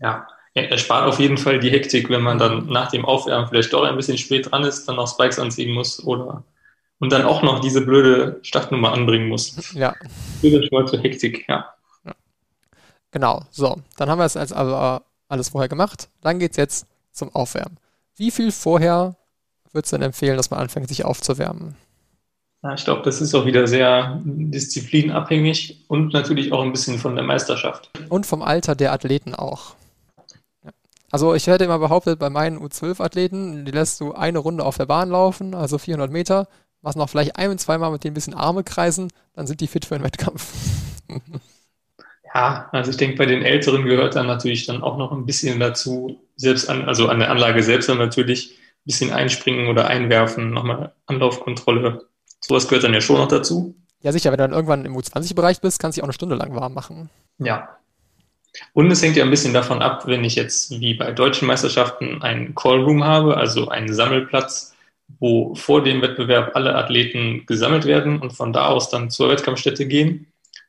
Ja, 0.00 0.26
er 0.54 0.78
spart 0.78 1.06
auf 1.06 1.20
jeden 1.20 1.38
Fall 1.38 1.60
die 1.60 1.70
Hektik, 1.70 2.10
wenn 2.10 2.22
man 2.22 2.38
dann 2.38 2.66
nach 2.66 2.90
dem 2.90 3.04
Aufwärmen 3.04 3.48
vielleicht 3.48 3.72
doch 3.72 3.84
ein 3.84 3.96
bisschen 3.96 4.18
spät 4.18 4.50
dran 4.50 4.64
ist, 4.64 4.88
dann 4.88 4.96
noch 4.96 5.08
Spikes 5.08 5.38
anziehen 5.38 5.72
muss 5.72 6.04
oder 6.04 6.44
und 7.00 7.12
dann 7.12 7.22
auch 7.22 7.42
noch 7.42 7.60
diese 7.60 7.80
blöde 7.80 8.40
Startnummer 8.42 8.92
anbringen 8.92 9.28
muss. 9.28 9.72
Ja. 9.72 9.94
Das 10.42 10.52
ist 10.52 10.68
schon 10.68 10.82
mal 10.82 10.86
zur 10.86 11.00
Hektik, 11.00 11.48
ja. 11.48 11.72
Genau, 13.10 13.42
so. 13.50 13.76
Dann 13.96 14.10
haben 14.10 14.18
wir 14.18 14.24
es 14.24 14.36
also 14.36 15.00
alles 15.28 15.48
vorher 15.50 15.68
gemacht. 15.68 16.08
Dann 16.20 16.38
geht 16.38 16.52
es 16.52 16.56
jetzt 16.56 16.86
zum 17.12 17.34
Aufwärmen. 17.34 17.78
Wie 18.16 18.30
viel 18.30 18.52
vorher 18.52 19.16
würdest 19.72 19.92
du 19.92 19.96
denn 19.96 20.06
empfehlen, 20.06 20.36
dass 20.36 20.50
man 20.50 20.60
anfängt, 20.60 20.88
sich 20.88 21.04
aufzuwärmen? 21.04 21.76
Ja, 22.62 22.74
ich 22.74 22.84
glaube, 22.84 23.02
das 23.02 23.20
ist 23.20 23.34
auch 23.34 23.46
wieder 23.46 23.68
sehr 23.68 24.20
disziplinabhängig 24.24 25.84
und 25.86 26.12
natürlich 26.12 26.52
auch 26.52 26.62
ein 26.62 26.72
bisschen 26.72 26.98
von 26.98 27.14
der 27.14 27.24
Meisterschaft. 27.24 27.90
Und 28.08 28.26
vom 28.26 28.42
Alter 28.42 28.74
der 28.74 28.92
Athleten 28.92 29.34
auch. 29.34 29.76
Also 31.10 31.34
ich 31.34 31.46
hätte 31.46 31.64
immer 31.64 31.78
behauptet, 31.78 32.18
bei 32.18 32.28
meinen 32.30 32.58
U12-Athleten, 32.58 33.64
die 33.64 33.70
lässt 33.70 34.00
du 34.00 34.12
eine 34.12 34.40
Runde 34.40 34.64
auf 34.64 34.76
der 34.76 34.86
Bahn 34.86 35.08
laufen, 35.08 35.54
also 35.54 35.78
400 35.78 36.10
Meter, 36.10 36.48
machst 36.82 36.98
noch 36.98 37.08
vielleicht 37.08 37.36
ein- 37.36 37.50
und 37.50 37.58
zweimal 37.58 37.90
mit 37.90 38.04
denen 38.04 38.12
ein 38.12 38.14
bisschen 38.14 38.34
Arme 38.34 38.64
kreisen, 38.64 39.10
dann 39.34 39.46
sind 39.46 39.60
die 39.60 39.68
fit 39.68 39.84
für 39.84 39.94
einen 39.94 40.04
Wettkampf. 40.04 40.52
Ja, 42.34 42.68
also 42.72 42.90
ich 42.90 42.96
denke, 42.96 43.16
bei 43.16 43.26
den 43.26 43.42
Älteren 43.42 43.84
gehört 43.84 44.16
dann 44.16 44.26
natürlich 44.26 44.66
dann 44.66 44.82
auch 44.82 44.98
noch 44.98 45.12
ein 45.12 45.26
bisschen 45.26 45.60
dazu, 45.60 46.20
selbst 46.36 46.68
an, 46.68 46.86
also 46.86 47.08
an 47.08 47.20
der 47.20 47.30
Anlage 47.30 47.62
selbst 47.62 47.88
dann 47.88 47.98
natürlich 47.98 48.50
ein 48.50 48.84
bisschen 48.84 49.12
einspringen 49.12 49.68
oder 49.68 49.86
einwerfen, 49.86 50.50
nochmal 50.50 50.92
Anlaufkontrolle. 51.06 52.06
Sowas 52.40 52.68
gehört 52.68 52.84
dann 52.84 52.94
ja 52.94 53.00
schon 53.00 53.16
noch 53.16 53.28
dazu. 53.28 53.74
Ja, 54.00 54.12
sicher, 54.12 54.30
wenn 54.30 54.38
du 54.38 54.44
dann 54.44 54.52
irgendwann 54.52 54.84
im 54.84 54.96
U20-Bereich 54.96 55.60
bist, 55.60 55.80
kannst 55.80 55.96
du 55.96 56.00
dich 56.00 56.02
auch 56.02 56.08
eine 56.08 56.12
Stunde 56.12 56.36
lang 56.36 56.54
warm 56.54 56.74
machen. 56.74 57.10
Ja. 57.38 57.76
Und 58.72 58.90
es 58.90 59.02
hängt 59.02 59.16
ja 59.16 59.24
ein 59.24 59.30
bisschen 59.30 59.54
davon 59.54 59.82
ab, 59.82 60.06
wenn 60.06 60.24
ich 60.24 60.34
jetzt 60.34 60.70
wie 60.80 60.94
bei 60.94 61.12
deutschen 61.12 61.46
Meisterschaften 61.46 62.22
einen 62.22 62.54
Callroom 62.54 63.04
habe, 63.04 63.36
also 63.36 63.68
einen 63.68 63.92
Sammelplatz, 63.92 64.74
wo 65.18 65.54
vor 65.54 65.82
dem 65.82 66.02
Wettbewerb 66.02 66.54
alle 66.54 66.74
Athleten 66.74 67.46
gesammelt 67.46 67.84
werden 67.84 68.20
und 68.20 68.32
von 68.32 68.52
da 68.52 68.66
aus 68.66 68.90
dann 68.90 69.10
zur 69.10 69.30
Wettkampfstätte 69.30 69.86
gehen 69.86 70.26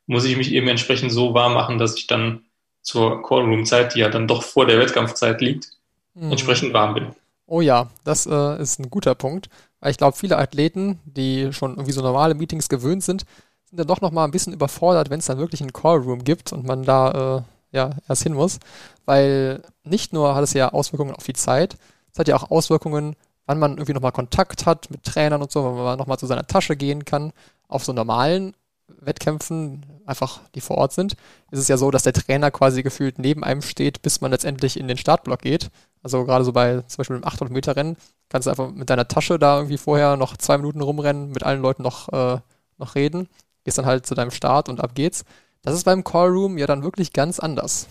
muss 0.10 0.26
ich 0.26 0.36
mich 0.36 0.52
eben 0.52 0.68
entsprechend 0.68 1.12
so 1.12 1.36
warm 1.36 1.54
machen, 1.54 1.78
dass 1.78 1.96
ich 1.96 2.08
dann 2.08 2.42
zur 2.82 3.22
Callroom-Zeit, 3.22 3.94
die 3.94 4.00
ja 4.00 4.10
dann 4.10 4.28
doch 4.28 4.42
vor 4.42 4.66
der 4.66 4.80
Wettkampfzeit 4.80 5.40
liegt, 5.40 5.70
mhm. 6.16 6.32
entsprechend 6.32 6.74
warm 6.74 6.96
bin. 6.96 7.08
Oh 7.46 7.62
ja, 7.62 7.88
das 8.04 8.26
äh, 8.26 8.62
ist 8.62 8.80
ein 8.80 8.90
guter 8.90 9.14
Punkt. 9.14 9.50
Weil 9.80 9.92
ich 9.92 9.98
glaube, 9.98 10.18
viele 10.18 10.38
Athleten, 10.38 11.00
die 11.06 11.54
schon 11.54 11.72
irgendwie 11.72 11.92
so 11.92 12.02
normale 12.02 12.34
Meetings 12.34 12.70
gewöhnt 12.70 13.04
sind, 13.04 13.26
sind 13.66 13.80
dann 13.80 13.88
doch 13.88 14.02
nochmal 14.02 14.26
ein 14.26 14.32
bisschen 14.32 14.52
überfordert, 14.52 15.12
wenn 15.12 15.20
es 15.20 15.28
dann 15.28 15.38
wirklich 15.38 15.62
einen 15.62 15.74
Callroom 15.74 16.24
gibt 16.24 16.52
und 16.54 16.66
man 16.66 16.84
da 16.84 17.44
äh, 17.72 17.78
ja 17.78 17.92
erst 18.08 18.24
hin 18.24 18.34
muss. 18.34 18.60
Weil 19.06 19.62
nicht 19.84 20.12
nur 20.12 20.34
hat 20.34 20.44
es 20.44 20.54
ja 20.54 20.74
Auswirkungen 20.74 21.16
auf 21.16 21.24
die 21.24 21.34
Zeit, 21.34 21.78
es 22.12 22.18
hat 22.18 22.28
ja 22.28 22.36
auch 22.36 22.50
Auswirkungen, 22.50 23.16
wann 23.46 23.60
man 23.60 23.74
irgendwie 23.74 23.94
nochmal 23.94 24.12
Kontakt 24.12 24.66
hat 24.66 24.90
mit 24.90 25.04
Trainern 25.04 25.42
und 25.42 25.52
so, 25.52 25.64
wenn 25.64 25.84
man 25.84 26.00
nochmal 26.00 26.18
zu 26.18 26.26
seiner 26.26 26.48
Tasche 26.48 26.76
gehen 26.76 27.06
kann. 27.06 27.32
Auf 27.68 27.86
so 27.86 27.94
normalen 27.94 28.56
Wettkämpfen, 29.02 29.86
einfach 30.06 30.42
die 30.56 30.62
vor 30.62 30.78
Ort 30.78 30.94
sind, 30.94 31.14
ist 31.52 31.60
es 31.60 31.68
ja 31.68 31.78
so, 31.78 31.92
dass 31.92 32.04
der 32.04 32.14
Trainer 32.14 32.52
quasi 32.52 32.84
gefühlt 32.84 33.20
neben 33.20 33.44
einem 33.44 33.62
steht, 33.62 34.02
bis 34.02 34.22
man 34.22 34.32
letztendlich 34.32 34.80
in 34.80 34.88
den 34.88 34.98
Startblock 34.98 35.42
geht. 35.42 35.70
Also 36.04 36.26
gerade 36.26 36.46
so 36.46 36.52
bei 36.52 36.82
zum 36.82 36.98
Beispiel 36.98 37.16
einem 37.16 37.26
800 37.26 37.54
Meter 37.54 37.76
Rennen 37.76 37.98
kannst 38.30 38.46
du 38.46 38.52
einfach 38.52 38.72
mit 38.72 38.90
deiner 38.90 39.08
Tasche 39.08 39.40
da 39.40 39.58
irgendwie 39.58 39.78
vorher 39.78 40.18
noch 40.18 40.38
zwei 40.38 40.58
Minuten 40.58 40.82
rumrennen, 40.82 41.32
mit 41.32 41.44
allen 41.44 41.62
Leuten 41.62 41.84
noch, 41.84 42.10
äh, 42.10 42.40
noch 42.78 42.96
reden, 42.96 43.28
gehst 43.66 43.78
dann 43.78 43.86
halt 43.86 44.06
zu 44.06 44.16
deinem 44.16 44.32
Start 44.32 44.70
und 44.70 44.82
ab 44.82 44.96
geht's. 44.96 45.26
Das 45.62 45.74
ist 45.74 45.84
beim 45.84 46.04
Callroom 46.04 46.58
ja 46.58 46.68
dann 46.68 46.84
wirklich 46.84 47.12
ganz 47.12 47.40
anders. 47.40 47.88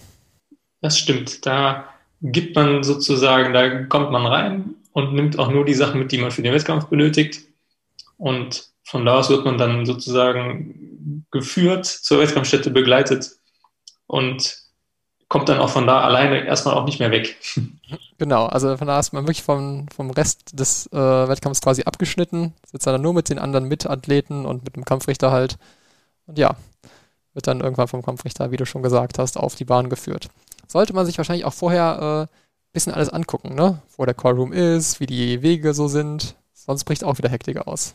Das 0.81 0.99
stimmt. 0.99 1.45
Da 1.45 1.85
gibt 2.23 2.57
man 2.57 2.83
sozusagen, 2.83 3.53
da 3.53 3.85
kommt 3.85 4.11
man 4.11 4.27
rein 4.27 4.75
und 4.93 5.13
nimmt 5.13 5.39
auch 5.39 5.51
nur 5.51 5.65
die 5.65 5.75
Sachen 5.75 6.01
mit, 6.01 6.13
die 6.13 6.19
man 6.19 6.31
für 6.31 6.43
den 6.43 6.55
Wettkampf 6.55 6.87
benötigt. 6.87 7.47
Und 8.17 8.68
von 8.89 9.05
da 9.05 9.19
aus 9.19 9.29
wird 9.29 9.45
man 9.45 9.59
dann 9.59 9.85
sozusagen 9.85 11.27
geführt, 11.31 11.85
zur 11.85 12.21
Wettkampfstätte 12.21 12.71
begleitet 12.71 13.33
und 14.07 14.63
kommt 15.29 15.51
dann 15.51 15.59
auch 15.59 15.69
von 15.69 15.87
da 15.87 16.01
alleine 16.01 16.47
erstmal 16.47 16.75
auch 16.75 16.85
nicht 16.85 16.99
mehr 16.99 17.11
weg. 17.11 17.37
Genau, 18.21 18.47
also 18.47 18.77
von 18.77 18.89
da 18.89 18.99
ist 18.99 19.13
man 19.13 19.23
wirklich 19.29 19.45
vom, 19.45 19.87
vom 19.95 20.11
Rest 20.11 20.59
des 20.59 20.89
äh, 20.89 20.99
Wettkampfs 20.99 21.61
quasi 21.61 21.85
abgeschnitten, 21.85 22.53
sitzt 22.67 22.85
dann 22.85 23.01
nur 23.01 23.15
mit 23.15 23.29
den 23.29 23.39
anderen 23.39 23.67
Mitathleten 23.69 24.45
und 24.45 24.65
mit 24.65 24.75
dem 24.75 24.85
Kampfrichter 24.85 25.31
halt. 25.31 25.57
Und 26.27 26.37
ja, 26.37 26.57
wird 27.33 27.47
dann 27.47 27.61
irgendwann 27.61 27.87
vom 27.87 28.03
Kampfrichter, 28.03 28.51
wie 28.51 28.57
du 28.57 28.67
schon 28.67 28.83
gesagt 28.83 29.21
hast, 29.21 29.37
auf 29.37 29.55
die 29.55 29.65
Bahn 29.65 29.89
geführt. 29.89 30.31
Sollte 30.67 30.95
man 30.95 31.07
sich 31.07 31.17
wahrscheinlich 31.17 31.45
auch 31.45 31.55
vorher 31.55 32.29
äh, 32.29 32.35
bisschen 32.73 32.93
alles 32.93 33.09
angucken, 33.09 33.55
ne? 33.55 33.81
Wo 33.97 34.05
der 34.05 34.15
Callroom 34.15 34.53
ist, 34.53 34.99
wie 34.99 35.07
die 35.07 35.41
Wege 35.41 35.73
so 35.73 35.87
sind. 35.87 36.35
Sonst 36.53 36.83
bricht 36.83 37.05
auch 37.05 37.19
wieder 37.19 37.29
Hektik 37.29 37.59
aus. 37.69 37.95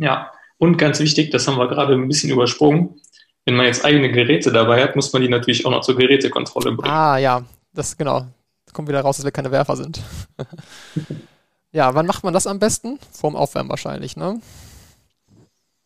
Ja, 0.00 0.32
und 0.56 0.78
ganz 0.78 0.98
wichtig, 0.98 1.30
das 1.30 1.46
haben 1.46 1.58
wir 1.58 1.68
gerade 1.68 1.94
ein 1.94 2.08
bisschen 2.08 2.30
übersprungen. 2.30 3.00
Wenn 3.44 3.56
man 3.56 3.66
jetzt 3.66 3.84
eigene 3.84 4.10
Geräte 4.10 4.50
dabei 4.50 4.82
hat, 4.82 4.96
muss 4.96 5.12
man 5.12 5.22
die 5.22 5.28
natürlich 5.28 5.64
auch 5.66 5.70
noch 5.70 5.82
zur 5.82 5.96
Gerätekontrolle 5.96 6.72
bringen. 6.72 6.92
Ah, 6.92 7.18
ja, 7.18 7.42
das 7.72 7.96
genau. 7.96 8.26
kommt 8.72 8.88
wieder 8.88 9.02
raus, 9.02 9.16
dass 9.16 9.24
wir 9.24 9.32
keine 9.32 9.50
Werfer 9.50 9.76
sind. 9.76 10.00
ja, 11.72 11.94
wann 11.94 12.06
macht 12.06 12.24
man 12.24 12.32
das 12.32 12.46
am 12.46 12.58
besten? 12.58 12.98
Vorm 13.12 13.36
Aufwärmen 13.36 13.70
wahrscheinlich, 13.70 14.16
ne? 14.16 14.40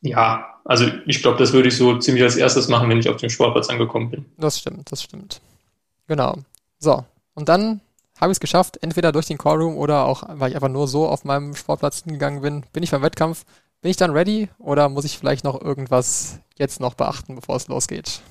Ja, 0.01 0.61
also 0.65 0.87
ich 1.07 1.23
glaube, 1.23 1.39
das 1.39 1.53
würde 1.53 1.69
ich 1.69 1.77
so 1.77 1.99
ziemlich 1.99 2.23
als 2.23 2.37
erstes 2.37 2.69
machen, 2.69 2.89
wenn 2.89 2.99
ich 2.99 3.09
auf 3.09 3.17
dem 3.17 3.31
Sportplatz 3.31 3.69
angekommen 3.69 4.11
bin. 4.11 4.25
Das 4.37 4.59
stimmt, 4.59 4.93
das 4.93 5.03
stimmt. 5.03 5.41
Genau. 6.07 6.37
So, 6.79 7.05
und 7.35 7.49
dann 7.49 7.81
habe 8.21 8.31
ich 8.31 8.37
es 8.37 8.41
geschafft, 8.41 8.79
entweder 8.81 9.13
durch 9.13 9.27
den 9.27 9.39
Callroom 9.39 9.77
oder 9.77 10.05
auch, 10.05 10.23
weil 10.29 10.51
ich 10.51 10.55
einfach 10.55 10.69
nur 10.69 10.87
so 10.87 11.09
auf 11.09 11.25
meinem 11.25 11.55
Sportplatz 11.57 12.05
hingegangen 12.05 12.43
bin, 12.43 12.65
bin 12.73 12.83
ich 12.83 12.91
beim 12.91 13.03
Wettkampf 13.03 13.45
bin 13.85 13.91
ich 13.91 13.99
dann 13.99 14.13
ready 14.13 14.49
oder 14.59 14.89
muss 14.89 15.05
ich 15.05 15.19
vielleicht 15.19 15.45
noch 15.45 15.61
irgendwas 15.61 16.41
jetzt 16.57 16.81
noch 16.81 16.95
beachten, 16.95 17.35
bevor 17.35 17.57
es 17.57 17.69
losgeht? 17.69 18.23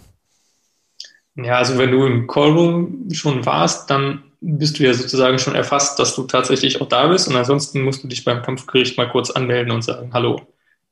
Ja, 1.36 1.60
also 1.60 1.78
wenn 1.78 1.92
du 1.92 2.08
im 2.08 2.26
Callroom 2.26 3.08
schon 3.12 3.46
warst, 3.46 3.88
dann 3.92 4.24
bist 4.42 4.80
du 4.80 4.84
ja 4.84 4.96
sozusagen 4.96 5.38
schon 5.38 5.54
erfasst, 5.54 6.00
dass 6.00 6.16
du 6.16 6.24
tatsächlich 6.24 6.82
auch 6.82 6.88
da 6.88 7.06
bist 7.06 7.28
und 7.28 7.36
ansonsten 7.36 7.84
musst 7.84 8.04
du 8.04 8.08
dich 8.08 8.26
beim 8.26 8.42
Kampfgericht 8.42 8.98
mal 8.98 9.08
kurz 9.12 9.30
anmelden 9.30 9.72
und 9.72 9.84
sagen, 9.84 10.10
hallo, 10.12 10.42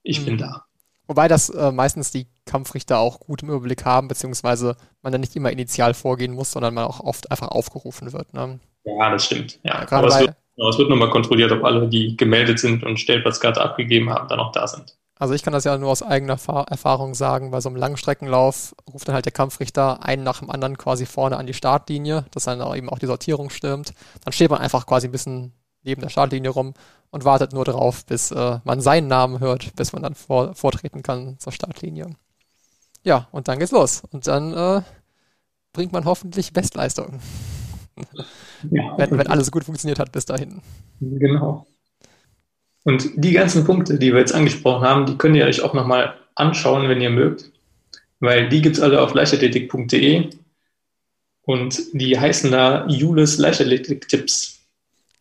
ich 0.04 0.22
mhm. 0.22 0.26
bin 0.26 0.38
da. 0.38 0.66
Wobei 1.08 1.28
das 1.28 1.50
äh, 1.50 1.72
meistens 1.72 2.12
die 2.12 2.28
Kampfrichter 2.46 3.00
auch 3.00 3.20
gut 3.20 3.42
im 3.42 3.50
Überblick 3.50 3.84
haben, 3.84 4.10
beziehungsweise 4.10 4.78
man 5.02 5.12
dann 5.12 5.22
nicht 5.22 5.36
immer 5.36 5.52
initial 5.52 5.96
vorgehen 5.96 6.36
muss, 6.36 6.52
sondern 6.52 6.76
man 6.76 6.84
auch 6.84 7.00
oft 7.00 7.32
einfach 7.32 7.48
aufgerufen 7.48 8.14
wird. 8.14 8.32
Ne? 8.36 8.60
Ja, 8.84 9.10
das 9.10 9.26
stimmt. 9.26 9.60
Ja, 9.64 9.88
ja 9.90 10.06
es 10.06 10.20
wird, 10.20 10.36
Genau, 10.56 10.70
es 10.70 10.78
wird 10.78 10.90
nochmal 10.90 11.10
kontrolliert, 11.10 11.52
ob 11.52 11.64
alle, 11.64 11.88
die 11.88 12.18
gemeldet 12.18 12.60
sind 12.60 12.84
und 12.84 13.00
Stellplatzkarte 13.00 13.62
abgegeben 13.62 14.10
haben, 14.10 14.28
dann 14.28 14.40
auch 14.40 14.52
da 14.52 14.68
sind. 14.68 14.98
Also 15.22 15.36
ich 15.36 15.44
kann 15.44 15.54
das 15.54 15.66
ja 15.66 15.78
nur 15.78 15.92
aus 15.92 16.02
eigener 16.02 16.34
Erfahrung 16.34 17.14
sagen, 17.14 17.52
bei 17.52 17.62
so 17.62 17.70
einem 17.70 17.76
Langstreckenlauf 17.76 18.74
ruft 18.92 19.08
dann 19.08 19.14
halt 19.14 19.26
der 19.26 19.32
Kampfrichter 19.32 20.04
einen 20.04 20.24
nach 20.24 20.40
dem 20.40 20.50
anderen 20.50 20.80
quasi 20.80 21.06
vorne 21.06 21.38
an 21.38 21.46
die 21.46 21.54
Startlinie, 21.54 22.26
dass 22.32 22.46
dann 22.46 22.60
eben 22.76 22.90
auch 22.90 22.98
die 22.98 23.06
Sortierung 23.06 23.52
stimmt. 23.52 23.94
Dann 24.26 24.34
steht 24.34 24.50
man 24.50 24.60
einfach 24.60 24.88
quasi 24.88 25.08
ein 25.08 25.12
bisschen 25.12 25.54
neben 25.84 26.02
der 26.02 26.10
Startlinie 26.10 26.50
rum 26.50 26.74
und 27.12 27.24
wartet 27.24 27.54
nur 27.54 27.66
drauf, 27.66 28.04
bis 28.06 28.32
äh, 28.32 28.60
man 28.64 28.82
seinen 28.82 29.08
Namen 29.08 29.40
hört, 29.40 29.76
bis 29.76 29.94
man 29.94 30.02
dann 30.02 30.16
vor, 30.16 30.56
vortreten 30.56 31.04
kann 31.04 31.38
zur 31.38 31.52
Startlinie. 31.52 32.16
Ja, 33.04 33.28
und 33.32 33.48
dann 33.48 33.60
geht's 33.60 33.72
los. 33.72 34.02
Und 34.12 34.26
dann 34.26 34.54
äh, 34.54 34.82
bringt 35.74 35.92
man 35.92 36.06
hoffentlich 36.06 36.54
Bestleistung. 36.54 37.20
Ja. 38.70 38.98
wenn, 38.98 39.18
wenn 39.18 39.28
alles 39.28 39.52
gut 39.52 39.64
funktioniert 39.64 40.00
hat 40.00 40.12
bis 40.12 40.26
dahin. 40.26 40.62
Genau. 41.00 41.66
Und 42.84 43.12
die 43.16 43.32
ganzen 43.32 43.64
Punkte, 43.64 43.98
die 43.98 44.12
wir 44.12 44.20
jetzt 44.20 44.34
angesprochen 44.34 44.84
haben, 44.84 45.06
die 45.06 45.18
könnt 45.18 45.36
ihr 45.36 45.46
euch 45.46 45.62
auch 45.62 45.74
nochmal 45.74 46.16
anschauen, 46.36 46.90
wenn 46.90 47.02
ihr 47.02 47.10
mögt. 47.10 47.52
Weil 48.20 48.50
die 48.50 48.62
gibt 48.62 48.78
es 48.78 48.82
alle 48.82 49.02
auf 49.02 49.14
leichtathletik.de 49.14 50.30
und 51.44 51.80
die 51.94 52.20
heißen 52.20 52.52
da 52.52 52.88
Jules 52.88 53.38
Leichtathletik-Tipps. 53.38 54.60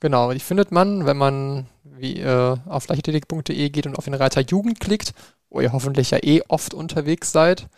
Genau, 0.01 0.33
die 0.33 0.41
findet 0.41 0.73
man, 0.73 1.07
wenn 1.07 1.17
man 1.17 1.67
wie 1.83 2.21
äh, 2.21 2.57
auf 2.67 2.89
leichtathletik.de 2.89 3.71
geht 3.71 3.87
und 3.87 3.97
auf 3.97 4.05
den 4.05 4.15
Reiter 4.15 4.41
Jugend 4.41 4.81
klickt, 4.81 5.13
wo 5.51 5.61
ihr 5.61 5.73
hoffentlich 5.73 6.11
ja 6.11 6.19
eh 6.23 6.43
oft 6.49 6.73
unterwegs 6.73 7.33
seid. 7.33 7.69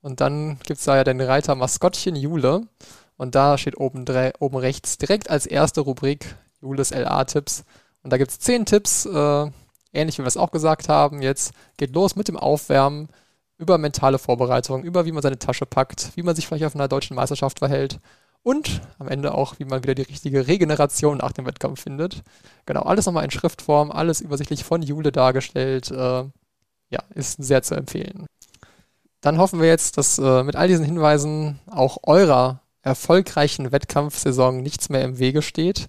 Und 0.00 0.20
dann 0.20 0.58
gibt 0.64 0.78
es 0.78 0.84
da 0.84 0.96
ja 0.96 1.04
den 1.04 1.20
Reiter 1.20 1.54
Maskottchen 1.54 2.16
Jule. 2.16 2.62
Und 3.16 3.34
da 3.34 3.56
steht 3.58 3.78
oben, 3.78 4.04
oben 4.38 4.56
rechts 4.56 4.98
direkt 4.98 5.30
als 5.30 5.46
erste 5.46 5.80
Rubrik 5.80 6.36
Jules 6.60 6.90
LA-Tipps. 6.90 7.64
Und 8.02 8.12
da 8.12 8.18
gibt 8.18 8.30
es 8.30 8.38
zehn 8.38 8.66
Tipps, 8.66 9.06
äh, 9.06 9.50
ähnlich 9.92 10.18
wie 10.18 10.22
wir 10.22 10.28
es 10.28 10.36
auch 10.36 10.50
gesagt 10.50 10.88
haben. 10.88 11.22
Jetzt 11.22 11.52
geht 11.76 11.94
los 11.94 12.16
mit 12.16 12.28
dem 12.28 12.36
Aufwärmen, 12.36 13.08
über 13.58 13.78
mentale 13.78 14.18
Vorbereitung, 14.18 14.84
über 14.84 15.06
wie 15.06 15.12
man 15.12 15.22
seine 15.22 15.38
Tasche 15.38 15.66
packt, 15.66 16.12
wie 16.14 16.22
man 16.22 16.36
sich 16.36 16.46
vielleicht 16.46 16.64
auf 16.64 16.74
einer 16.74 16.88
deutschen 16.88 17.16
Meisterschaft 17.16 17.58
verhält 17.58 18.00
und 18.42 18.80
am 19.00 19.08
Ende 19.08 19.34
auch, 19.34 19.58
wie 19.58 19.64
man 19.64 19.82
wieder 19.82 19.96
die 19.96 20.02
richtige 20.02 20.46
Regeneration 20.46 21.18
nach 21.18 21.32
dem 21.32 21.46
Wettkampf 21.46 21.82
findet. 21.82 22.22
Genau, 22.64 22.82
alles 22.82 23.06
nochmal 23.06 23.24
in 23.24 23.32
Schriftform, 23.32 23.90
alles 23.90 24.20
übersichtlich 24.20 24.62
von 24.62 24.82
Jule 24.82 25.10
dargestellt. 25.10 25.90
Äh, 25.90 26.24
ja, 26.90 27.00
ist 27.14 27.42
sehr 27.42 27.62
zu 27.62 27.74
empfehlen. 27.74 28.26
Dann 29.20 29.38
hoffen 29.38 29.60
wir 29.60 29.66
jetzt, 29.66 29.98
dass 29.98 30.18
äh, 30.18 30.44
mit 30.44 30.54
all 30.54 30.68
diesen 30.68 30.84
Hinweisen 30.84 31.58
auch 31.66 31.98
eurer 32.04 32.60
erfolgreichen 32.86 33.72
Wettkampfsaison 33.72 34.62
nichts 34.62 34.88
mehr 34.88 35.02
im 35.02 35.18
Wege 35.18 35.42
steht. 35.42 35.88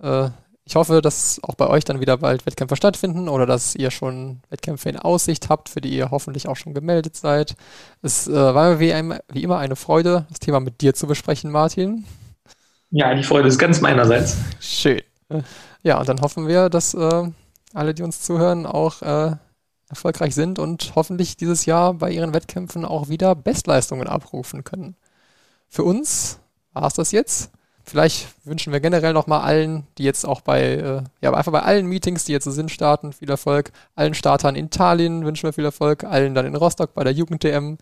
Äh, 0.00 0.30
ich 0.64 0.76
hoffe, 0.76 1.00
dass 1.00 1.40
auch 1.42 1.54
bei 1.54 1.66
euch 1.66 1.84
dann 1.84 2.00
wieder 2.00 2.18
bald 2.18 2.46
Wettkämpfe 2.46 2.76
stattfinden 2.76 3.28
oder 3.28 3.46
dass 3.46 3.74
ihr 3.74 3.90
schon 3.90 4.40
Wettkämpfe 4.50 4.88
in 4.90 4.98
Aussicht 4.98 5.48
habt, 5.48 5.68
für 5.68 5.80
die 5.80 5.88
ihr 5.88 6.10
hoffentlich 6.10 6.46
auch 6.46 6.56
schon 6.56 6.74
gemeldet 6.74 7.16
seid. 7.16 7.56
Es 8.02 8.28
äh, 8.28 8.32
war 8.32 8.70
mir 8.70 8.78
wie, 8.78 8.92
ein, 8.92 9.18
wie, 9.32 9.42
immer 9.42 9.58
eine 9.58 9.76
Freude, 9.76 10.26
das 10.28 10.38
Thema 10.38 10.60
mit 10.60 10.80
dir 10.80 10.94
zu 10.94 11.06
besprechen, 11.06 11.50
Martin. 11.50 12.04
Ja, 12.90 13.14
die 13.14 13.24
Freude 13.24 13.48
ist 13.48 13.58
ganz 13.58 13.80
meinerseits. 13.80 14.36
Schön. 14.60 15.02
Ja, 15.82 15.98
und 15.98 16.08
dann 16.08 16.20
hoffen 16.20 16.46
wir, 16.46 16.68
dass 16.68 16.94
äh, 16.94 17.30
alle, 17.74 17.94
die 17.94 18.02
uns 18.02 18.20
zuhören, 18.20 18.64
auch 18.64 19.02
äh, 19.02 19.36
erfolgreich 19.88 20.34
sind 20.34 20.58
und 20.58 20.92
hoffentlich 20.94 21.36
dieses 21.36 21.66
Jahr 21.66 21.94
bei 21.94 22.10
ihren 22.10 22.34
Wettkämpfen 22.34 22.84
auch 22.84 23.08
wieder 23.08 23.34
Bestleistungen 23.34 24.06
abrufen 24.06 24.64
können. 24.64 24.96
Für 25.68 25.84
uns 25.84 26.40
war 26.72 26.86
es 26.86 26.94
das 26.94 27.12
jetzt. 27.12 27.50
Vielleicht 27.84 28.28
wünschen 28.44 28.72
wir 28.72 28.80
generell 28.80 29.14
nochmal 29.14 29.40
allen, 29.40 29.86
die 29.96 30.04
jetzt 30.04 30.26
auch 30.26 30.42
bei, 30.42 30.62
äh, 30.74 31.02
ja, 31.22 31.32
einfach 31.32 31.52
bei 31.52 31.62
allen 31.62 31.86
Meetings, 31.86 32.24
die 32.24 32.32
jetzt 32.32 32.44
so 32.44 32.50
sind, 32.50 32.70
starten, 32.70 33.14
viel 33.14 33.30
Erfolg. 33.30 33.72
Allen 33.94 34.12
Startern 34.12 34.56
in 34.56 34.68
Tallinn 34.68 35.24
wünschen 35.24 35.44
wir 35.44 35.54
viel 35.54 35.64
Erfolg. 35.64 36.04
Allen 36.04 36.34
dann 36.34 36.44
in 36.44 36.54
Rostock 36.54 36.92
bei 36.92 37.02
der 37.02 37.14
Jugend-DM. 37.14 37.78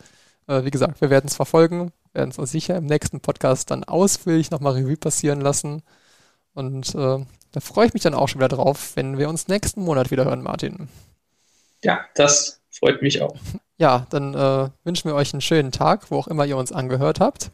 Äh, 0.46 0.64
wie 0.64 0.70
gesagt, 0.70 1.00
wir 1.00 1.10
werden 1.10 1.26
es 1.26 1.34
verfolgen, 1.34 1.92
werden 2.12 2.30
es 2.30 2.38
uns 2.38 2.52
sicher 2.52 2.76
im 2.76 2.86
nächsten 2.86 3.20
Podcast 3.20 3.70
dann 3.72 3.82
ausführlich 3.82 4.52
nochmal 4.52 4.74
Revue 4.74 4.96
passieren 4.96 5.40
lassen. 5.40 5.82
Und 6.54 6.94
äh, 6.94 7.24
da 7.52 7.60
freue 7.60 7.86
ich 7.86 7.94
mich 7.94 8.02
dann 8.02 8.14
auch 8.14 8.28
schon 8.28 8.40
wieder 8.40 8.48
drauf, 8.48 8.92
wenn 8.94 9.18
wir 9.18 9.28
uns 9.28 9.48
nächsten 9.48 9.82
Monat 9.82 10.10
wieder 10.10 10.24
hören, 10.24 10.42
Martin. 10.42 10.88
Ja, 11.82 12.00
das 12.14 12.60
freut 12.70 13.02
mich 13.02 13.22
auch. 13.22 13.36
Ja, 13.76 14.06
dann 14.10 14.34
äh, 14.34 14.70
wünschen 14.84 15.10
wir 15.10 15.14
euch 15.14 15.34
einen 15.34 15.40
schönen 15.40 15.72
Tag, 15.72 16.10
wo 16.10 16.18
auch 16.18 16.28
immer 16.28 16.46
ihr 16.46 16.56
uns 16.56 16.72
angehört 16.72 17.20
habt. 17.20 17.50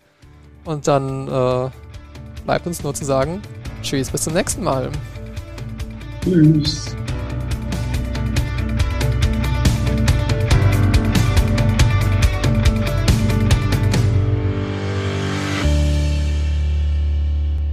Und 0.65 0.87
dann 0.87 1.29
äh, 1.29 1.71
bleibt 2.45 2.67
uns 2.67 2.83
nur 2.83 2.95
zu 2.95 3.05
sagen, 3.05 3.43
tschüss, 3.83 4.11
bis 4.11 4.23
zum 4.23 4.35
nächsten 4.35 4.63
Mal. 4.63 4.91
Tschüss. 6.23 6.97